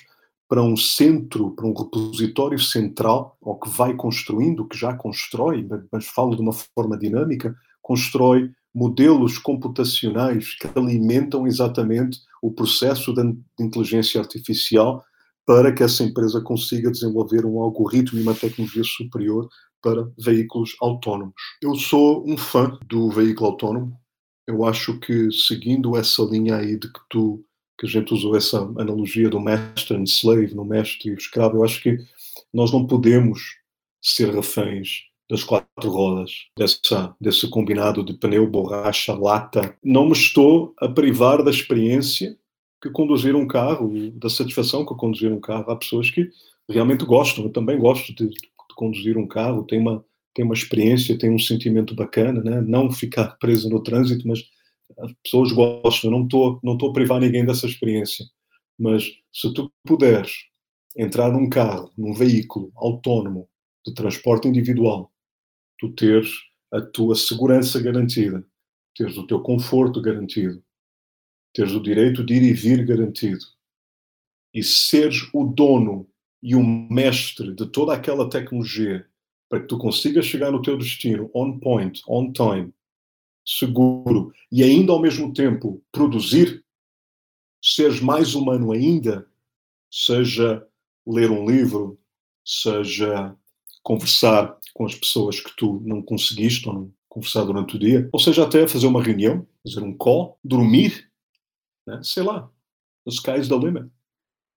para 0.48 0.62
um 0.62 0.78
centro, 0.78 1.52
para 1.52 1.66
um 1.66 1.74
repositório 1.74 2.60
central, 2.60 3.36
ou 3.42 3.60
que 3.60 3.70
vai 3.70 3.96
construindo, 3.96 4.68
que 4.68 4.78
já 4.78 4.94
constrói, 4.94 5.68
mas 5.92 6.06
falo 6.06 6.36
de 6.36 6.42
uma 6.42 6.54
forma 6.54 6.98
dinâmica, 6.98 7.56
constrói 7.82 8.52
modelos 8.74 9.38
computacionais 9.38 10.54
que 10.54 10.68
alimentam 10.76 11.48
exatamente 11.48 12.20
o 12.42 12.52
processo 12.52 13.14
de 13.14 13.36
inteligência 13.60 14.20
artificial 14.22 15.04
para 15.46 15.72
que 15.72 15.84
essa 15.84 16.04
empresa 16.04 16.42
consiga 16.42 16.92
desenvolver 16.92 17.46
um 17.46 17.60
algoritmo 17.60 18.20
e 18.20 18.24
uma 18.24 18.34
tecnologia 18.34 18.84
superior 18.84 19.48
para 19.86 20.12
veículos 20.18 20.76
autónomos. 20.82 21.36
Eu 21.62 21.76
sou 21.76 22.28
um 22.28 22.36
fã 22.36 22.76
do 22.88 23.12
veículo 23.12 23.52
autónomo. 23.52 23.96
Eu 24.48 24.66
acho 24.66 25.00
que 25.00 25.32
seguindo 25.32 25.96
essa 25.96 26.24
linha 26.24 26.56
aí 26.56 26.76
de 26.80 26.92
que 26.92 27.00
tu 27.08 27.46
que 27.78 27.86
a 27.86 27.90
gente 27.90 28.14
usou 28.14 28.36
essa 28.38 28.62
analogia 28.80 29.30
do 29.30 29.40
master 29.40 29.98
and 29.98 30.06
slave, 30.06 30.56
no 30.56 30.64
mestre 30.64 31.10
e 31.10 31.14
o 31.14 31.18
escravo, 31.18 31.58
eu 31.58 31.64
acho 31.66 31.84
que 31.84 31.98
nós 32.54 32.72
não 32.72 32.88
podemos 32.88 33.42
ser 34.02 34.34
reféns 34.34 35.02
das 35.30 35.44
quatro 35.44 35.90
rodas, 35.90 36.32
dessa, 36.58 37.14
desse 37.20 37.50
combinado 37.50 38.02
de 38.02 38.14
pneu, 38.14 38.48
borracha, 38.48 39.14
lata. 39.14 39.78
Não 39.84 40.06
me 40.06 40.14
estou 40.14 40.74
a 40.80 40.88
privar 40.88 41.44
da 41.44 41.52
experiência 41.52 42.38
que 42.82 42.90
conduzir 42.90 43.36
um 43.36 43.46
carro, 43.46 43.92
da 44.12 44.30
satisfação 44.30 44.86
que 44.86 44.96
conduzir 44.96 45.34
um 45.34 45.42
carro. 45.42 45.70
Há 45.70 45.76
pessoas 45.76 46.10
que 46.10 46.30
realmente 46.70 47.04
gostam, 47.04 47.44
eu 47.44 47.52
também 47.52 47.78
gosto 47.78 48.16
de, 48.16 48.30
conduzir 48.76 49.18
um 49.18 49.28
carro, 49.28 49.64
tem 49.64 49.80
uma, 49.80 50.04
tem 50.34 50.46
uma 50.46 50.54
experiência, 50.54 51.18
tem 51.18 51.32
um 51.32 51.40
sentimento 51.40 51.96
bacana, 51.96 52.44
né? 52.44 52.62
não 52.62 52.92
ficar 52.92 53.38
preso 53.38 53.70
no 53.70 53.82
trânsito, 53.82 54.28
mas 54.28 54.44
as 55.00 55.12
pessoas 55.24 55.52
gostam, 55.52 56.12
eu 56.12 56.18
não 56.18 56.26
estou 56.26 56.60
não 56.64 56.74
a 56.76 56.94
privar 56.94 57.20
ninguém 57.20 57.46
dessa 57.46 57.66
experiência, 57.66 58.26
mas 58.78 59.04
se 59.34 59.54
tu 59.54 59.72
puderes 59.84 60.32
entrar 60.96 61.32
num 61.32 61.50
carro, 61.50 61.92
num 61.98 62.14
veículo 62.14 62.72
autónomo 62.76 63.50
de 63.86 63.94
transporte 63.94 64.48
individual, 64.48 65.12
tu 65.78 65.92
teres 65.94 66.30
a 66.72 66.82
tua 66.82 67.16
segurança 67.16 67.82
garantida, 67.82 68.46
teres 68.96 69.18
o 69.18 69.28
teu 69.28 69.42
conforto 69.42 70.02
garantido, 70.02 70.64
teres 71.54 71.74
o 71.74 71.82
direito 71.82 72.24
de 72.24 72.36
ir 72.36 72.44
e 72.44 72.54
vir 72.54 72.86
garantido, 72.86 73.46
e 74.54 74.64
seres 74.64 75.28
o 75.34 75.44
dono 75.46 76.08
e 76.42 76.56
o 76.56 76.64
mestre 76.64 77.54
de 77.54 77.66
toda 77.66 77.94
aquela 77.94 78.30
tecnologia 78.30 79.06
para 79.50 79.62
que 79.62 79.68
tu 79.68 79.78
consigas 79.78 80.26
chegar 80.26 80.52
no 80.52 80.62
teu 80.62 80.78
destino 80.78 81.30
on 81.34 81.60
point, 81.60 82.02
on 82.08 82.32
time, 82.32 82.74
seguro 83.46 84.34
e 84.52 84.64
ainda 84.64 84.92
ao 84.92 85.02
mesmo 85.02 85.34
tempo 85.34 85.82
produzir, 85.92 86.64
seres 87.62 88.00
mais 88.00 88.36
humano 88.36 88.72
ainda, 88.72 89.28
seja 89.92 90.66
ler 91.06 91.32
um 91.32 91.46
livro, 91.46 92.00
seja 92.44 93.36
conversar 93.84 94.58
com 94.74 94.86
as 94.86 94.96
pessoas 94.96 95.40
que 95.40 95.56
tu 95.56 95.82
não 95.86 96.02
conseguiste 96.02 96.68
ou 96.68 96.74
não 96.74 96.94
conversar 97.08 97.46
durante 97.46 97.76
o 97.76 97.80
dia, 97.80 98.10
ou 98.12 98.20
seja, 98.20 98.44
até 98.44 98.68
fazer 98.68 98.88
uma 98.88 99.02
reunião, 99.02 99.48
fazer 99.64 99.82
um 99.82 99.96
call, 99.96 100.38
dormir, 100.44 101.10
né? 101.88 102.02
sei 102.04 102.24
lá, 102.24 102.52
the 103.06 103.12
sky's 103.12 103.48
the 103.48 103.56
limit. 103.56 103.90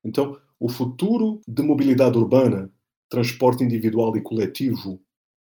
Então, 0.03 0.41
o 0.61 0.69
futuro 0.69 1.41
de 1.47 1.63
mobilidade 1.63 2.19
urbana, 2.19 2.71
transporte 3.09 3.63
individual 3.63 4.17
e 4.17 4.21
coletivo, 4.21 5.01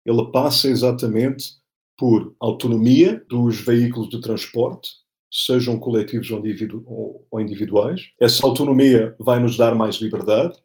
ele 0.04 0.30
passa 0.30 0.68
exatamente 0.68 1.60
por 1.98 2.34
autonomia 2.40 3.24
dos 3.28 3.60
veículos 3.60 4.08
de 4.08 4.20
transporte, 4.20 4.90
sejam 5.30 5.78
coletivos 5.78 6.30
ou 6.30 7.40
individuais. 7.40 8.10
Essa 8.20 8.46
autonomia 8.46 9.14
vai 9.18 9.38
nos 9.38 9.56
dar 9.56 9.74
mais 9.74 9.96
liberdade, 9.96 10.58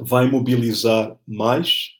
vai 0.00 0.30
mobilizar 0.30 1.16
mais 1.26 1.96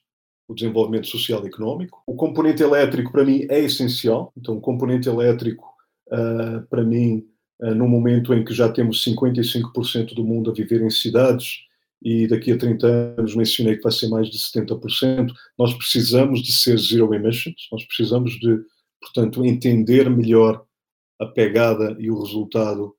o 0.47 0.53
desenvolvimento 0.53 1.07
social 1.07 1.43
e 1.43 1.47
económico. 1.47 2.01
O 2.07 2.15
componente 2.15 2.63
elétrico, 2.63 3.11
para 3.11 3.25
mim, 3.25 3.45
é 3.49 3.59
essencial. 3.59 4.31
Então, 4.35 4.57
o 4.57 4.61
componente 4.61 5.09
elétrico, 5.09 5.65
uh, 6.07 6.65
para 6.69 6.83
mim, 6.83 7.27
no 7.59 7.87
momento 7.87 8.33
em 8.33 8.45
que 8.45 8.53
já 8.53 8.69
temos 8.69 9.03
55% 9.03 10.13
do 10.13 10.23
mundo 10.23 10.51
a 10.51 10.53
viver 10.53 10.81
em 10.81 10.89
cidades 10.89 11.67
e 12.01 12.27
daqui 12.27 12.51
a 12.51 12.57
30 12.57 12.87
anos 13.17 13.35
mencionei 13.35 13.75
que 13.75 13.83
vai 13.83 13.91
ser 13.91 14.07
mais 14.07 14.29
de 14.29 14.37
70%, 14.37 15.31
nós 15.57 15.73
precisamos 15.73 16.41
de 16.41 16.51
ser 16.51 16.77
zero 16.77 17.13
emissions, 17.13 17.67
nós 17.71 17.83
precisamos 17.85 18.33
de, 18.39 18.59
portanto, 19.01 19.43
entender 19.43 20.09
melhor 20.09 20.63
a 21.19 21.25
pegada 21.25 21.95
e 21.99 22.11
o 22.11 22.21
resultado, 22.21 22.95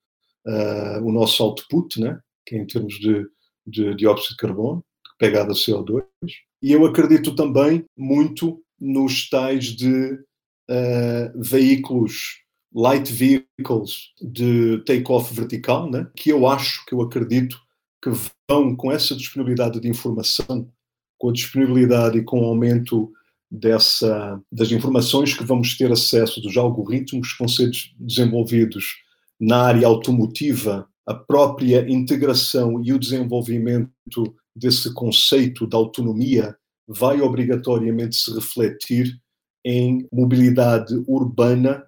uh, 0.47 1.05
o 1.05 1.13
nosso 1.13 1.43
output, 1.43 2.01
né? 2.01 2.19
que 2.45 2.57
é 2.57 2.59
em 2.59 2.67
termos 2.67 2.95
de, 2.95 3.25
de 3.67 3.95
dióxido 3.95 4.31
de 4.31 4.37
carbono, 4.37 4.85
pegada 5.19 5.53
CO2. 5.53 6.05
E 6.61 6.73
eu 6.73 6.85
acredito 6.85 7.37
também 7.37 7.85
muito 7.97 8.61
nos 8.81 9.29
tais 9.29 9.67
de 9.67 10.15
uh, 10.15 11.33
veículos 11.37 12.43
light 12.75 13.11
vehicles 13.13 14.13
de 14.21 14.79
take-off 14.85 15.35
vertical, 15.35 15.91
né? 15.91 16.07
que 16.17 16.31
eu 16.31 16.47
acho, 16.47 16.85
que 16.87 16.95
eu 16.95 17.01
acredito 17.01 17.59
que 18.03 18.11
vão 18.49 18.77
com 18.77 18.93
essa 18.93 19.17
disponibilidade 19.17 19.81
de 19.81 19.89
informação, 19.89 20.71
com 21.19 21.31
a 21.31 21.33
disponibilidade 21.33 22.19
e 22.19 22.25
com 22.25 22.41
o 22.41 22.45
aumento 22.45 23.13
dessa, 23.51 24.41
das 24.53 24.71
informações 24.71 25.35
que 25.35 25.45
vamos 25.45 25.77
ter 25.77 25.91
acesso, 25.91 26.41
dos 26.41 26.57
algoritmos 26.57 27.33
que 27.33 27.39
vão 27.39 27.49
ser 27.49 27.71
desenvolvidos 27.99 28.97
na 29.41 29.63
área 29.63 29.87
automotiva, 29.87 30.89
a 31.07 31.15
própria 31.15 31.89
integração 31.89 32.83
e 32.85 32.93
o 32.93 32.99
desenvolvimento 32.99 34.35
desse 34.55 34.93
conceito 34.93 35.67
de 35.67 35.75
autonomia 35.75 36.55
vai 36.87 37.21
obrigatoriamente 37.21 38.17
se 38.17 38.35
refletir 38.35 39.19
em 39.65 40.07
mobilidade 40.13 40.95
urbana 41.07 41.88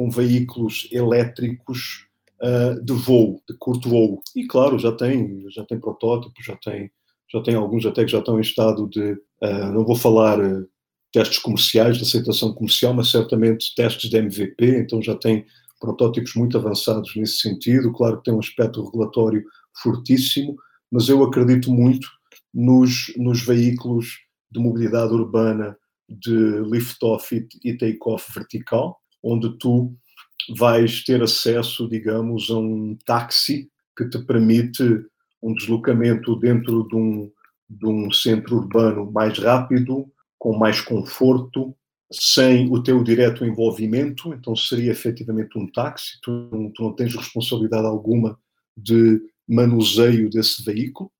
com 0.00 0.08
veículos 0.08 0.88
elétricos 0.90 2.06
uh, 2.42 2.82
de 2.82 2.94
voo, 2.94 3.42
de 3.46 3.54
curto 3.58 3.90
voo. 3.90 4.22
E 4.34 4.46
claro, 4.46 4.78
já 4.78 4.90
tem, 4.90 5.44
já 5.50 5.62
tem 5.66 5.78
protótipos, 5.78 6.42
já 6.42 6.56
tem, 6.56 6.90
já 7.30 7.42
tem 7.42 7.54
alguns 7.54 7.84
até 7.84 8.02
que 8.02 8.10
já 8.10 8.20
estão 8.20 8.38
em 8.38 8.40
estado 8.40 8.88
de, 8.88 9.12
uh, 9.12 9.72
não 9.74 9.84
vou 9.84 9.94
falar 9.94 10.40
uh, 10.40 10.66
testes 11.12 11.36
comerciais, 11.36 11.98
de 11.98 12.04
aceitação 12.04 12.54
comercial, 12.54 12.94
mas 12.94 13.10
certamente 13.10 13.74
testes 13.74 14.08
de 14.08 14.16
MVP, 14.16 14.78
então 14.78 15.02
já 15.02 15.14
tem 15.14 15.44
protótipos 15.78 16.34
muito 16.34 16.56
avançados 16.56 17.14
nesse 17.14 17.36
sentido. 17.40 17.92
Claro 17.92 18.16
que 18.16 18.24
tem 18.24 18.32
um 18.32 18.40
aspecto 18.40 18.82
regulatório 18.82 19.44
fortíssimo, 19.82 20.56
mas 20.90 21.10
eu 21.10 21.22
acredito 21.22 21.70
muito 21.70 22.08
nos, 22.54 23.12
nos 23.18 23.42
veículos 23.42 24.16
de 24.50 24.60
mobilidade 24.60 25.12
urbana 25.12 25.76
de 26.08 26.58
lift-off 26.62 27.46
e 27.62 27.76
take-off 27.76 28.32
vertical, 28.32 28.99
onde 29.22 29.58
tu 29.58 29.94
vais 30.56 31.04
ter 31.04 31.22
acesso, 31.22 31.88
digamos, 31.88 32.50
a 32.50 32.58
um 32.58 32.96
táxi 33.04 33.70
que 33.96 34.08
te 34.08 34.18
permite 34.24 34.82
um 35.42 35.54
deslocamento 35.54 36.36
dentro 36.36 36.86
de 36.88 36.96
um, 36.96 37.30
de 37.68 37.86
um 37.86 38.10
centro 38.10 38.56
urbano 38.56 39.10
mais 39.10 39.38
rápido, 39.38 40.10
com 40.38 40.56
mais 40.56 40.80
conforto, 40.80 41.74
sem 42.12 42.70
o 42.72 42.82
teu 42.82 43.04
direto 43.04 43.44
envolvimento, 43.44 44.34
então 44.34 44.56
seria 44.56 44.90
efetivamente 44.90 45.56
um 45.56 45.70
táxi, 45.70 46.18
tu, 46.22 46.72
tu 46.74 46.82
não 46.82 46.92
tens 46.92 47.14
responsabilidade 47.14 47.86
alguma 47.86 48.38
de 48.76 49.20
manuseio 49.46 50.28
desse 50.28 50.64
veículo, 50.64 51.10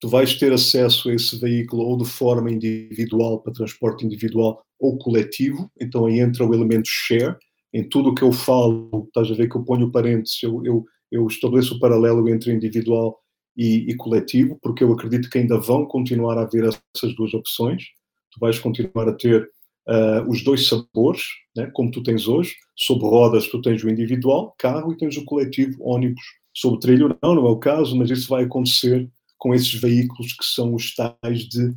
tu 0.00 0.08
vais 0.08 0.34
ter 0.34 0.52
acesso 0.52 1.08
a 1.08 1.14
esse 1.14 1.38
veículo 1.38 1.82
ou 1.82 1.96
de 1.96 2.04
forma 2.04 2.50
individual, 2.50 3.40
para 3.40 3.52
transporte 3.52 4.04
individual 4.04 4.64
ou 4.78 4.98
coletivo, 4.98 5.70
então 5.80 6.06
aí 6.06 6.20
entra 6.20 6.46
o 6.46 6.54
elemento 6.54 6.88
share, 6.88 7.36
em 7.72 7.88
tudo 7.88 8.10
o 8.10 8.14
que 8.14 8.22
eu 8.22 8.32
falo, 8.32 9.04
estás 9.06 9.30
a 9.30 9.34
ver 9.34 9.48
que 9.48 9.56
eu 9.56 9.64
ponho 9.64 9.90
parênteses, 9.90 10.42
eu, 10.42 10.64
eu, 10.64 10.84
eu 11.10 11.26
estabeleço 11.26 11.76
o 11.76 11.78
paralelo 11.78 12.28
entre 12.28 12.52
individual 12.52 13.18
e, 13.56 13.90
e, 13.90 13.96
coletivo, 13.96 14.58
porque 14.62 14.84
eu 14.84 14.92
acredito 14.92 15.30
que 15.30 15.38
ainda 15.38 15.58
vão 15.58 15.86
continuar 15.86 16.38
a 16.38 16.42
haver 16.42 16.64
essas 16.94 17.14
duas 17.14 17.32
opções, 17.34 17.84
tu 18.30 18.40
vais 18.40 18.58
continuar 18.58 19.08
a 19.08 19.12
ter 19.12 19.48
uh, 19.88 20.28
os 20.28 20.42
dois 20.44 20.68
sabores, 20.68 21.22
né, 21.56 21.70
como 21.72 21.90
tu 21.90 22.02
tens 22.02 22.28
hoje, 22.28 22.54
sobre 22.76 23.06
rodas 23.06 23.48
tu 23.48 23.60
tens 23.60 23.82
o 23.82 23.88
individual, 23.88 24.54
carro, 24.58 24.92
e 24.92 24.96
tens 24.96 25.16
o 25.16 25.24
coletivo, 25.24 25.76
ônibus, 25.80 26.22
sobre 26.54 26.80
trilho 26.80 27.16
não, 27.22 27.34
não 27.34 27.46
é 27.46 27.50
o 27.50 27.58
caso, 27.58 27.96
mas 27.96 28.10
isso 28.10 28.28
vai 28.28 28.44
acontecer 28.44 29.10
com 29.38 29.54
esses 29.54 29.74
veículos 29.74 30.32
que 30.32 30.44
são 30.44 30.74
os 30.74 30.94
tais 30.94 31.40
de 31.40 31.74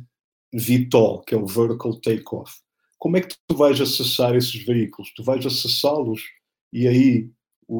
VTOL, 0.52 1.22
que 1.22 1.34
é 1.34 1.38
o 1.38 1.46
Vertical 1.46 2.00
Takeoff. 2.00 2.52
Como 3.00 3.16
é 3.16 3.20
que 3.20 3.34
tu 3.48 3.56
vais 3.56 3.80
acessar 3.80 4.36
esses 4.36 4.64
veículos? 4.64 5.12
Tu 5.16 5.24
vais 5.24 5.44
acessá-los 5.44 6.22
e 6.72 6.86
aí, 6.86 7.28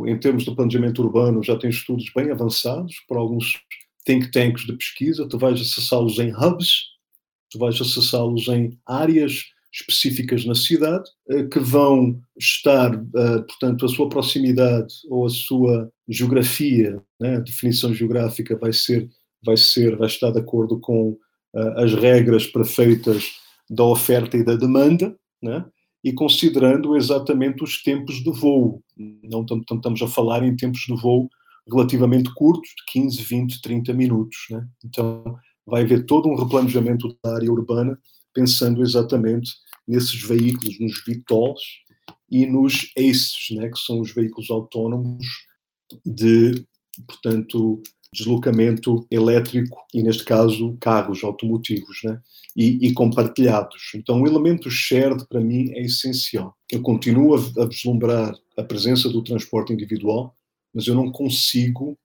em 0.07 0.19
termos 0.19 0.45
de 0.45 0.55
planejamento 0.55 1.01
urbano, 1.03 1.45
já 1.45 1.57
tens 1.57 1.77
estudos 1.77 2.11
bem 2.13 2.31
avançados 2.33 2.97
por 3.07 3.17
alguns 3.17 3.61
think 4.05 4.33
tanks 4.33 4.65
de 4.65 4.73
pesquisa, 4.73 5.29
tu 5.29 5.39
vais 5.39 5.61
acessá-los 5.61 6.19
em 6.19 6.33
hubs, 6.35 6.87
tu 7.51 7.59
vais 7.59 7.81
acessá-los 7.81 8.49
em 8.49 8.77
áreas 8.87 9.45
específicas 9.73 10.45
na 10.45 10.55
cidade, 10.55 11.09
eh, 11.29 11.45
que 11.45 11.61
vão 11.61 12.21
estar, 12.37 12.93
eh, 12.93 13.39
portanto, 13.43 13.85
a 13.85 13.89
sua 13.89 14.09
proximidade 14.09 14.93
ou 15.09 15.27
a 15.27 15.29
sua 15.29 15.93
geografia, 16.09 17.01
né, 17.21 17.37
a 17.37 17.41
definição 17.41 17.95
geográfica 17.95 18.57
vai 18.57 18.73
ser 18.73 19.09
vai 19.43 19.57
ser, 19.57 19.97
vai 19.97 20.07
estar 20.07 20.31
de 20.31 20.39
acordo 20.39 20.79
com 20.79 21.11
uh, 21.55 21.79
as 21.79 21.95
regras 21.95 22.47
perfeitas 22.47 23.25
da 23.71 23.85
oferta 23.85 24.37
e 24.37 24.45
da 24.45 24.57
demanda, 24.57 25.17
né? 25.41 25.65
e 26.03 26.13
considerando 26.13 26.97
exatamente 26.97 27.63
os 27.63 27.83
tempos 27.83 28.17
de 28.17 28.33
voo. 28.33 28.83
Não 28.97 29.45
estamos 29.45 30.03
a 30.03 30.09
falar 30.09 30.43
em 30.43 30.57
tempos 30.57 30.81
de 30.81 30.95
voo 31.01 31.29
relativamente 31.71 32.33
curtos, 32.35 32.69
de 32.69 32.93
15, 32.93 33.23
20, 33.23 33.63
30 33.63 33.95
minutos. 33.95 34.37
Né? 34.51 34.67
Então, 34.85 35.23
vai 35.65 35.83
haver 35.83 36.05
todo 36.05 36.29
um 36.29 36.35
replanejamento 36.35 37.17
da 37.23 37.37
área 37.37 37.53
urbana, 37.53 37.97
pensando 38.35 38.83
exatamente 38.83 39.51
nesses 39.87 40.21
veículos, 40.23 40.81
nos 40.81 41.05
VTOLs 41.07 41.61
e 42.31 42.47
nos 42.47 42.91
ACES, 42.97 43.33
né? 43.53 43.69
que 43.69 43.79
são 43.79 44.01
os 44.01 44.13
veículos 44.13 44.51
autónomos 44.51 45.27
de, 46.05 46.65
portanto, 47.07 47.83
deslocamento 48.13 49.07
elétrico 49.11 49.79
e, 49.95 50.03
neste 50.03 50.25
caso, 50.25 50.77
carros 50.81 51.23
automotivos, 51.23 52.01
né? 52.03 52.21
E, 52.57 52.89
e, 52.89 52.93
compartilhados. 52.93 53.93
Então, 53.95 54.21
o 54.21 54.27
elemento 54.27 54.69
shared, 54.69 55.25
para 55.29 55.41
mim, 55.41 55.71
é 55.73 55.83
essencial. 55.83 56.57
Eu 56.71 56.83
continuo 56.83 57.37
a, 57.37 57.65
vislumbrar 57.67 58.35
a 58.57 58.63
presença 58.65 59.09
do 59.09 59.23
transporte 59.23 59.73
individual, 59.73 60.35
mas 60.75 60.89
eu 60.89 60.95
não 60.95 61.13
consigo 61.13 61.97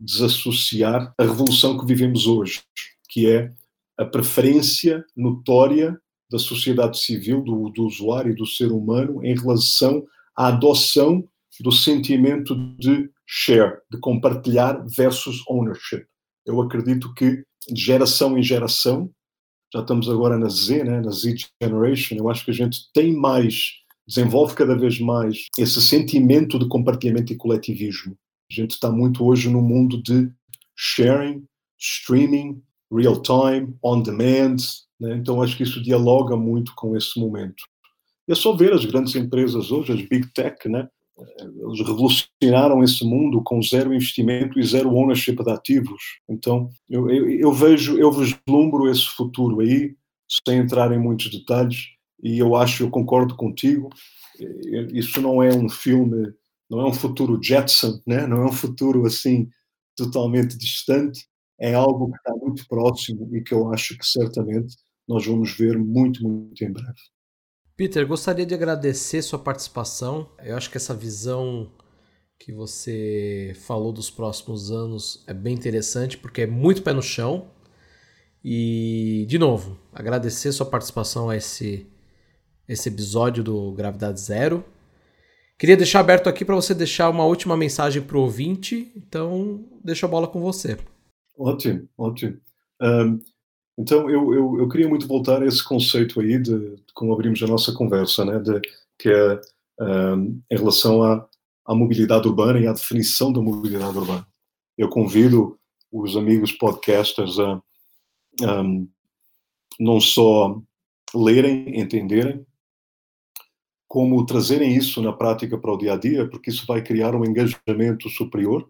desassociar 0.00 1.12
a 1.18 1.22
revolução 1.24 1.76
que 1.76 1.84
vivemos 1.84 2.26
hoje, 2.26 2.62
que 3.08 3.28
é 3.28 3.52
a 3.98 4.04
preferência 4.04 5.04
notória 5.16 6.00
da 6.30 6.38
sociedade 6.38 6.98
civil, 7.00 7.42
do, 7.42 7.68
do 7.70 7.84
usuário, 7.84 8.36
do 8.36 8.46
ser 8.46 8.70
humano, 8.70 9.24
em 9.24 9.34
relação 9.34 10.06
à 10.36 10.48
adoção 10.48 11.26
do 11.60 11.72
sentimento 11.72 12.54
de 12.78 13.10
share, 13.28 13.76
de 13.90 14.00
compartilhar 14.00 14.82
versus 14.96 15.42
ownership. 15.46 16.06
Eu 16.46 16.62
acredito 16.62 17.12
que 17.12 17.44
de 17.68 17.80
geração 17.80 18.38
em 18.38 18.42
geração, 18.42 19.10
já 19.72 19.80
estamos 19.80 20.08
agora 20.08 20.38
na 20.38 20.48
Z, 20.48 20.82
né, 20.82 21.02
na 21.02 21.10
Z 21.10 21.36
Generation, 21.62 22.16
eu 22.16 22.30
acho 22.30 22.42
que 22.42 22.50
a 22.50 22.54
gente 22.54 22.90
tem 22.94 23.12
mais, 23.14 23.72
desenvolve 24.06 24.54
cada 24.54 24.74
vez 24.74 24.98
mais 24.98 25.44
esse 25.58 25.82
sentimento 25.82 26.58
de 26.58 26.66
compartilhamento 26.66 27.30
e 27.30 27.36
coletivismo. 27.36 28.16
A 28.50 28.54
gente 28.54 28.70
está 28.70 28.90
muito 28.90 29.22
hoje 29.22 29.50
no 29.50 29.60
mundo 29.60 30.02
de 30.02 30.32
sharing, 30.74 31.44
streaming, 31.78 32.62
real 32.90 33.20
time, 33.20 33.76
on 33.82 34.00
demand, 34.00 34.56
né? 34.98 35.16
então 35.16 35.42
acho 35.42 35.54
que 35.54 35.64
isso 35.64 35.82
dialoga 35.82 36.34
muito 36.34 36.74
com 36.74 36.96
esse 36.96 37.20
momento. 37.20 37.62
É 38.26 38.34
só 38.34 38.56
ver 38.56 38.72
as 38.72 38.86
grandes 38.86 39.14
empresas 39.14 39.70
hoje, 39.70 39.92
as 39.92 40.00
big 40.00 40.32
tech, 40.32 40.66
né? 40.66 40.88
Eles 41.36 41.80
revolucionaram 41.80 42.82
esse 42.82 43.04
mundo 43.04 43.42
com 43.42 43.62
zero 43.62 43.92
investimento 43.92 44.58
e 44.58 44.64
zero 44.64 44.94
ownership 44.94 45.36
de 45.36 45.50
ativos. 45.50 46.02
Então, 46.28 46.70
eu, 46.88 47.10
eu, 47.10 47.30
eu, 47.30 47.52
vejo, 47.52 47.98
eu 47.98 48.10
vislumbro 48.12 48.90
esse 48.90 49.06
futuro 49.06 49.60
aí, 49.60 49.94
sem 50.46 50.58
entrar 50.58 50.92
em 50.92 50.98
muitos 50.98 51.30
detalhes, 51.30 51.88
e 52.22 52.38
eu 52.38 52.54
acho, 52.56 52.82
eu 52.82 52.90
concordo 52.90 53.36
contigo, 53.36 53.88
isso 54.92 55.20
não 55.20 55.42
é 55.42 55.54
um 55.54 55.68
filme, 55.68 56.32
não 56.68 56.80
é 56.80 56.86
um 56.86 56.92
futuro 56.92 57.40
Jetson, 57.42 58.00
né? 58.06 58.26
não 58.26 58.42
é 58.42 58.46
um 58.46 58.52
futuro 58.52 59.06
assim 59.06 59.48
totalmente 59.96 60.56
distante, 60.56 61.26
é 61.58 61.74
algo 61.74 62.10
que 62.10 62.18
está 62.18 62.34
muito 62.36 62.66
próximo 62.68 63.28
e 63.34 63.42
que 63.42 63.52
eu 63.52 63.72
acho 63.72 63.96
que 63.98 64.06
certamente 64.06 64.76
nós 65.08 65.26
vamos 65.26 65.52
ver 65.56 65.76
muito, 65.78 66.22
muito 66.22 66.62
em 66.62 66.70
breve. 66.70 67.00
Peter, 67.78 68.04
gostaria 68.04 68.44
de 68.44 68.52
agradecer 68.52 69.22
sua 69.22 69.38
participação. 69.38 70.28
Eu 70.42 70.56
acho 70.56 70.68
que 70.68 70.76
essa 70.76 70.92
visão 70.92 71.70
que 72.36 72.52
você 72.52 73.52
falou 73.54 73.92
dos 73.92 74.10
próximos 74.10 74.72
anos 74.72 75.22
é 75.28 75.32
bem 75.32 75.54
interessante 75.54 76.18
porque 76.18 76.40
é 76.40 76.46
muito 76.48 76.82
pé 76.82 76.92
no 76.92 77.00
chão. 77.00 77.52
E, 78.44 79.24
de 79.28 79.38
novo, 79.38 79.78
agradecer 79.92 80.50
sua 80.50 80.66
participação 80.66 81.30
a 81.30 81.36
esse, 81.36 81.86
esse 82.68 82.88
episódio 82.88 83.44
do 83.44 83.70
Gravidade 83.74 84.18
Zero. 84.18 84.64
Queria 85.56 85.76
deixar 85.76 86.00
aberto 86.00 86.28
aqui 86.28 86.44
para 86.44 86.56
você 86.56 86.74
deixar 86.74 87.08
uma 87.08 87.26
última 87.26 87.56
mensagem 87.56 88.02
para 88.02 88.16
o 88.16 88.22
ouvinte, 88.22 88.90
então 88.96 89.64
deixo 89.84 90.04
a 90.04 90.08
bola 90.08 90.26
com 90.26 90.40
você. 90.40 90.76
Ótimo, 91.38 91.88
ótimo. 91.96 92.40
Um, 92.82 93.20
então, 93.78 94.10
eu, 94.10 94.34
eu, 94.34 94.58
eu, 94.58 94.68
queria 94.68 94.88
muito 94.88 95.06
voltar 95.06 95.40
a 95.40 95.46
esse 95.46 95.62
conceito 95.62 96.20
aí 96.20 96.36
de, 96.36 96.76
de 96.76 96.92
como 96.92 97.12
abrimos 97.12 97.40
a 97.42 97.46
nossa 97.46 97.72
conversa, 97.72 98.24
né? 98.24 98.40
de, 98.40 98.60
que 98.98 99.08
é 99.08 99.40
um, 99.80 100.42
em 100.50 100.56
relação 100.56 101.00
à, 101.02 101.28
à 101.64 101.74
mobilidade 101.76 102.26
urbana 102.26 102.58
e 102.58 102.66
à 102.66 102.72
definição 102.72 103.32
da 103.32 103.40
mobilidade 103.40 103.96
urbana. 103.96 104.26
Eu 104.76 104.88
convido 104.88 105.56
os 105.92 106.16
amigos 106.16 106.50
podcasters 106.50 107.38
a 107.38 107.62
um, 108.42 108.88
não 109.78 110.00
só 110.00 110.60
lerem, 111.14 111.78
entenderem, 111.80 112.44
como 113.86 114.26
trazerem 114.26 114.76
isso 114.76 115.00
na 115.00 115.12
prática 115.12 115.56
para 115.56 115.72
o 115.72 115.78
dia 115.78 115.94
a 115.94 115.96
dia, 115.96 116.28
porque 116.28 116.50
isso 116.50 116.66
vai 116.66 116.82
criar 116.82 117.14
um 117.14 117.24
engajamento 117.24 118.08
superior, 118.10 118.68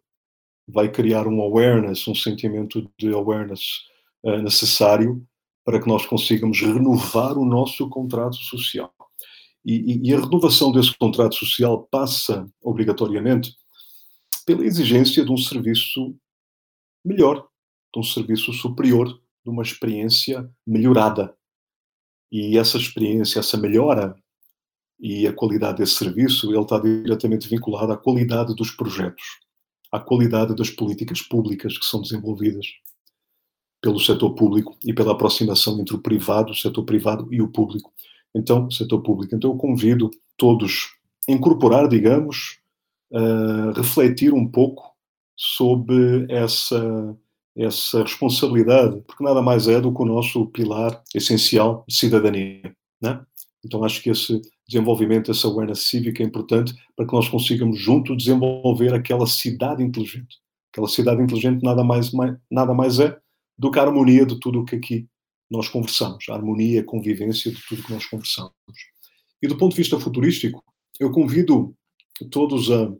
vai 0.68 0.90
criar 0.90 1.26
um 1.26 1.40
awareness, 1.40 2.06
um 2.06 2.14
sentimento 2.14 2.88
de 2.98 3.12
awareness 3.12 3.88
uh, 4.22 4.42
necessário 4.42 5.26
para 5.64 5.80
que 5.80 5.88
nós 5.88 6.06
consigamos 6.06 6.60
renovar 6.60 7.36
o 7.36 7.44
nosso 7.44 7.88
contrato 7.90 8.36
social. 8.36 8.90
E, 9.64 9.74
e, 9.74 10.08
e 10.08 10.14
a 10.14 10.20
renovação 10.20 10.72
desse 10.72 10.96
contrato 10.96 11.34
social 11.34 11.86
passa, 11.90 12.50
obrigatoriamente, 12.62 13.54
pela 14.46 14.64
exigência 14.64 15.22
de 15.22 15.30
um 15.30 15.36
serviço 15.36 16.16
melhor, 17.04 17.46
de 17.92 18.00
um 18.00 18.02
serviço 18.02 18.50
superior, 18.54 19.08
de 19.44 19.50
uma 19.50 19.62
experiência 19.62 20.50
melhorada. 20.66 21.36
E 22.32 22.56
essa 22.56 22.78
experiência, 22.78 23.40
essa 23.40 23.58
melhora 23.58 24.16
e 24.98 25.26
a 25.26 25.34
qualidade 25.34 25.78
desse 25.78 25.96
serviço, 25.96 26.50
ele 26.50 26.62
está 26.62 26.78
diretamente 26.78 27.46
vinculado 27.46 27.92
à 27.92 27.96
qualidade 27.98 28.54
dos 28.54 28.70
projetos, 28.70 29.24
à 29.92 30.00
qualidade 30.00 30.56
das 30.56 30.70
políticas 30.70 31.20
públicas 31.20 31.76
que 31.76 31.84
são 31.84 32.00
desenvolvidas 32.00 32.66
pelo 33.80 34.00
setor 34.00 34.34
público 34.34 34.76
e 34.84 34.92
pela 34.92 35.12
aproximação 35.12 35.80
entre 35.80 35.94
o 35.94 36.00
privado, 36.00 36.52
o 36.52 36.56
setor 36.56 36.84
privado 36.84 37.28
e 37.32 37.40
o 37.40 37.48
público. 37.48 37.92
Então, 38.34 38.70
setor 38.70 39.02
público. 39.02 39.34
Então, 39.34 39.50
eu 39.52 39.56
convido 39.56 40.10
todos 40.36 40.94
a 41.28 41.32
incorporar, 41.32 41.88
digamos, 41.88 42.58
a 43.12 43.72
refletir 43.76 44.32
um 44.32 44.46
pouco 44.46 44.92
sobre 45.36 46.26
essa 46.28 47.16
essa 47.58 48.02
responsabilidade, 48.02 49.02
porque 49.04 49.24
nada 49.24 49.42
mais 49.42 49.66
é 49.66 49.80
do 49.80 49.92
que 49.92 50.00
o 50.00 50.06
nosso 50.06 50.46
pilar 50.46 51.02
essencial 51.12 51.84
de 51.88 51.94
cidadania. 51.96 52.72
Né? 53.02 53.20
Então 53.64 53.82
acho 53.84 54.00
que 54.00 54.10
esse 54.10 54.40
desenvolvimento, 54.66 55.30
essa 55.30 55.48
awareness 55.48 55.80
cívica 55.80 56.22
é 56.22 56.26
importante 56.26 56.72
para 56.94 57.04
que 57.04 57.12
nós 57.12 57.28
consigamos 57.28 57.78
juntos 57.78 58.16
desenvolver 58.16 58.94
aquela 58.94 59.26
cidade 59.26 59.82
inteligente. 59.82 60.36
Aquela 60.72 60.86
cidade 60.86 61.20
inteligente 61.20 61.62
nada 61.64 61.82
mais, 61.82 62.12
mais, 62.12 62.36
nada 62.48 62.72
mais 62.72 63.00
é 63.00 63.18
do 63.58 63.70
que 63.70 63.78
a 63.78 63.82
harmonia 63.82 64.24
de 64.24 64.38
tudo 64.38 64.60
o 64.60 64.64
que 64.64 64.76
aqui 64.76 65.06
nós 65.50 65.68
conversamos, 65.68 66.24
a 66.28 66.34
harmonia, 66.34 66.80
a 66.80 66.84
convivência 66.84 67.50
de 67.50 67.58
tudo 67.66 67.82
que 67.82 67.92
nós 67.92 68.06
conversamos. 68.06 68.52
E 69.42 69.48
do 69.48 69.56
ponto 69.56 69.72
de 69.72 69.78
vista 69.78 69.98
futurístico, 69.98 70.62
eu 71.00 71.10
convido 71.10 71.74
todos 72.30 72.70
a, 72.70 72.92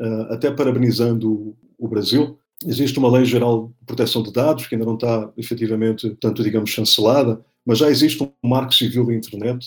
a 0.00 0.34
até 0.34 0.50
parabenizando 0.50 1.56
o 1.78 1.88
Brasil, 1.88 2.38
existe 2.64 2.98
uma 2.98 3.10
lei 3.10 3.24
geral 3.24 3.68
de 3.68 3.86
proteção 3.86 4.22
de 4.22 4.32
dados 4.32 4.66
que 4.66 4.74
ainda 4.74 4.86
não 4.86 4.94
está 4.94 5.32
efetivamente, 5.36 6.16
tanto 6.20 6.42
digamos, 6.42 6.70
chancelada, 6.70 7.44
mas 7.64 7.78
já 7.78 7.90
existe 7.90 8.22
um 8.22 8.48
marco 8.48 8.74
civil 8.74 9.06
da 9.06 9.14
internet 9.14 9.66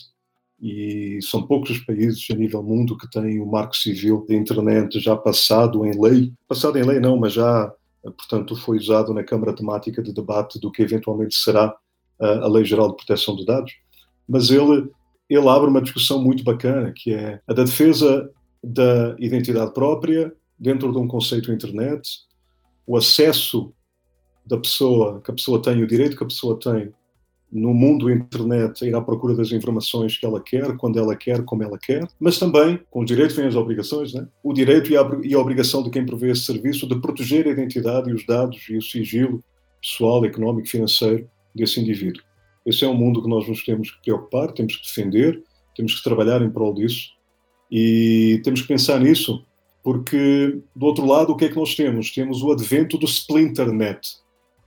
e 0.62 1.20
são 1.22 1.46
poucos 1.46 1.72
os 1.72 1.80
países 1.80 2.26
a 2.32 2.36
nível 2.36 2.64
mundo 2.64 2.98
que 2.98 3.10
têm 3.10 3.40
o 3.40 3.46
marco 3.46 3.76
civil 3.76 4.26
da 4.28 4.36
internet 4.36 5.00
já 5.00 5.16
passado 5.16 5.86
em 5.86 6.00
lei. 6.00 6.32
Passado 6.48 6.78
em 6.78 6.84
lei 6.84 7.00
não, 7.00 7.18
mas 7.18 7.34
já, 7.34 7.74
portanto, 8.12 8.56
foi 8.56 8.78
usado 8.78 9.14
na 9.14 9.24
Câmara 9.24 9.56
Temática 9.56 10.02
de 10.02 10.14
Debate 10.14 10.60
do 10.60 10.72
que 10.72 10.82
eventualmente 10.82 11.36
será 11.36 11.76
a 12.20 12.48
Lei 12.48 12.64
Geral 12.64 12.90
de 12.90 12.98
Proteção 12.98 13.36
de 13.36 13.46
Dados. 13.46 13.74
Mas 14.28 14.50
ele, 14.50 14.90
ele 15.30 15.48
abre 15.48 15.70
uma 15.70 15.82
discussão 15.82 16.22
muito 16.22 16.44
bacana, 16.44 16.94
que 16.96 17.14
é 17.14 17.42
a 17.48 17.54
da 17.54 17.64
defesa 17.64 18.30
da 18.64 19.16
identidade 19.20 19.74
própria 19.74 20.34
dentro 20.58 20.92
de 20.92 20.98
um 20.98 21.08
conceito 21.08 21.52
internet, 21.52 22.20
o 22.88 22.96
acesso 22.96 23.74
da 24.46 24.58
pessoa, 24.58 25.22
que 25.22 25.32
a 25.32 25.34
pessoa 25.34 25.62
tem, 25.62 25.84
o 25.84 25.88
direito 25.88 26.18
que 26.18 26.24
a 26.24 26.28
pessoa 26.28 26.58
tem 26.60 26.94
no 27.54 27.74
mundo 27.74 28.12
internet 28.12 28.84
ir 28.84 28.96
à 28.96 29.02
procura 29.02 29.36
das 29.36 29.52
informações 29.52 30.18
que 30.18 30.26
ela 30.26 30.42
quer, 30.42 30.76
quando 30.78 30.98
ela 30.98 31.16
quer, 31.16 31.44
como 31.44 31.64
ela 31.64 31.78
quer, 31.78 32.08
mas 32.20 32.40
também, 32.40 32.80
com 32.90 33.02
o 33.02 33.06
direito 33.06 33.36
vêm 33.36 33.46
as 33.46 33.56
obrigações, 33.56 34.14
né? 34.14 34.28
o 34.44 34.52
direito 34.52 34.92
e 34.92 34.98
a, 34.98 35.08
e 35.24 35.34
a 35.34 35.40
obrigação 35.40 35.84
de 35.84 35.90
quem 35.90 36.06
provê 36.06 36.32
esse 36.32 36.42
serviço 36.42 36.88
de 36.88 37.00
proteger 37.00 37.48
a 37.48 37.52
identidade 37.52 38.10
e 38.10 38.14
os 38.14 38.26
dados 38.26 38.60
e 38.70 38.78
o 38.78 38.82
sigilo 38.82 39.44
pessoal, 39.82 40.26
económico, 40.26 40.68
financeiro 40.68 41.30
desse 41.54 41.80
indivíduo. 41.80 42.24
Esse 42.66 42.86
é 42.86 42.88
um 42.88 42.96
mundo 42.96 43.22
que 43.22 43.30
nós 43.30 43.48
nos 43.48 43.64
temos 43.64 43.92
que 43.92 44.02
preocupar, 44.02 44.52
temos 44.52 44.76
que 44.78 44.88
defender, 44.88 45.44
temos 45.76 45.96
que 45.96 46.04
trabalhar 46.04 46.42
em 46.42 46.50
prol 46.50 46.74
disso 46.74 47.10
e 47.70 48.42
temos 48.44 48.62
que 48.62 48.68
pensar 48.68 49.00
nisso 49.00 49.46
porque, 49.84 50.62
do 50.74 50.86
outro 50.86 51.06
lado, 51.06 51.34
o 51.34 51.36
que 51.36 51.46
é 51.46 51.50
que 51.50 51.58
nós 51.58 51.76
temos? 51.76 52.10
Temos 52.12 52.42
o 52.42 52.52
advento 52.52 52.98
do 52.98 53.06
Splinternet. 53.06 54.23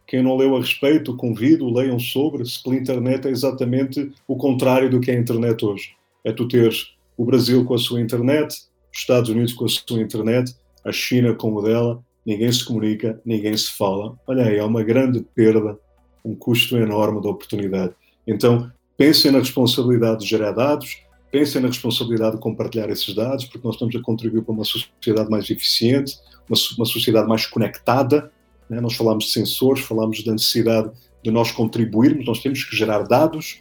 Quem 0.07 0.23
não 0.23 0.37
leu 0.37 0.57
a 0.57 0.61
respeito, 0.61 1.17
convido, 1.17 1.73
leiam 1.73 1.99
sobre. 1.99 2.43
Splinternet 2.45 3.27
é 3.27 3.31
exatamente 3.31 4.13
o 4.29 4.37
contrário 4.37 4.89
do 4.89 5.01
que 5.01 5.11
é 5.11 5.17
a 5.17 5.19
internet 5.19 5.65
hoje. 5.65 5.97
É 6.25 6.33
tu 6.33 6.47
teres 6.47 6.95
o 7.17 7.25
Brasil 7.25 7.65
com 7.65 7.75
a 7.75 7.79
sua 7.79 8.01
internet, 8.01 8.53
os 8.93 9.01
Estados 9.01 9.31
Unidos 9.31 9.53
com 9.53 9.65
a 9.65 9.69
sua 9.69 10.01
internet, 10.01 10.55
a 10.85 10.93
China 10.93 11.35
com 11.35 11.53
o 11.55 11.63
dela, 11.63 12.03
ninguém 12.25 12.53
se 12.53 12.65
comunica, 12.65 13.21
ninguém 13.25 13.57
se 13.57 13.73
fala. 13.73 14.17
Olha 14.27 14.45
aí, 14.45 14.57
é 14.57 14.65
uma 14.65 14.83
grande 14.83 15.21
perda, 15.35 15.79
um 16.25 16.35
custo 16.35 16.77
enorme 16.77 17.21
da 17.21 17.31
oportunidade. 17.31 17.95
Então, 18.27 18.71
pensem 18.97 19.31
na 19.31 19.39
responsabilidade 19.39 20.21
de 20.21 20.27
gerar 20.27 20.53
dados, 20.53 20.99
pensem 21.31 21.61
na 21.61 21.69
responsabilidade 21.69 22.37
de 22.37 22.43
compartilhar 22.43 22.89
esses 22.91 23.15
dados, 23.15 23.45
porque 23.45 23.61
nós 23.65 23.75
estamos 23.75 23.95
a 23.95 24.01
contribuir 24.01 24.43
para 24.43 24.53
uma 24.53 24.65
sociedade 24.65 25.31
mais 25.31 25.51
eficiente, 25.51 26.17
uma, 26.49 26.59
uma 26.79 26.87
sociedade 26.87 27.29
mais 27.29 27.47
conectada. 27.47 28.31
Né? 28.69 28.81
Nós 28.81 28.95
falamos 28.95 29.25
de 29.25 29.33
sensores, 29.33 29.85
falamos 29.85 30.23
da 30.25 30.33
necessidade 30.33 30.91
de 31.23 31.31
nós 31.31 31.51
contribuirmos, 31.51 32.27
nós 32.27 32.41
temos 32.41 32.65
que 32.65 32.77
gerar 32.77 33.03
dados, 33.03 33.61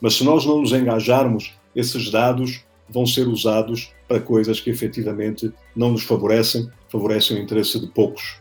mas 0.00 0.14
se 0.14 0.24
nós 0.24 0.44
não 0.44 0.60
nos 0.60 0.72
engajarmos, 0.72 1.52
esses 1.74 2.10
dados 2.10 2.62
vão 2.88 3.06
ser 3.06 3.26
usados 3.26 3.92
para 4.06 4.20
coisas 4.20 4.60
que 4.60 4.70
efetivamente 4.70 5.52
não 5.74 5.90
nos 5.90 6.02
favorecem, 6.02 6.68
favorecem 6.88 7.38
o 7.38 7.40
interesse 7.40 7.80
de 7.80 7.86
poucos, 7.86 8.36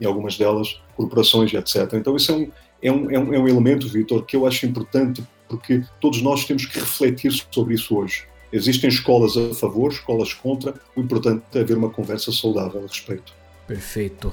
e 0.00 0.06
algumas 0.06 0.38
delas 0.38 0.80
corporações 0.96 1.52
etc. 1.52 1.92
Então, 1.94 2.16
isso 2.16 2.32
é 2.32 2.36
um, 2.36 2.50
é 2.80 2.92
um, 2.92 3.10
é 3.10 3.18
um, 3.18 3.34
é 3.34 3.38
um 3.38 3.48
elemento, 3.48 3.88
Vitor, 3.88 4.24
que 4.24 4.36
eu 4.36 4.46
acho 4.46 4.64
importante 4.64 5.22
porque 5.48 5.82
todos 6.00 6.20
nós 6.22 6.44
temos 6.44 6.66
que 6.66 6.78
refletir 6.78 7.32
sobre 7.50 7.74
isso 7.74 7.96
hoje. 7.96 8.24
Existem 8.52 8.88
escolas 8.88 9.36
a 9.36 9.54
favor, 9.54 9.90
escolas 9.90 10.32
contra, 10.32 10.74
o 10.94 11.00
importante 11.00 11.42
é 11.54 11.60
haver 11.60 11.76
uma 11.76 11.90
conversa 11.90 12.32
saudável 12.32 12.80
a 12.80 12.86
respeito. 12.86 13.32
Perfeito. 13.66 14.32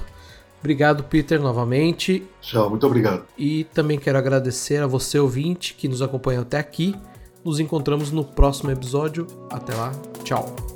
Obrigado, 0.66 1.04
Peter, 1.04 1.40
novamente. 1.40 2.24
Tchau, 2.40 2.68
muito 2.68 2.84
obrigado. 2.84 3.22
E 3.38 3.62
também 3.72 3.96
quero 4.00 4.18
agradecer 4.18 4.82
a 4.82 4.86
você, 4.88 5.16
ouvinte, 5.16 5.74
que 5.74 5.86
nos 5.86 6.02
acompanhou 6.02 6.42
até 6.42 6.58
aqui. 6.58 6.92
Nos 7.44 7.60
encontramos 7.60 8.10
no 8.10 8.24
próximo 8.24 8.72
episódio. 8.72 9.28
Até 9.48 9.72
lá, 9.76 9.92
tchau. 10.24 10.75